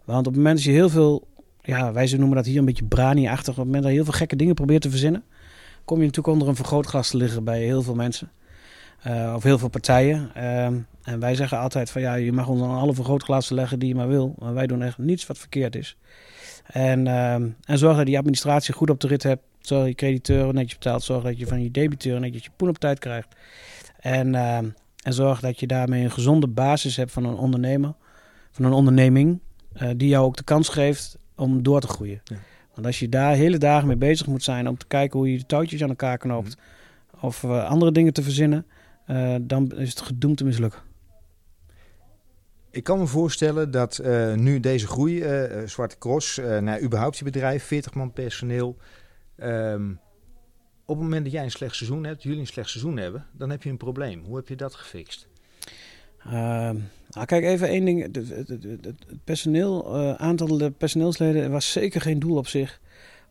Want 0.05 0.27
op 0.27 0.33
het 0.33 0.37
moment 0.37 0.57
dat 0.57 0.65
je 0.65 0.71
heel 0.71 0.89
veel, 0.89 1.29
ja, 1.63 1.93
wij 1.93 2.15
noemen 2.17 2.37
dat 2.37 2.47
hier 2.47 2.59
een 2.59 2.65
beetje 2.65 2.85
brani-achtig. 2.85 3.51
Op 3.51 3.57
het 3.57 3.65
moment 3.65 3.83
dat 3.83 3.93
je 3.93 3.99
heel 3.99 4.05
veel 4.07 4.19
gekke 4.19 4.37
dingen 4.37 4.55
probeert 4.55 4.83
te 4.83 4.91
verzinnen. 4.91 5.25
Kom 5.85 5.99
je 5.99 6.05
natuurlijk 6.05 6.35
onder 6.35 6.49
een 6.49 6.57
vergrootglas 6.57 7.11
te 7.11 7.17
liggen 7.17 7.45
bij 7.45 7.63
heel 7.63 7.83
veel 7.83 7.95
mensen. 7.95 8.31
Uh, 9.07 9.33
of 9.37 9.43
heel 9.43 9.59
veel 9.59 9.69
partijen. 9.69 10.31
Uh, 10.37 10.65
en 11.03 11.19
wij 11.19 11.35
zeggen 11.35 11.59
altijd 11.59 11.91
van 11.91 12.01
ja, 12.01 12.15
je 12.15 12.33
mag 12.33 12.49
ons 12.49 12.63
aan 12.63 12.79
alle 12.79 12.95
vergrootglazen 12.95 13.55
leggen 13.55 13.79
die 13.79 13.89
je 13.89 13.95
maar 13.95 14.09
wil. 14.09 14.35
Maar 14.39 14.55
wij 14.55 14.67
doen 14.67 14.83
echt 14.83 14.99
niets 14.99 15.27
wat 15.27 15.39
verkeerd 15.39 15.77
is. 15.77 15.97
En, 16.67 17.07
uh, 17.07 17.35
en 17.35 17.79
zorg 17.79 17.97
dat 17.97 18.09
je 18.09 18.19
administratie 18.19 18.75
goed 18.75 18.91
op 18.91 19.01
de 19.01 19.07
rit 19.07 19.23
hebt. 19.23 19.43
Zorg 19.61 19.81
dat 19.81 19.91
je 19.91 19.97
crediteuren 19.97 20.55
netjes 20.55 20.79
betaalt. 20.79 21.03
Zorg 21.03 21.23
dat 21.25 21.39
je 21.39 21.47
van 21.47 21.63
je 21.63 21.71
debiteuren 21.71 22.21
netjes 22.21 22.45
je 22.45 22.51
poen 22.57 22.69
op 22.69 22.79
tijd 22.79 22.99
krijgt. 22.99 23.29
En, 24.01 24.35
en 25.03 25.13
zorg 25.13 25.41
dat 25.41 25.61
je 25.61 25.67
daarmee 25.67 26.05
een 26.05 26.11
gezonde 26.11 26.47
basis 26.47 26.97
hebt 26.97 27.13
van 27.13 27.25
een 27.25 27.37
ondernemer. 27.37 27.95
Van 28.51 28.65
een 28.65 28.73
onderneming. 28.73 29.41
Uh, 29.83 29.91
die 29.97 30.09
jou 30.09 30.25
ook 30.25 30.37
de 30.37 30.45
kans 30.45 30.69
geeft 30.69 31.19
om 31.37 31.63
door 31.63 31.81
te 31.81 31.87
groeien. 31.87 32.21
Ja. 32.25 32.37
Want 32.75 32.87
als 32.87 32.99
je 32.99 33.09
daar 33.09 33.35
hele 33.35 33.59
dagen 33.59 33.87
mee 33.87 33.97
bezig 33.97 34.27
moet 34.27 34.43
zijn 34.43 34.69
om 34.69 34.77
te 34.77 34.87
kijken 34.87 35.19
hoe 35.19 35.33
je 35.33 35.39
de 35.39 35.47
touwtjes 35.47 35.83
aan 35.83 35.89
elkaar 35.89 36.19
knoopt. 36.19 36.57
Mm. 36.57 37.21
Of 37.21 37.43
uh, 37.43 37.69
andere 37.69 37.93
dingen 37.93 38.13
te 38.13 38.23
verzinnen 38.23 38.67
uh, 39.07 39.35
dan 39.41 39.73
is 39.73 39.91
het 39.91 40.01
gedoemd 40.01 40.37
te 40.37 40.45
mislukken. 40.45 40.81
Ik 42.71 42.85
kan 42.85 42.99
me 42.99 43.07
voorstellen 43.07 43.71
dat 43.71 44.03
nu 44.35 44.61
deze 44.61 44.87
groei, 44.87 45.25
Zwarte 45.67 45.99
Cross, 45.99 46.41
naar 46.61 46.81
überhaupt 46.81 47.19
je 47.19 47.25
bedrijf, 47.25 47.65
40 47.65 47.95
man 47.95 48.13
personeel. 48.13 48.77
Um, 49.37 50.01
op 50.91 50.97
het 50.97 51.05
moment 51.05 51.25
dat 51.25 51.33
jij 51.33 51.45
een 51.45 51.51
slecht 51.51 51.77
seizoen 51.77 52.05
hebt, 52.05 52.23
jullie 52.23 52.39
een 52.39 52.47
slecht 52.47 52.71
seizoen 52.71 52.97
hebben, 52.97 53.27
dan 53.33 53.51
heb 53.51 53.63
je 53.63 53.71
een 53.71 53.77
probleem. 53.77 54.25
Hoe 54.25 54.37
heb 54.37 54.49
je 54.49 54.57
dat 54.57 54.75
gefixt? 54.75 55.27
Uh, 56.27 56.71
kijk, 57.25 57.45
even 57.45 57.69
één 57.69 57.85
ding. 57.85 58.03
Het, 58.03 58.95
personeel, 59.25 59.99
aantal 60.19 60.59
de 60.59 60.71
personeelsleden 60.71 61.51
was 61.51 61.73
zeker 61.73 62.01
geen 62.01 62.19
doel 62.19 62.37
op 62.37 62.47
zich. 62.47 62.81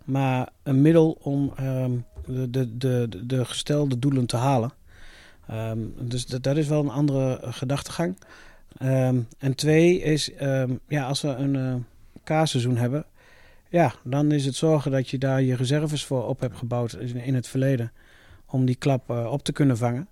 Maar 0.05 0.49
een 0.63 0.81
middel 0.81 1.17
om 1.21 1.53
um, 1.59 2.05
de, 2.25 2.49
de, 2.49 2.77
de, 2.77 3.25
de 3.25 3.45
gestelde 3.45 3.99
doelen 3.99 4.25
te 4.25 4.37
halen. 4.37 4.71
Um, 5.51 5.93
dus 5.99 6.25
dat, 6.25 6.57
is 6.57 6.67
wel 6.67 6.79
een 6.79 6.89
andere 6.89 7.39
gedachtegang. 7.41 8.17
En 9.37 9.55
twee 9.55 10.01
is, 10.01 10.31
ja, 10.87 11.07
als 11.07 11.21
we 11.21 11.27
een 11.27 11.85
uh, 12.25 12.79
hebben, 12.79 13.05
ja, 13.69 13.93
dan 14.03 14.31
is 14.31 14.45
het 14.45 14.55
zorgen 14.55 14.91
dat 14.91 15.09
je 15.09 15.17
daar 15.17 15.41
je 15.41 15.55
reserves 15.55 16.05
voor 16.05 16.27
op 16.27 16.39
hebt 16.39 16.55
gebouwd 16.55 16.93
in, 16.93 17.35
het 17.35 17.47
verleden. 17.47 17.91
Om 18.45 18.65
die 18.65 18.75
klap 18.75 19.09
uh, 19.11 19.31
op 19.31 19.43
te 19.43 19.51
kunnen 19.51 19.77
vangen. 19.77 20.07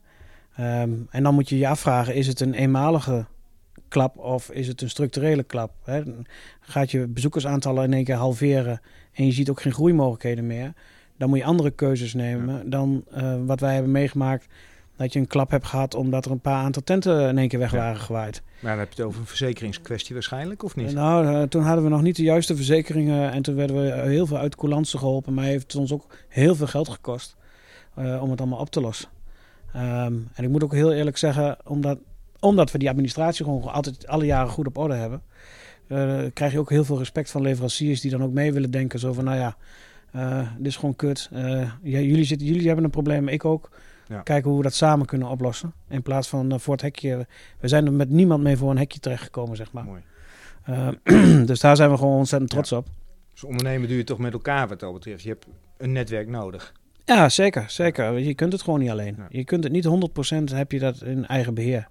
en 1.10 1.24
dan 1.24 1.34
moet 1.34 1.50
je 1.50 1.58
je 1.58 1.68
afvragen, 1.68 2.16
is 2.16 2.28
het 2.28 2.40
een 2.40 2.54
eenmalige 2.54 3.26
klap 3.88 4.18
of 4.18 4.50
is 4.50 4.68
het 4.68 4.82
een 4.82 4.90
structurele 4.90 5.44
klap? 5.44 5.72
Hè? 5.84 6.02
Gaat 6.60 6.92
je 6.92 7.08
bezoekersaantallen 7.08 7.84
in 7.84 7.94
één 7.94 8.04
keer 8.04 8.16
halveren 8.16 8.82
en 9.14 9.26
je 9.26 9.32
ziet 9.32 9.50
ook 9.50 9.62
geen 9.62 9.74
groeimogelijkheden 9.74 10.48
meer? 10.48 10.74
Dan 11.18 11.30
moet 11.30 11.38
je 11.38 11.46
andere 11.46 11.72
keuzes 11.72 12.14
nemen 12.14 12.56
ja. 12.56 12.64
dan 12.66 13.04
uh, 13.18 13.36
wat 13.46 13.60
wij 13.60 13.74
hebben 13.74 13.92
meegemaakt 13.92 14.48
dat 14.98 15.14
je 15.14 15.20
een 15.20 15.28
klap 15.28 15.52
hebt 15.52 15.66
gehad 15.66 15.96
omdat 15.96 16.26
er 16.26 16.32
een 16.32 16.40
paar 16.40 16.64
aantal 16.64 16.84
tenten 16.84 17.30
in 17.30 17.38
één 17.38 17.48
keer 17.48 17.60
weg 17.60 17.72
ja. 17.72 17.78
waren 17.78 18.00
gewaaid. 18.00 18.42
Maar 18.60 18.72
dan 18.72 18.80
heb 18.80 18.94
je 18.94 18.96
het 18.96 19.06
over 19.06 19.20
een 19.20 19.28
verzekeringskwestie 19.28 20.14
waarschijnlijk, 20.14 20.64
of 20.64 20.76
niet? 20.76 20.94
Nou, 20.94 21.28
uh, 21.28 21.42
toen 21.42 21.62
hadden 21.62 21.84
we 21.84 21.90
nog 21.90 22.02
niet 22.02 22.16
de 22.16 22.24
juiste 22.24 22.56
verzekeringen 22.56 23.32
en 23.32 23.42
toen 23.42 23.56
werden 23.56 23.76
we 23.76 24.10
heel 24.10 24.26
veel 24.26 24.38
uit 24.38 24.56
coulance 24.56 24.98
geholpen. 24.98 25.34
Maar 25.34 25.46
heeft 25.46 25.76
ons 25.76 25.92
ook 25.92 26.06
heel 26.28 26.56
veel 26.56 26.68
geld 26.68 26.90
gekost 26.90 27.36
uh, 28.00 28.22
om 28.24 28.30
het 28.30 28.40
allemaal 28.40 28.60
op 28.60 28.70
te 28.70 28.82
lossen. 28.82 29.10
Um, 29.76 30.30
en 30.34 30.44
ik 30.44 30.50
moet 30.50 30.64
ook 30.64 30.74
heel 30.74 30.94
eerlijk 30.94 31.18
zeggen, 31.18 31.58
omdat, 31.66 32.00
omdat 32.40 32.72
we 32.72 32.78
die 32.78 32.90
administratie 32.90 33.46
gewoon 33.46 33.62
altijd 33.62 34.08
alle 34.08 34.26
jaren 34.26 34.50
goed 34.52 34.68
op 34.68 34.78
orde 34.78 34.94
hebben, 34.94 35.22
uh, 35.88 36.20
krijg 36.34 36.52
je 36.52 36.60
ook 36.60 36.70
heel 36.70 36.84
veel 36.84 36.98
respect 36.98 37.32
van 37.32 37.42
leveranciers 37.42 38.02
die 38.02 38.12
dan 38.12 38.24
ook 38.24 38.32
mee 38.32 38.54
willen 38.54 38.72
denken. 38.72 39.00
Zo 39.00 39.14
van, 39.14 39.24
nou 39.24 39.38
ja, 39.38 39.56
dit 40.58 40.68
is 40.68 40.76
gewoon 40.76 40.96
kut. 40.96 41.30
jullie, 41.82 42.24
zitten, 42.24 42.48
jullie 42.48 42.68
hebben 42.68 42.84
een 42.84 42.92
probleem, 42.92 43.28
ik 43.28 43.46
ook. 43.46 43.70
Ja. 44.08 44.22
Kijken 44.22 44.50
hoe 44.50 44.58
we 44.58 44.64
dat 44.64 44.74
samen 44.74 45.06
kunnen 45.06 45.28
oplossen. 45.28 45.74
In 45.90 46.02
plaats 46.02 46.28
van 46.28 46.54
uh, 46.54 46.60
voor 46.60 46.74
het 46.74 46.82
hekje. 46.82 47.28
We 47.60 47.68
zijn 47.68 47.86
er 47.86 47.94
met 47.94 48.10
niemand 48.10 48.44
mee 48.44 48.58
voor 48.58 48.70
een 48.70 48.78
hekje 48.78 49.00
terechtgekomen, 49.00 49.56
zeg 49.56 49.72
maar. 49.72 49.84
Mooi. 49.84 50.02
Uh, 50.70 51.46
dus 51.50 51.60
daar 51.60 51.76
zijn 51.76 51.92
we 51.92 51.98
gewoon 51.98 52.18
ontzettend 52.18 52.52
trots 52.52 52.70
ja. 52.70 52.78
op. 52.78 52.88
Dus 53.34 53.44
ondernemen 53.44 53.88
doe 53.88 53.98
je 53.98 54.04
toch 54.04 54.18
met 54.18 54.34
elkaar 54.34 54.68
wat 54.68 54.80
dat 54.80 54.94
betreft. 54.94 55.24
Je 55.24 55.30
hebt 55.30 55.46
een 55.78 55.92
netwerk 55.92 56.28
nodig. 56.28 56.74
Ja, 57.06 57.30
zeker. 57.30 57.66
zeker. 57.68 58.20
Je 58.20 58.34
kunt 58.34 58.52
het 58.52 58.62
gewoon 58.62 58.80
niet 58.80 58.90
alleen. 58.90 59.16
Ja. 59.18 59.26
Je 59.30 59.44
kunt 59.44 59.64
het 59.64 59.74
niet 59.74 59.88
100% 60.52 60.56
heb 60.56 60.72
je 60.72 60.80
dat 60.80 61.02
in 61.02 61.26
eigen 61.26 61.54
beheer. 61.54 61.88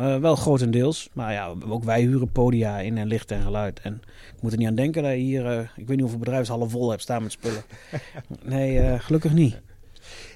Uh, 0.00 0.16
wel 0.16 0.36
grotendeels. 0.36 1.08
Maar 1.12 1.32
ja, 1.32 1.54
ook 1.68 1.84
wij 1.84 2.00
huren 2.00 2.32
podia 2.32 2.78
in 2.78 2.98
en 2.98 3.06
licht 3.06 3.30
en 3.30 3.42
geluid. 3.42 3.80
En 3.80 4.02
ik 4.36 4.42
moet 4.42 4.52
er 4.52 4.58
niet 4.58 4.66
aan 4.66 4.74
denken 4.74 5.02
dat 5.02 5.12
je 5.12 5.18
hier... 5.18 5.72
ik 5.76 5.86
weet 5.86 5.88
niet 5.88 6.00
hoeveel 6.00 6.18
bedrijfshallen 6.18 6.70
vol 6.70 6.90
hebt 6.90 7.02
staan 7.02 7.22
met 7.22 7.32
spullen. 7.32 7.62
nee, 8.44 8.98
gelukkig 8.98 9.32
niet. 9.32 9.60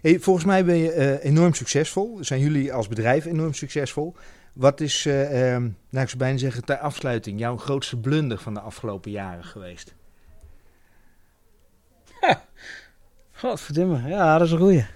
Hey, 0.02 0.18
volgens 0.20 0.44
mij 0.44 0.64
ben 0.64 0.76
je 0.76 0.92
eh, 0.92 1.24
enorm 1.24 1.54
succesvol. 1.54 2.18
Zijn 2.20 2.40
jullie 2.40 2.72
als 2.72 2.88
bedrijf 2.88 3.24
enorm 3.24 3.54
succesvol? 3.54 4.14
Wat 4.52 4.80
is, 4.80 5.06
ehm, 5.06 5.60
nou 5.90 6.02
ik 6.04 6.08
zou 6.08 6.16
bijna 6.16 6.38
zeggen 6.38 6.64
ter 6.64 6.78
afsluiting, 6.78 7.38
jouw 7.38 7.56
grootste 7.56 7.96
blunder 7.96 8.38
van 8.38 8.54
de 8.54 8.60
afgelopen 8.60 9.10
jaren 9.10 9.44
geweest? 9.44 9.94
Godverdomme, 13.32 14.08
ja, 14.08 14.38
dat 14.38 14.46
is 14.46 14.52
een 14.52 14.58
goeie. 14.58 14.86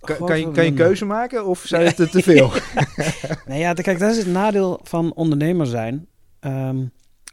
Kan, 0.00 0.16
kan, 0.16 0.40
je, 0.40 0.50
kan 0.50 0.64
je 0.64 0.72
keuze 0.74 1.04
maken 1.04 1.46
of 1.46 1.62
zijn 1.66 1.86
het 1.86 1.98
er 1.98 2.10
te 2.10 2.22
veel? 2.22 2.50
Nee, 3.46 3.58
ja, 3.58 3.72
kijk, 3.72 3.98
dat 3.98 4.10
is 4.10 4.16
het 4.16 4.26
nadeel 4.26 4.80
van 4.82 5.14
ondernemer 5.14 5.66
zijn. 5.66 6.06
Ehm, 6.40 6.84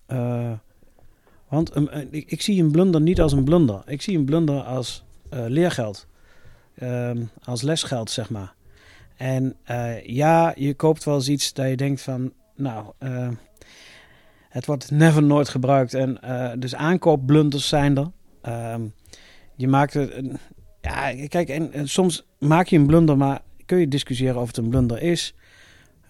eh, 0.06 0.52
want 1.50 1.76
een- 1.76 2.08
ik, 2.12 2.32
ik 2.32 2.42
zie 2.42 2.64
een 2.64 2.72
blunder 2.72 3.02
niet 3.02 3.22
als 3.22 3.32
een 3.32 3.44
blunder. 3.44 3.82
Ik 3.86 4.02
zie 4.02 4.18
een 4.18 4.26
blunder 4.26 4.62
als 4.62 5.06
leergeld. 5.30 6.08
Ehm, 6.78 7.22
als 7.44 7.62
lesgeld, 7.62 8.10
zeg 8.12 8.30
maar. 8.30 8.54
En 9.16 9.56
eh, 9.64 10.06
ja, 10.06 10.54
je 10.56 10.74
koopt 10.74 11.04
wel 11.04 11.16
eens 11.16 11.30
iets 11.30 11.54
dat 11.54 11.70
je 11.70 11.76
denkt 11.78 12.02
van... 12.02 12.34
Nou, 12.56 12.86
eh, 12.98 13.30
het 14.50 14.66
wordt 14.66 14.92
never 14.92 15.24
nooit 15.24 15.50
gebruikt. 15.50 15.94
En 15.94 16.22
eh, 16.22 16.52
dus 16.60 16.76
aankoopblunders 16.76 17.68
zijn 17.68 17.98
er. 17.98 18.12
Ehm, 18.42 18.82
je 19.56 19.68
maakt 19.68 19.94
het... 19.94 20.14
een- 20.14 20.38
ja, 20.82 21.28
kijk, 21.28 21.50
en, 21.50 21.74
en 21.74 21.88
soms 21.90 22.26
maak 22.40 22.68
je 22.68 22.78
een 22.78 22.86
blunder, 22.88 23.18
maar 23.18 23.42
kun 23.66 23.78
je 23.80 23.88
discussiëren 23.88 24.42
of 24.42 24.48
het 24.48 24.58
een 24.58 24.70
blunder 24.70 25.02
is. 25.02 25.34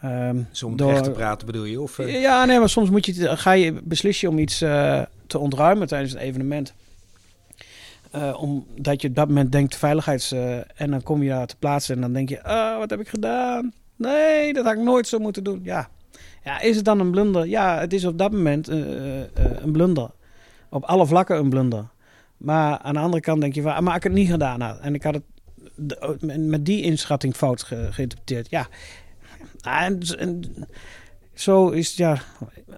Ehm, 0.02 0.42
Zonder 0.52 0.88
door- 0.88 1.02
te 1.02 1.12
praten 1.12 1.46
bedoel 1.46 1.64
je? 1.66 1.82
Of, 1.82 2.00
eh, 2.00 2.22
ja, 2.22 2.46
nee, 2.46 2.60
maar 2.60 2.70
soms 2.70 2.90
moet 2.90 3.06
je, 3.06 3.38
ga 3.38 3.52
je, 3.52 3.74
beslis 3.84 4.22
je 4.22 4.30
om 4.30 4.38
iets 4.38 4.62
eh, 4.62 5.02
te 5.28 5.38
ontruimen 5.40 5.88
tijdens 5.88 6.12
het 6.12 6.22
evenement. 6.22 6.74
Eh, 8.12 8.42
omdat 8.42 9.02
je 9.02 9.08
op 9.08 9.16
dat 9.16 9.28
moment 9.28 9.52
denkt 9.52 9.76
veiligheids... 9.76 10.32
eh, 10.32 10.58
en 10.82 10.92
dan 10.92 11.04
kom 11.04 11.24
je 11.24 11.30
daar 11.30 11.48
te 11.48 11.56
plaatsen 11.58 11.96
en 11.96 12.02
dan 12.02 12.14
denk 12.14 12.30
je... 12.30 12.44
Ah, 12.44 12.78
wat 12.78 12.90
heb 12.90 13.00
ik 13.00 13.08
gedaan? 13.08 13.74
Nee, 13.96 14.54
dat 14.54 14.66
had 14.66 14.74
ik 14.74 14.80
nooit 14.80 15.08
zo 15.08 15.20
moeten 15.20 15.44
doen. 15.44 15.60
Ja, 15.64 15.90
ja 16.44 16.60
is 16.62 16.76
het 16.76 16.86
dan 16.86 17.00
een 17.00 17.12
blunder? 17.12 17.48
Ja, 17.48 17.80
het 17.80 17.94
is 17.94 18.06
op 18.06 18.18
dat 18.18 18.32
moment 18.32 18.68
eh, 18.68 18.78
een 19.36 19.72
blunder. 19.72 20.10
Op 20.70 20.84
alle 20.84 21.06
vlakken 21.06 21.38
een 21.38 21.50
blunder. 21.50 21.86
Maar 22.38 22.78
aan 22.78 22.94
de 22.94 23.00
andere 23.00 23.22
kant 23.22 23.42
denk 23.42 23.54
je... 23.54 23.62
van, 23.62 23.74
ah, 23.74 23.82
Maar 23.82 23.96
ik 23.96 24.04
heb 24.04 24.12
het 24.12 24.22
niet 24.22 24.32
gedaan. 24.32 24.62
En 24.82 24.94
ik 24.94 25.04
had 25.04 25.14
het 25.14 25.24
de- 25.76 26.18
met- 26.42 26.66
die 26.66 26.82
inschatting 26.82 27.36
fout 27.36 27.64
ge- 27.64 27.88
geïnterpreteerd. 27.92 28.50
Ja, 28.50 28.68
en, 29.62 30.00
en 30.18 30.44
zo 31.34 31.70
is 31.70 31.88
het, 31.88 31.98
ja, 31.98 32.18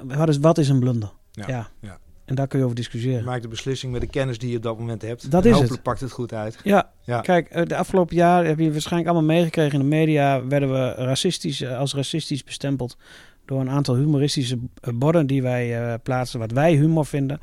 wat 0.04 0.30
is, 0.30 0.38
wat 0.38 0.58
is 0.58 0.70
een 0.70 0.80
blunder? 0.80 1.12
Ja, 1.32 1.44
Ja, 1.48 1.68
ja. 1.82 1.98
En 2.30 2.36
daar 2.36 2.48
kun 2.48 2.60
je 2.60 2.66
over 2.66 2.78
Je 2.78 2.84
discussiëren. 2.84 3.24
maakt 3.24 3.42
de 3.42 3.48
beslissing 3.48 3.92
met 3.92 4.02
de 4.02 4.08
kennis 4.08 4.38
die 4.38 4.50
je 4.50 4.58
op 4.58 4.64
dat 4.64 4.80
moment 4.80 5.02
hebt. 5.02 5.32
Dat 5.32 5.42
En 5.44 5.46
is 5.48 5.52
hopelijk 5.52 5.72
het. 5.74 5.84
pakt 5.84 6.00
het 6.00 6.12
goed 6.12 6.34
uit. 6.34 6.60
Ja, 6.64 6.90
Ja. 7.04 7.22
kijk, 7.22 7.48
eh, 7.50 7.66
de 7.66 7.76
afgelopen 7.76 8.16
jaar 8.16 8.46
heb 8.46 8.60
je 8.60 8.72
waarschijnlijk 8.72 9.12
allemaal 9.12 9.36
meegekregen 9.36 9.74
in 9.74 9.80
de 9.90 9.96
media. 9.96 10.46
Werden 10.48 10.72
we 10.72 10.92
racistisch, 10.94 11.62
eh, 11.62 11.78
als 11.78 11.94
racistisch 11.94 12.44
bestempeld 12.44 12.98
door 13.46 13.60
een 13.60 13.70
aantal 13.70 13.96
humoristische 13.96 14.58
eh, 14.82 14.94
borden 14.94 15.28
die 15.28 15.42
wij 15.42 15.82
eh, 15.82 15.94
plaatsen, 16.04 16.40
wat 16.40 16.52
wij 16.52 16.74
humor 16.74 17.06
vinden. 17.06 17.40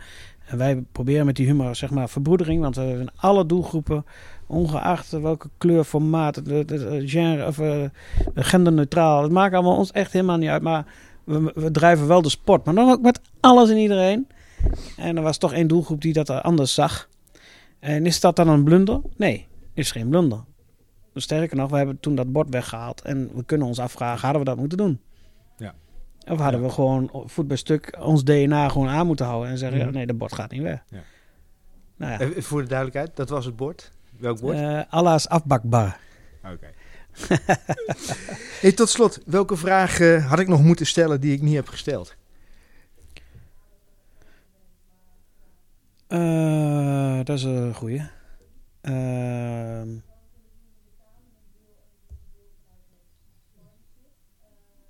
En 0.47 0.59
wij 0.59 0.85
proberen 0.93 1.27
met 1.27 1.37
die 1.37 1.47
humor, 1.47 1.77
zeg 1.77 1.91
maar, 1.91 2.09
verbroedering, 2.09 2.61
want 2.63 2.77
we 2.77 2.83
hebben 2.83 3.13
alle 3.17 3.47
doelgroepen, 3.47 4.05
ongeacht 4.47 5.11
welke 5.11 5.49
kleur, 5.59 5.85
formaat, 5.85 6.43
genre 7.05 7.47
of 7.47 7.59
genderneutraal. 8.35 9.23
Het 9.23 9.33
maakt 9.33 9.55
allemaal 9.55 9.77
ons 9.77 9.91
echt 9.93 10.13
helemaal 10.13 10.37
niet 10.37 10.49
uit, 10.49 10.63
maar 10.63 10.87
we, 11.25 11.53
we 11.55 11.71
drijven 11.71 12.07
wel 12.07 12.23
de 12.23 12.29
sport. 12.29 12.65
Maar 12.65 12.75
dan 12.75 12.91
ook 12.91 13.01
met 13.03 13.21
alles 13.41 13.71
en 13.71 13.77
iedereen. 13.77 14.27
En 14.97 15.17
er 15.17 15.23
was 15.23 15.39
toch 15.39 15.53
één 15.53 15.67
doelgroep 15.69 16.01
die 16.01 16.13
dat 16.13 16.31
anders 16.31 16.75
zag. 16.75 17.09
En 17.79 18.07
is 18.07 18.21
dat 18.21 18.37
dan 18.37 18.49
een 18.49 18.65
blunder? 18.65 19.01
Nee, 19.17 19.47
is 19.75 19.91
geen 19.91 20.09
blunder. 20.09 20.45
Sterker 21.15 21.57
nog, 21.57 21.71
we 21.71 21.77
hebben 21.77 22.01
toen 22.01 22.15
dat 22.15 22.33
bord 22.33 22.49
weggehaald. 22.51 23.01
En 23.03 23.31
we 23.35 23.45
kunnen 23.45 23.67
ons 23.67 23.79
afvragen, 23.79 24.21
hadden 24.21 24.39
we 24.39 24.49
dat 24.49 24.57
moeten 24.59 24.79
doen? 24.79 25.01
Ja. 25.57 25.75
Of 26.29 26.39
hadden 26.39 26.61
Ja. 26.61 26.67
we 26.67 26.73
gewoon 26.73 27.11
voet 27.27 27.49
bij 27.49 27.57
stuk 27.57 27.97
ons 28.01 28.25
DNA 28.25 28.69
gewoon 28.69 28.89
aan 28.89 29.07
moeten 29.07 29.27
houden 29.27 29.51
en 29.51 29.59
zeggen, 29.59 29.79
Mhm. 29.79 29.87
ja, 29.87 29.93
nee, 29.93 30.07
dat 30.07 30.19
bord 30.19 30.33
gaat 30.35 30.51
niet 30.51 30.63
weg. 30.63 30.85
Ja. 30.89 31.03
Nou 31.97 32.25
ja, 32.35 32.41
Voor 32.43 32.63
de 32.63 32.69
duidelijkheid, 32.69 33.17
dat 33.17 33.29
was 33.29 33.45
het 33.45 33.57
bord. 33.57 33.91
Welk 34.19 34.41
bord? 34.41 34.57
eh 34.57 34.81
Allah 34.89 35.15
is 35.15 35.29
afbakbaar. 35.29 36.01
Oké. 36.45 36.71
hey, 38.61 38.73
tot 38.73 38.89
slot, 38.89 39.19
welke 39.27 39.57
vraag 39.57 39.99
had 40.29 40.39
ik 40.39 40.49
nog 40.49 40.63
moeten 40.63 40.87
stellen 40.87 41.21
die 41.21 41.33
ik 41.33 41.43
niet 41.43 41.55
heb 41.55 41.69
gesteld? 41.69 42.15
Eh, 46.07 47.17
dat 47.25 47.37
is 47.37 47.43
een 47.43 47.75
goeie. 47.75 48.03
Ehm. 48.81 49.89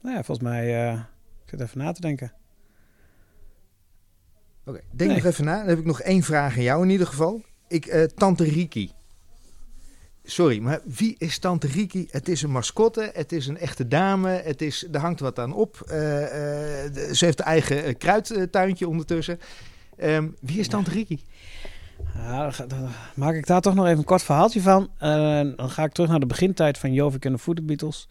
nou 0.03 0.15
ja, 0.17 0.23
volgens 0.23 0.49
mij... 0.49 0.89
eh, 0.91 0.93
ik 1.45 1.49
zit 1.51 1.61
even 1.61 1.79
na 1.79 1.93
te 1.93 2.01
denken. 2.01 2.33
Oké, 4.65 4.81
denk 4.91 5.11
Nee. 5.11 5.19
nog 5.23 5.27
even 5.33 5.45
na. 5.45 5.59
Dan 5.59 5.69
heb 5.69 5.79
ik 5.79 5.85
nog 5.85 6.01
één 6.01 6.23
vraag 6.23 6.57
aan 6.57 6.63
jou 6.63 6.83
in 6.83 6.91
ieder 6.91 7.07
geval. 7.07 7.43
Ik, 7.69 7.87
eh, 7.87 8.03
Tante 8.05 8.45
Riki. 8.45 8.91
Sorry, 10.25 10.59
maar 10.59 10.81
wie 10.85 11.15
is 11.19 11.39
Tante 11.39 11.67
Riki? 11.67 12.07
Het 12.11 12.29
is 12.29 12.43
een 12.43 12.51
mascotte, 12.51 13.11
het 13.15 13.33
is 13.33 13.47
een 13.47 13.59
echte 13.59 13.89
dame, 13.89 14.29
het 14.29 14.63
is, 14.63 14.89
er 14.93 15.01
hangt 15.01 15.21
wat 15.21 15.39
aan 15.39 15.53
op. 15.55 15.83
Ze 15.87 17.17
heeft 17.19 17.39
een 17.39 17.45
eigen 17.45 17.97
kruidtuintje 17.97 18.89
ondertussen. 18.89 19.39
Ehm, 19.97 20.29
wie 20.41 20.59
is 20.59 20.69
Tante 20.69 20.91
Riki? 20.91 21.21
Ja, 22.15 22.51
dan, 22.67 22.89
maak 23.15 23.35
ik 23.35 23.47
daar 23.47 23.61
toch 23.61 23.75
nog 23.75 23.87
even 23.87 23.99
een 23.99 24.05
kort 24.05 24.23
verhaaltje 24.23 24.61
van. 24.61 24.91
Eh, 24.99 25.41
dan 25.57 25.71
ga 25.71 25.85
ik 25.85 25.93
terug 25.93 26.11
naar 26.11 26.21
de 26.21 26.27
begintijd 26.27 26.79
van 26.79 26.93
Jovik 26.93 27.25
en 27.25 27.37
de 27.45 27.63
Beatles. 27.63 28.09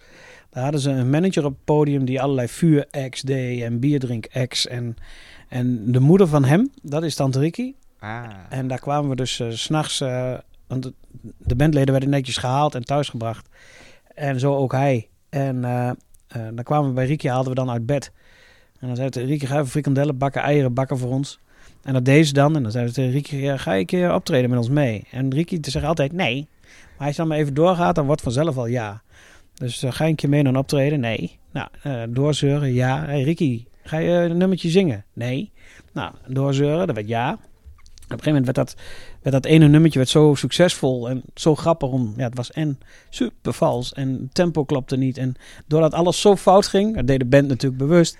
Daar 0.49 0.63
hadden 0.63 0.81
ze 0.81 0.89
een 0.89 1.09
manager 1.09 1.45
op 1.45 1.51
het 1.51 1.63
podium 1.63 2.05
die 2.05 2.21
allerlei 2.21 2.47
vuur-acts 2.47 3.21
deed 3.21 3.61
en 3.61 3.79
bierdrink-acts. 3.79 4.67
En, 4.67 4.95
en 5.49 5.91
de 5.91 5.99
moeder 5.99 6.27
van 6.27 6.43
hem, 6.43 6.71
dat 6.81 7.03
is 7.03 7.15
Tante 7.15 7.39
Ricky. 7.39 7.73
Ah, 7.99 8.25
En 8.49 8.67
daar 8.67 8.79
kwamen 8.79 9.09
we 9.09 9.15
dus 9.15 9.35
s 9.35 9.43
s'nachts... 9.63 10.01
eh 10.01 10.37
want 10.67 10.83
de, 10.83 10.93
de 11.37 11.55
bandleden 11.55 11.91
werden 11.91 12.09
netjes 12.09 12.37
gehaald 12.37 12.75
en 12.75 12.83
thuisgebracht. 12.83 13.49
En 14.13 14.39
zo 14.39 14.55
ook 14.55 14.71
hij. 14.71 15.09
En 15.29 15.63
eh, 15.63 15.91
dan 16.27 16.63
kwamen 16.63 16.87
we 16.87 16.95
bij 16.95 17.05
Ricky, 17.05 17.27
haalden 17.27 17.49
we 17.49 17.55
dan 17.55 17.69
uit 17.69 17.85
bed. 17.85 18.11
En 18.79 18.87
dan 18.87 18.95
zei 18.95 19.09
tegen 19.09 19.29
Ricky, 19.29 19.45
ga 19.45 19.53
even 19.55 19.67
frikandellen 19.67 20.17
bakken, 20.17 20.41
eieren 20.41 20.73
bakken 20.73 20.97
voor 20.97 21.11
ons. 21.11 21.39
En 21.85 21.93
dat 21.93 22.05
deed 22.05 22.27
ze 22.27 22.33
dan. 22.33 22.55
En 22.55 22.63
dan 22.63 22.71
zeiden 22.71 22.93
we 22.93 22.99
tegen 23.01 23.13
Ricky, 23.13 23.57
ga 23.57 23.73
je 23.73 23.79
een 23.79 23.85
keer 23.85 24.13
optreden 24.13 24.49
met 24.49 24.59
ons 24.59 24.69
mee? 24.69 25.07
En 25.11 25.33
Ricky 25.33 25.57
zegt 25.61 25.85
altijd 25.85 26.11
nee. 26.11 26.47
Maar 26.97 27.07
als 27.07 27.15
je 27.15 27.21
dan 27.21 27.27
maar 27.27 27.37
even 27.37 27.53
doorgaat, 27.53 27.95
dan 27.95 28.05
wordt 28.05 28.21
vanzelf 28.21 28.57
al 28.57 28.65
ja. 28.65 29.01
Dus 29.53 29.83
eh, 29.83 29.91
ga 29.91 30.03
je 30.03 30.09
een 30.09 30.15
keer 30.15 30.29
mee 30.29 30.41
naar 30.41 30.53
een 30.53 30.59
optreden? 30.59 30.99
Nee. 30.99 31.39
Nou, 31.51 31.67
eh, 31.81 32.01
doorzeuren, 32.09 32.73
ja. 32.73 33.05
Hey, 33.05 33.21
Ricky, 33.21 33.65
ga 33.83 33.97
je 33.97 34.11
een 34.11 34.37
nummertje 34.37 34.69
zingen? 34.69 35.05
Nee. 35.13 35.51
Nou, 35.93 36.13
doorzeuren, 36.27 36.87
dat 36.87 36.95
werd 36.95 37.07
ja. 37.07 37.31
Op 37.33 38.11
een 38.11 38.19
gegeven 38.19 38.41
moment 38.41 38.45
werd 38.55 38.67
dat, 38.67 38.75
werd 39.21 39.43
dat 39.43 39.45
ene 39.51 39.67
nummertje 39.67 39.99
werd 39.99 40.11
zo 40.11 40.33
succesvol 40.35 41.09
en 41.09 41.23
zo 41.35 41.55
grappig. 41.55 41.89
Om, 41.89 42.13
ja, 42.17 42.23
het 42.23 42.35
was 42.35 42.51
en 42.51 42.79
super 43.09 43.53
vals 43.53 43.93
en 43.93 44.29
tempo 44.33 44.63
klopte 44.63 44.97
niet. 44.97 45.17
En 45.17 45.35
doordat 45.67 45.93
alles 45.93 46.21
zo 46.21 46.35
fout 46.35 46.67
ging, 46.67 46.95
dat 46.95 47.07
deed 47.07 47.19
de 47.19 47.25
band 47.25 47.47
natuurlijk 47.47 47.81
bewust, 47.81 48.17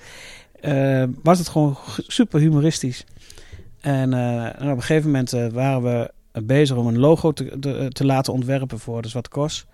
eh, 0.61 1.03
was 1.23 1.37
het 1.37 1.47
gewoon 1.47 1.77
super 1.97 2.39
humoristisch. 2.39 3.05
En, 3.85 4.13
eh, 4.13 4.43
en 4.43 4.71
op 4.71 4.75
een 4.75 4.81
gegeven 4.81 5.11
moment 5.11 5.33
eh, 5.33 5.47
waren 5.47 5.81
we 5.83 6.11
bezig 6.43 6.77
om 6.77 6.87
een 6.87 6.99
logo 6.99 7.31
te, 7.31 7.59
te, 7.59 7.87
te 7.89 8.05
laten 8.05 8.33
ontwerpen 8.33 8.79
voor 8.79 9.01
de 9.01 9.07
Zwarte 9.07 9.29
Kos. 9.29 9.65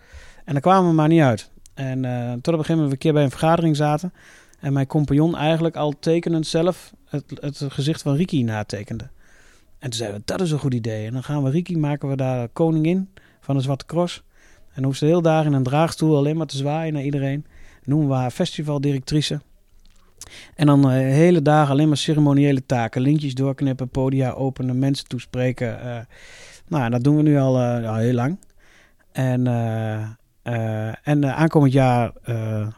En 0.45 0.53
daar 0.53 0.61
kwamen 0.61 0.89
we 0.89 0.95
maar 0.95 1.07
niet 1.07 1.21
uit. 1.21 1.51
En 1.73 2.05
eh, 2.05 2.31
tot 2.31 2.53
op 2.53 2.59
een 2.59 2.65
gegeven 2.65 2.75
moment 2.75 2.87
we 2.87 2.93
een 2.93 2.97
keer 2.97 3.13
bij 3.13 3.23
een 3.23 3.29
vergadering 3.29 3.75
zaten. 3.75 4.13
En 4.59 4.73
mijn 4.73 4.87
compagnon 4.87 5.37
eigenlijk 5.37 5.75
al 5.75 5.93
tekenend 5.99 6.47
zelf 6.47 6.93
het, 7.05 7.23
het 7.39 7.63
gezicht 7.67 8.01
van 8.01 8.15
Ricky 8.15 8.43
natekende. 8.43 9.03
En 9.79 9.89
toen 9.89 9.93
zeiden 9.93 10.19
we, 10.19 10.25
dat 10.25 10.41
is 10.41 10.51
een 10.51 10.59
goed 10.59 10.73
idee. 10.73 11.05
En 11.05 11.13
dan 11.13 11.23
gaan 11.23 11.43
we 11.43 11.49
Ricky, 11.49 11.75
maken 11.75 12.09
we 12.09 12.15
daar 12.15 12.47
koningin 12.47 13.09
van 13.41 13.55
de 13.55 13.61
Zwarte 13.61 13.85
Cross. 13.85 14.23
En 14.73 14.83
hoeft 14.83 14.99
ze 14.99 15.05
heel 15.05 15.21
daar 15.21 15.45
in 15.45 15.53
een 15.53 15.63
draagstoel 15.63 16.17
alleen 16.17 16.37
maar 16.37 16.47
te 16.47 16.57
zwaaien 16.57 16.93
naar 16.93 17.03
iedereen. 17.03 17.45
Noemen 17.83 18.07
we 18.07 18.13
haar 18.13 18.31
festivaldirectrice. 18.31 19.41
En 20.55 20.65
dan 20.65 20.89
eh, 20.89 20.91
hele 20.91 21.41
dagen 21.41 21.71
alleen 21.71 21.87
maar 21.87 21.97
ceremoniële 21.97 22.65
taken. 22.65 23.01
Lintjes 23.01 23.33
doorknippen, 23.33 23.89
podia 23.89 24.31
openen, 24.31 24.79
mensen 24.79 25.07
toespreken. 25.07 25.81
eh. 25.81 25.99
nou, 26.67 26.89
dat 26.89 27.03
doen 27.03 27.15
we 27.15 27.21
nu 27.21 27.37
al 27.39 27.59
eh, 27.59 27.95
heel 27.95 28.13
lang. 28.13 28.39
En, 29.11 29.47
en 31.03 31.35
aankomend 31.35 31.73
jaar 31.73 32.11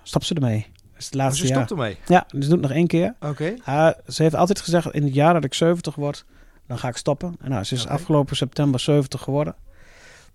stapt 0.03 0.25
ze 0.25 0.33
ermee. 0.33 0.67
Dat 0.75 1.01
is 1.01 1.05
het 1.05 1.15
oh, 1.15 1.21
laatste 1.21 1.47
ze 1.47 1.53
jaar. 1.53 1.65
stopt 1.65 1.79
ermee. 1.81 1.97
Ja, 2.07 2.25
dus 2.27 2.41
doet 2.41 2.51
het 2.51 2.61
nog 2.61 2.71
één 2.71 2.87
keer. 2.87 3.15
Oké. 3.19 3.53
Ja, 3.65 3.95
ze 4.07 4.23
heeft 4.23 4.35
altijd 4.35 4.61
gezegd, 4.61 4.93
in 4.93 5.03
het 5.03 5.13
jaar 5.13 5.33
dat 5.33 5.43
ik 5.43 5.53
70 5.53 5.95
word, 5.95 6.25
dan 6.67 6.77
ga 6.77 6.87
ik 6.87 6.97
stoppen. 6.97 7.35
En 7.41 7.49
nou, 7.49 7.63
ze 7.63 7.75
is 7.75 7.87
afgelopen 7.87 8.35
september 8.35 8.79
70 8.79 9.21
geworden. 9.21 9.55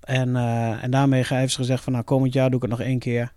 En, 0.01 0.36
en 0.80 0.90
daarmee 0.90 1.24
heeft 1.26 1.53
ze 1.53 1.59
gezegd 1.59 1.84
van, 1.84 1.92
nou, 1.92 2.05
komend 2.05 2.32
jaar 2.32 2.51
doe 2.51 2.57
ik 2.57 2.68
het 2.68 2.78
nog 2.78 2.86
één 2.86 2.99
keer. 2.99 3.32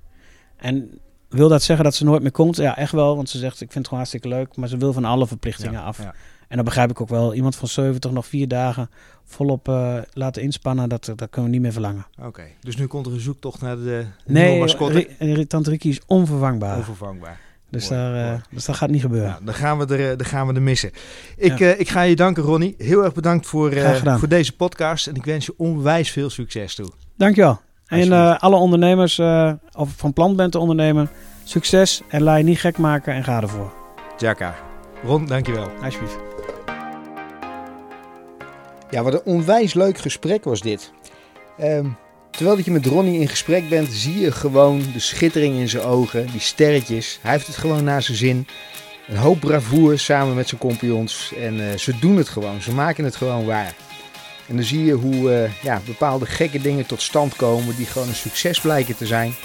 En 0.58 1.00
wil 1.32 1.50
dat 1.50 1.64
zeggen 1.64 1.86
dat 1.86 1.96
ze 1.96 2.04
nooit 2.04 2.22
meer 2.22 2.32
komt? 2.32 2.56
Ja, 2.56 2.78
echt 2.78 2.92
wel, 2.92 3.16
want 3.16 3.30
ze 3.30 3.38
zegt, 3.38 3.54
ik 3.54 3.58
vind 3.58 3.74
het 3.74 3.84
gewoon 3.84 4.00
hartstikke 4.00 4.28
leuk. 4.28 4.56
Maar 4.56 4.68
ze 4.68 4.78
wil 4.78 4.94
van 4.94 5.06
alle 5.06 5.28
verplichtingen 5.28 5.74
Ja, 5.74 5.82
af. 5.82 5.98
ja. 5.98 6.14
En 6.48 6.56
dan 6.58 6.66
begrijp 6.66 6.90
ik 6.90 7.02
ook 7.02 7.10
wel, 7.10 7.34
iemand 7.34 7.56
van 7.56 7.68
70 7.68 8.12
nog 8.12 8.26
vier 8.26 8.48
dagen 8.48 8.90
volop 9.26 9.68
uh, 9.68 9.98
laten 10.14 10.42
inspannen, 10.42 10.90
dat, 10.90 11.06
dat 11.06 11.30
kunnen 11.30 11.44
we 11.44 11.50
niet 11.50 11.62
meer 11.62 11.72
verlangen. 11.72 12.06
Oké, 12.22 12.44
dus 12.60 12.76
nu 12.76 12.88
komt 12.88 13.06
er 13.06 13.14
een 13.14 13.20
zoektocht 13.20 13.62
naar 13.62 13.76
de, 13.78 14.06
nee, 14.26 14.60
mascotte? 14.60 15.08
Nee, 15.20 15.48
Tante 15.48 15.70
Riki 15.70 15.90
is 15.90 16.02
onvervangbaar. 16.06 16.78
Onvervangbaar. 16.78 17.40
Dus, 17.70 17.88
daar, 17.88 18.34
uh, 18.34 18.40
dus 18.50 18.66
dat 18.66 18.76
gaat 18.76 18.90
niet 18.90 19.02
gebeuren. 19.02 19.30
Nou, 19.30 19.46
dan, 19.46 19.54
gaan 19.54 19.78
we 19.78 19.98
er, 19.98 20.18
dan 20.18 20.28
gaan 20.28 20.48
we 20.48 20.54
er 20.54 20.62
missen. 20.62 20.92
Ik, 21.38 21.58
ja. 21.58 21.74
uh, 21.74 21.80
ik 21.80 21.90
ga 21.90 22.02
je 22.02 22.16
danken, 22.16 22.44
Ronnie. 22.44 22.76
Heel 22.78 23.04
erg 23.04 23.14
bedankt 23.14 23.48
voor, 23.48 23.74
voor 24.18 24.28
deze 24.28 24.56
podcast. 24.56 25.08
En 25.08 25.16
ik 25.16 25.26
wens 25.26 25.46
je 25.46 25.54
onwijs 25.58 26.12
veel 26.12 26.30
succes 26.30 26.76
toe. 26.76 26.92
Dankjewel. 27.18 27.62
En 27.92 28.40
alle 28.40 28.56
ondernemers, 28.56 29.20
of 29.76 29.90
van 29.96 30.14
plan 30.14 30.36
bent 30.36 30.52
te 30.52 30.60
ondernemen, 30.60 31.10
succes 31.44 32.02
en 32.08 32.24
laat 32.24 32.38
je 32.38 32.44
niet 32.44 32.60
gek 32.60 32.78
maken 32.78 33.14
en 33.14 33.24
ga 33.24 33.42
ervoor. 33.42 33.74
Jaka. 34.18 34.56
Ron, 35.04 35.26
dankjewel. 35.26 35.70
Alsjeblieft. 35.84 36.18
Ja, 38.90 39.04
wat 39.04 39.14
een 39.14 39.34
onwijs 39.34 39.74
leuk 39.74 39.98
gesprek 39.98 40.44
was 40.44 40.62
dit. 40.62 40.92
Um, 41.62 41.98
terwijl 42.32 42.56
dat 42.56 42.66
je 42.66 42.72
met 42.72 42.86
Ronnie 42.86 43.20
in 43.20 43.28
gesprek 43.28 43.70
bent, 43.70 43.88
zie 43.92 44.20
je 44.20 44.32
gewoon 44.32 44.82
de 44.94 45.00
schittering 45.00 45.56
in 45.56 45.70
zijn 45.70 45.84
ogen, 45.84 46.28
die 46.32 46.40
sterretjes. 46.40 47.20
Hij 47.22 47.32
heeft 47.32 47.48
het 47.48 47.58
gewoon 47.58 47.84
naar 47.84 48.02
zijn 48.02 48.18
zin. 48.18 48.48
Een 49.08 49.18
hoop 49.18 49.40
bravoure 49.40 49.98
samen 49.98 50.36
met 50.36 50.48
zijn 50.48 50.62
compagnons. 50.62 51.34
En 51.40 51.54
uh, 51.54 51.72
ze 51.78 52.00
doen 52.00 52.18
het 52.18 52.30
gewoon, 52.30 52.62
ze 52.62 52.74
maken 52.74 53.04
het 53.04 53.16
gewoon 53.16 53.46
waar. 53.46 53.74
En 54.52 54.58
dan 54.58 54.66
zie 54.66 54.86
je 54.86 54.94
hoe 54.94 55.32
uh, 55.32 55.64
ja, 55.64 55.82
bepaalde 55.86 56.26
gekke 56.26 56.62
dingen 56.62 56.86
tot 56.86 57.02
stand 57.02 57.36
komen 57.36 57.76
die 57.76 57.86
gewoon 57.86 58.08
een 58.08 58.16
succes 58.16 58.60
blijken 58.60 58.96
te 58.98 59.06
zijn. 59.06 59.36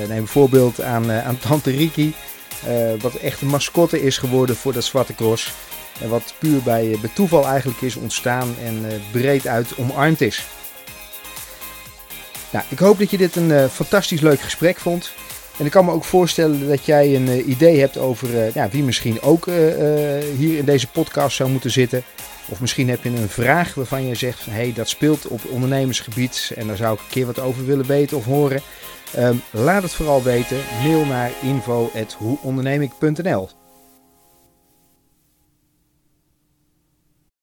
Uh, 0.00 0.08
neem 0.08 0.18
bijvoorbeeld 0.18 0.82
aan, 0.82 1.12
aan 1.12 1.38
Tante 1.38 1.70
Riki, 1.70 2.14
wat 3.00 3.14
echt 3.14 3.40
een 3.40 3.48
mascotte 3.48 4.02
is 4.02 4.18
geworden 4.18 4.56
voor 4.56 4.72
dat 4.72 4.84
Zwarte 4.84 5.14
Cross. 5.14 5.52
En 6.00 6.08
wat 6.08 6.34
puur 6.38 6.62
bij, 6.62 6.98
toeval 7.14 7.46
eigenlijk 7.46 7.80
is 7.80 7.96
ontstaan 7.96 8.54
en 8.64 8.86
breed 9.12 9.46
uit 9.46 9.76
omarmd 9.76 10.20
is. 10.20 10.46
Nou, 12.50 12.64
ik 12.68 12.78
hoop 12.78 12.98
dat 12.98 13.10
je 13.10 13.16
dit 13.16 13.36
een 13.36 13.68
fantastisch 13.68 14.20
leuk 14.20 14.40
gesprek 14.40 14.78
vond. 14.78 15.12
En 15.58 15.64
ik 15.64 15.70
kan 15.70 15.84
me 15.84 15.90
ook 15.90 16.04
voorstellen 16.04 16.68
dat 16.68 16.84
jij 16.84 17.14
een 17.14 17.50
idee 17.50 17.80
hebt 17.80 17.98
over 17.98 18.28
ja, 18.54 18.68
wie 18.68 18.82
misschien 18.82 19.22
ook 19.22 19.46
hier 20.36 20.58
in 20.58 20.64
deze 20.64 20.88
podcast 20.88 21.36
zou 21.36 21.50
moeten 21.50 21.70
zitten. 21.70 22.04
Of 22.48 22.60
misschien 22.60 22.88
heb 22.88 23.02
je 23.02 23.08
een 23.08 23.28
vraag 23.28 23.74
waarvan 23.74 24.06
je 24.06 24.14
zegt: 24.14 24.44
hé, 24.44 24.52
hey, 24.52 24.72
dat 24.72 24.88
speelt 24.88 25.26
op 25.26 25.40
ondernemersgebied 25.50 26.52
en 26.56 26.66
daar 26.66 26.76
zou 26.76 26.94
ik 26.94 27.00
een 27.00 27.06
keer 27.08 27.26
wat 27.26 27.38
over 27.38 27.66
willen 27.66 27.86
weten 27.86 28.16
of 28.16 28.24
horen. 28.24 28.60
Um, 29.18 29.42
laat 29.50 29.82
het 29.82 29.92
vooral 29.92 30.22
weten. 30.22 30.56
Mail 30.82 31.04
naar 31.04 31.30
info.hoeondernemik.nl 31.42 33.61